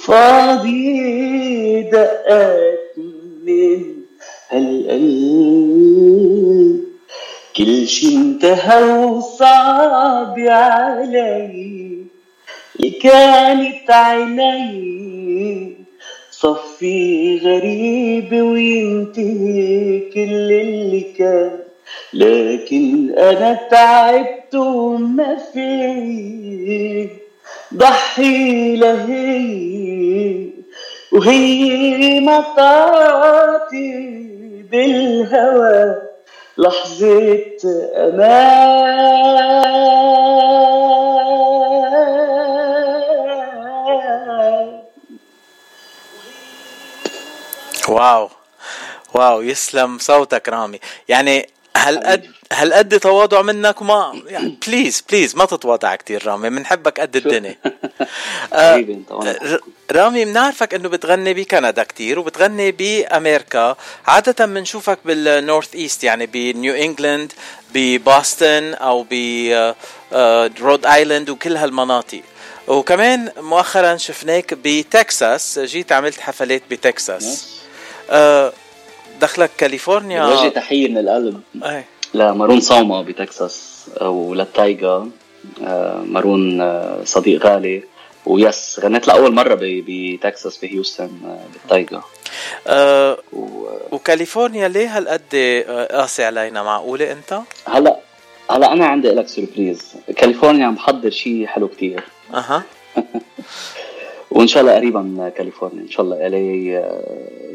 [0.07, 2.95] عالفاضي دقات
[3.45, 3.81] من
[4.49, 5.59] هالقلب
[7.57, 12.05] كل شي انتهى وصعب علي
[12.75, 15.73] اللي كانت عيني
[16.31, 21.59] صفي غريب وينتهي كل اللي كان.
[22.13, 27.09] لكن أنا تعبت وما في
[27.73, 30.49] ضحي لهي
[31.11, 34.19] وهي ما تعطي
[34.71, 36.01] بالهوى
[36.57, 37.39] لحظة
[37.95, 38.99] أمان.
[47.89, 48.29] wow.
[49.13, 49.41] wow.
[49.41, 50.79] يسلم صوتك رامي.
[51.07, 51.49] يعني
[51.79, 56.49] هالقد هالقد تواضع منك وما يعني please please ما تتواضع كتير رامي.
[56.49, 57.55] بنحبك قد الدنيا.
[58.53, 58.85] آه،
[59.91, 63.75] رامي بنعرفك إنه بتغني بكندا كتير وبتغني بأمريكا.
[64.07, 67.33] عادة بنشوفك بال northeast يعني بنيو إنجلاند
[67.73, 69.05] ب Boston أو
[70.59, 72.21] ب Rhode Island وكل هالمناطق.
[72.67, 75.59] وكمان مؤخرا شفناك بتكساس.
[75.59, 77.59] جيت عملت حفلات بتكساس.
[78.09, 78.53] آه،
[79.21, 81.41] دخلك كاليفورنيا؟ بوجه تحية من القلب.
[81.63, 85.09] إيه لمارون صوما بتكساس وللتايجا
[85.63, 87.83] آه، مارون آه، صديق غالي.
[88.25, 92.01] و yes غنيت لأول مرة ب- بتكساس بهيوستن آه، بالتايجا.
[92.67, 93.17] آه
[93.91, 95.35] وكاليفورنيا ليه هالقد
[95.91, 97.99] قاسي علينا؟ معقولة أنت؟ هلا
[98.51, 99.81] هلا أنا عندي لك surprise
[100.15, 102.03] كاليفورنيا عم بحضر شيء حلو كتير.
[102.33, 102.63] أها.
[104.31, 105.81] وإن شاء الله قريبا كاليفورنيا.
[105.81, 106.31] إن شاء الله LA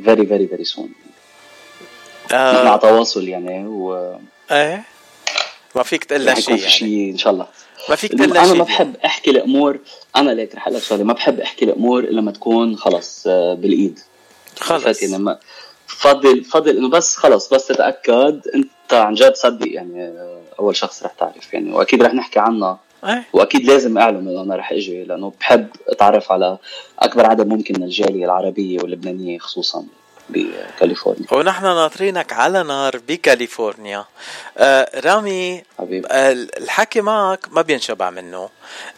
[0.05, 0.89] very very very soon
[2.33, 2.77] آه.
[2.77, 4.17] تواصل يعني و
[4.51, 4.85] إيه.
[5.75, 6.73] ما فيك تقول يكون شيء في يعني.
[6.73, 7.47] شيء إن شاء الله.
[7.89, 9.79] ما فيك تقول أنا شيء ما بحب أحكي الأمور
[10.17, 13.55] أنا ليك رح أقول لك شغله ما بحب أحكي الأمور إلا لما تكون خلص آه،
[13.55, 13.99] بالإيد.
[14.61, 15.03] خلص.
[15.03, 15.39] يعني ما
[15.87, 21.03] فضل فضل إنه بس خلص بس تتأكد أنت عن جد صدق يعني آه، أول شخص
[21.03, 21.73] رح تعرف يعني.
[21.73, 22.79] وأكيد رح نحكي عنها.
[23.05, 23.25] إيه.
[23.33, 26.59] وأكيد لازم أعلن إنه أنا رح إجي لأنه بحب أتعرف على
[26.99, 29.85] أكبر عدد ممكن من الجالية العربية واللبنانية خصوصا.
[30.29, 31.27] بكاليفورنيا.
[31.33, 34.05] ونحن ناطرينك على نار بكاليفورنيا.
[34.59, 36.09] آه رامي حبيبي.
[36.11, 38.49] آه الحكي معك ما بينشبع منه.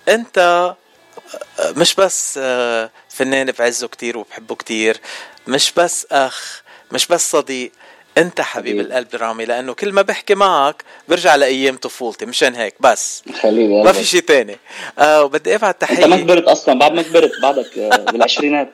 [0.09, 5.01] انت آه، مش بس آه فنان بعزه كتير وبحبه كتير
[5.47, 6.62] مش بس أخ
[6.93, 7.73] مش بس صديق.
[8.18, 13.22] أنت حبيب القلب رامي لأنه كل ما بحكي معك برجع لأيام طفولتي مشان هيك بس.
[13.43, 14.56] خليني ما في شيء تاني.
[14.98, 18.68] آه وبدي ابعت أنت ما تحيه كبرت أصلا بعد ما كبرت بعدك آه، بالعشرينات.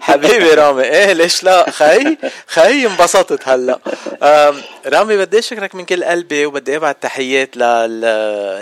[0.00, 0.82] حبيبي رامي.
[0.84, 2.16] إيه ليش لا؟ خي
[2.46, 3.78] خي انبسطت هلأ.
[4.22, 4.54] آم،
[4.86, 8.00] رامي بدي أشكرك من كل قلبي وبدي ابعت تحيات لل...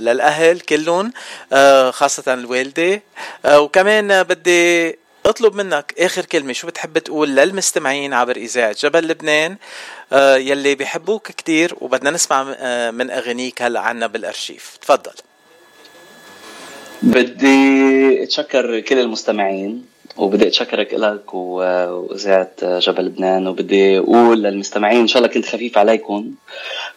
[0.05, 1.13] للأهل كلهم
[1.53, 3.03] آه، خاصة الوالدة.
[3.45, 9.09] آه، وكمان آه، بدي اطلب منك آخر كلمة شو بتحب تقول للمستمعين عبر إذاعة جبل
[9.09, 9.57] لبنان؟
[10.13, 14.77] آه، يلي بيحبوك كتير وبدنا نسمع آه، من اغانيك هلا عنا بالأرشيف.
[14.81, 15.13] تفضل.
[17.03, 19.85] بدي أتشكر كل المستمعين
[20.17, 26.31] وبدي أتشكرك لك وإذاعة جبل لبنان وبدي أقول للمستمعين إن شاء الله كنت خفيف عليكم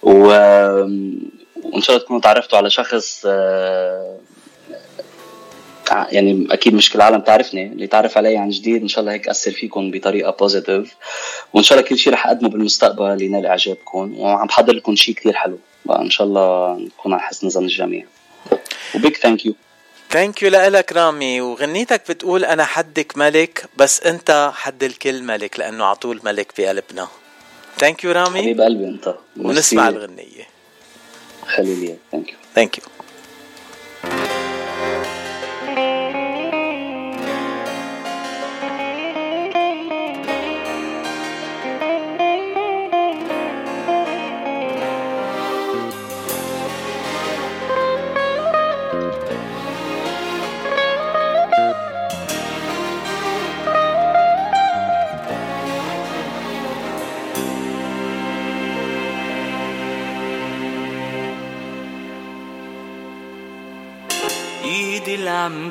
[0.04, 0.12] و...
[1.64, 4.18] وإن شاء الله تكونوا تعرفتوا على شخص آه،
[5.92, 9.28] يعني أكيد مش كل العالم تعرفني اللي تعرف علي عن جديد إن شاء الله هيك
[9.28, 10.96] اثر فيكم بطريقة positive
[11.54, 14.20] وإن شاء الله كل شيء رح أقدمه بالمستقبل ينال إعجابكم.
[14.20, 15.60] وعم بحضر لكم شيء كثير حلو.
[15.86, 18.06] بقى ان شاء الله نكون على حسن ظن الجميع.
[18.96, 19.56] و big thank you
[20.10, 21.42] thank you لك رامي.
[21.42, 27.08] وغنيتك بتقول أنا حدك ملك بس أنت حد الكل ملك لأنه عطول ملك بقلبنا
[27.78, 28.42] thank you رامي.
[28.42, 29.16] حبيب قلبي أنت.
[29.38, 29.88] ونسمع.
[29.90, 30.48] الغنية.
[31.48, 32.84] خلي لي thank you thank you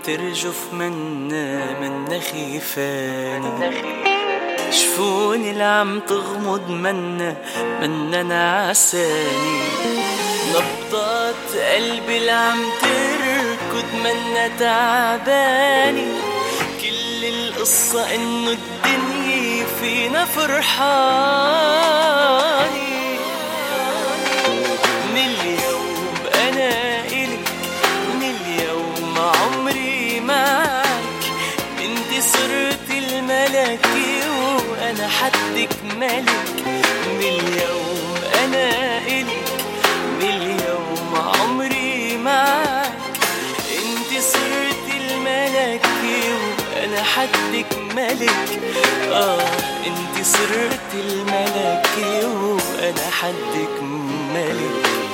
[0.07, 3.70] ترجف منا منا خيفاني
[4.70, 7.37] شفوني اللي عم تغمض منا
[7.81, 9.61] منا نعساني
[10.51, 16.07] نبضات قلبي اللي عم تركض منا تعباني
[16.81, 21.66] كل القصة إنه الدنيا فينا فرحاني
[35.07, 36.66] وأنا حدك ملك
[37.19, 38.15] من اليوم
[38.45, 39.49] أنا الك
[40.20, 42.93] من اليوم عمري معك
[43.78, 48.61] أنت صرت الملكي وأنا حدك ملك
[49.12, 49.43] آه
[49.87, 53.83] أنت صرت الملكي وأنا حدك
[54.35, 55.06] ملك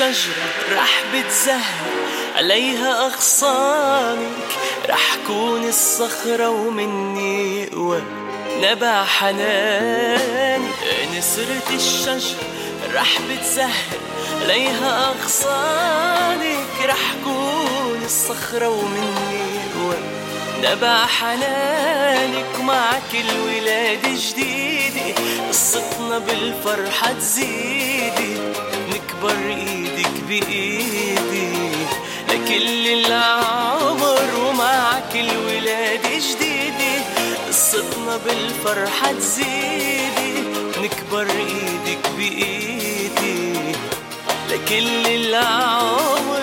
[0.00, 0.34] الشجرة
[0.76, 1.86] رح بتزهر
[2.36, 4.48] عليها أغصانك.
[4.88, 8.02] رح كون الصخرة ومني يقوى
[8.62, 10.70] نبع حنانك
[11.20, 12.38] صرت الشجرة
[12.94, 13.98] رح بتزهر
[14.42, 16.84] عليها أغصانك.
[16.84, 19.96] رح كون الصخرة ومني يقوى
[20.62, 22.60] نبع حنانك.
[22.60, 25.14] مع كل ولادة جديدة
[25.48, 28.38] قصتنا بالفرحة تزيدي
[29.18, 31.70] نكبر إيدك بإيدي
[32.28, 37.04] لكل العمر ومع كل ولادة جديدة.
[37.48, 40.34] قصتنا بالفرحة تزيدي
[40.82, 43.52] نكبر إيدك بإيدي.
[44.50, 46.37] لكل العمر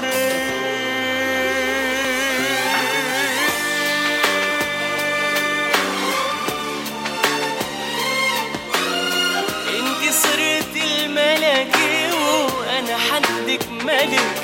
[14.05, 14.37] ملك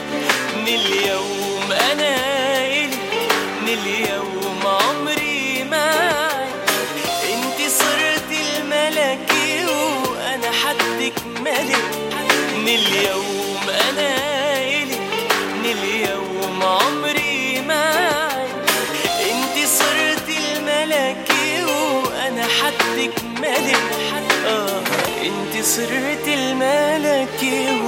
[0.58, 2.16] من اليوم أنا
[2.68, 2.98] الك
[3.62, 6.48] من اليوم عمري معك
[7.34, 11.84] أنت صرت الملكي وأنا حدك ملك.
[12.58, 13.60] من اليوم
[13.90, 14.16] أنا
[14.64, 15.00] الك
[15.64, 18.48] من اليوم عمري معك
[19.32, 23.82] أنت صرت الملكي وأنا حدك ملك.
[24.48, 24.82] آه
[25.26, 27.81] أنت صرت الملكي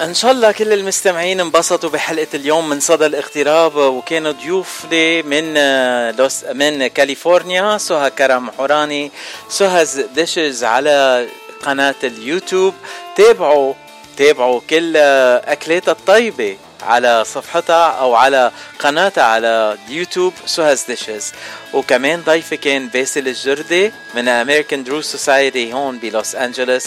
[0.00, 6.10] إن شاء الله كل المستمعين انبسطوا بحلقة اليوم من صدى الاغتراب وكانوا ضيوفي من آه،
[6.10, 9.10] لوس من كاليفورنيا سهى كرم حوراني
[9.48, 11.28] سهى's Dishes على
[11.62, 12.74] قناة اليوتيوب.
[13.16, 13.74] تابعوا
[14.16, 16.56] تابعوا كل آه، اكلاتها الطيبة.
[16.82, 21.32] على صفحتها أو على قناتها على اليوتيوب سهى's Dishes.
[21.72, 26.86] وكمان ضيفي كان باسل الجردي من American Druze Society هون بلوس انجلوس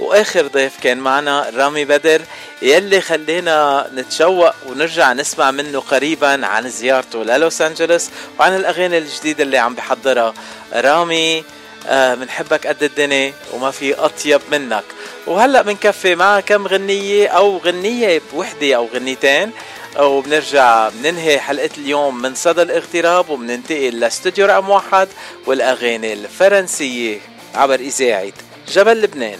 [0.00, 2.22] وآخر ضيف كان معنا رامي بدر
[2.62, 8.08] يلي خلينا نتشوق ونرجع نسمع منه قريبا عن زيارته للوس انجلوس
[8.38, 10.34] وعن الأغاني الجديدة اللي عم بحضرها.
[10.72, 11.44] رامي
[11.90, 14.84] بنحبك قد الدنيا وما في أطيب منك.
[15.26, 19.50] وهلأ بنكفي مع كم غنية أو غنية بوحدة أو غنيتين.
[19.98, 25.08] وبنرجع بننهي حلقة اليوم من صدى الاغتراب وبننتقل لاستوديو رقم واحد
[25.46, 27.18] والأغاني الفرنسية
[27.54, 28.32] عبر إذاعة
[28.68, 29.38] جبل لبنان.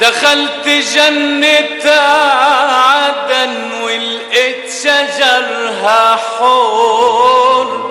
[0.00, 7.88] دخلت جنة عدن ولقيت شجرها حور.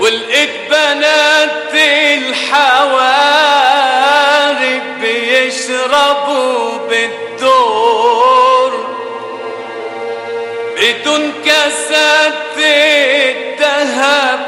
[0.00, 3.00] ولقيت بنات الحوارب
[5.00, 8.72] بيشربوا بالدور.
[10.76, 12.40] بدون كاسات
[13.60, 14.40] الذهب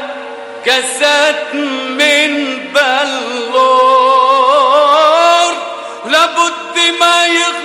[0.65, 4.72] كاسات من بلور.
[6.13, 7.62] لابد ما يغلط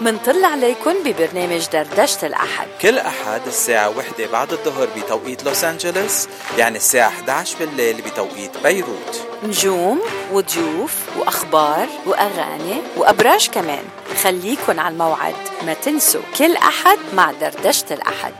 [0.00, 2.66] منطل عليكن ببرنامج دردشة الأحد.
[2.82, 6.28] كل أحد الساعة وحدة بعد الظهر بتوقيت لوس أنجلوس
[6.58, 9.20] يعني الساعة 11 بالليل بتوقيت بيروت.
[9.42, 10.00] نجوم
[10.32, 13.84] وضيوف وأخبار وأغاني وأبراج كمان.
[14.22, 15.34] خليكن على الموعد
[15.66, 18.32] ما تنسوا كل أحد مع دردشة الأحد.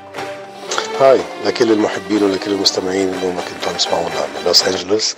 [1.01, 5.15] هاي لكل المحبين ولكل المستمعين اللي ما كنتوا عم تسمعونا من لوس أنجلوس.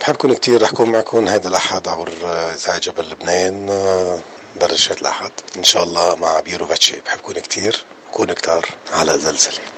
[0.00, 2.08] بحبكم كتير رح كون معكم هذا الأحد عبر
[2.54, 4.18] إذاعة جبل لبنان آه،
[4.60, 5.30] درجة الأحد.
[5.56, 7.84] إن شاء الله مع بيرو باتشي بحبكم كتير.
[8.12, 9.71] كون كتار على زلزلة.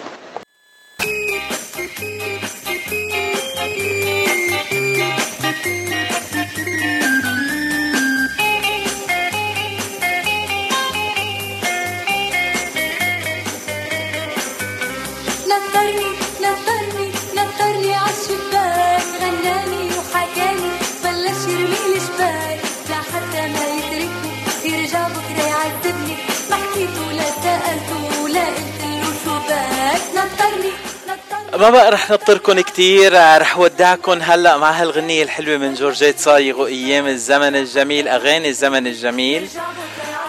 [31.64, 37.06] ما بقى رح نطركن كتير رح ودعكن هلأ مع هالغنية الحلوة من جورجيت صايغ وأيام
[37.06, 39.48] الزمن الجميل أغاني الزمن الجميل.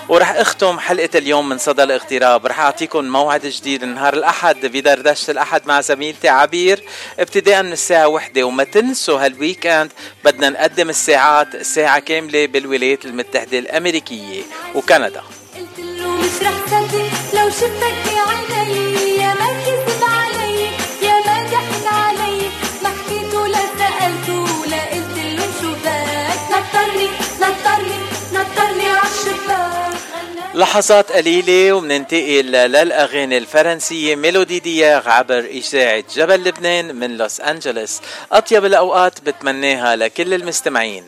[0.10, 5.62] ورح أختم حلقة اليوم من صدى الاغتراب رح اعطيكم موعد جديد نهار الأحد بدردشة الأحد
[5.68, 6.84] مع زميلتي عبير
[7.20, 9.92] ابتداء من الساعة وحدة وما تنسوا هالويكند
[10.26, 14.42] بدنا نقدم الساعات ساعة كاملة بالولايات المتحدة الأمريكية
[14.76, 15.22] وكندا.
[15.78, 16.84] له مش رح
[17.34, 17.96] لو شفتك
[18.50, 19.15] بعيني.
[30.56, 38.02] لحظات قليلة ومننتقل للأغاني الفرنسية ميلودي دياغ عبر إذاعة جبل لبنان من لوس أنجلوس.
[38.32, 41.04] أطيب الأوقات بتمناها لكل المستمعين.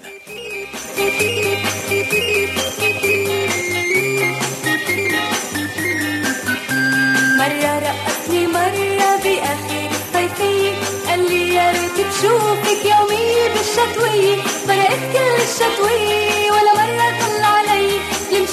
[7.38, 10.74] مرة رقصني مرة بآخر الصيفية
[11.08, 17.27] قال لي يا ريت بشوفك يومي بالشتوية فرقت كل الشتوية ولا مرة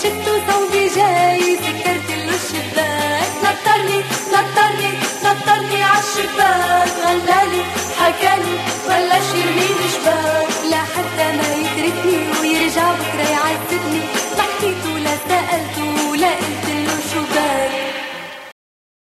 [0.05, 3.99] شفته ثوبي جاي سكرت له الشباك نطرني
[4.33, 4.91] نطرني
[5.25, 7.63] نطرني عالشباك غنالي
[8.01, 8.74] حكالي.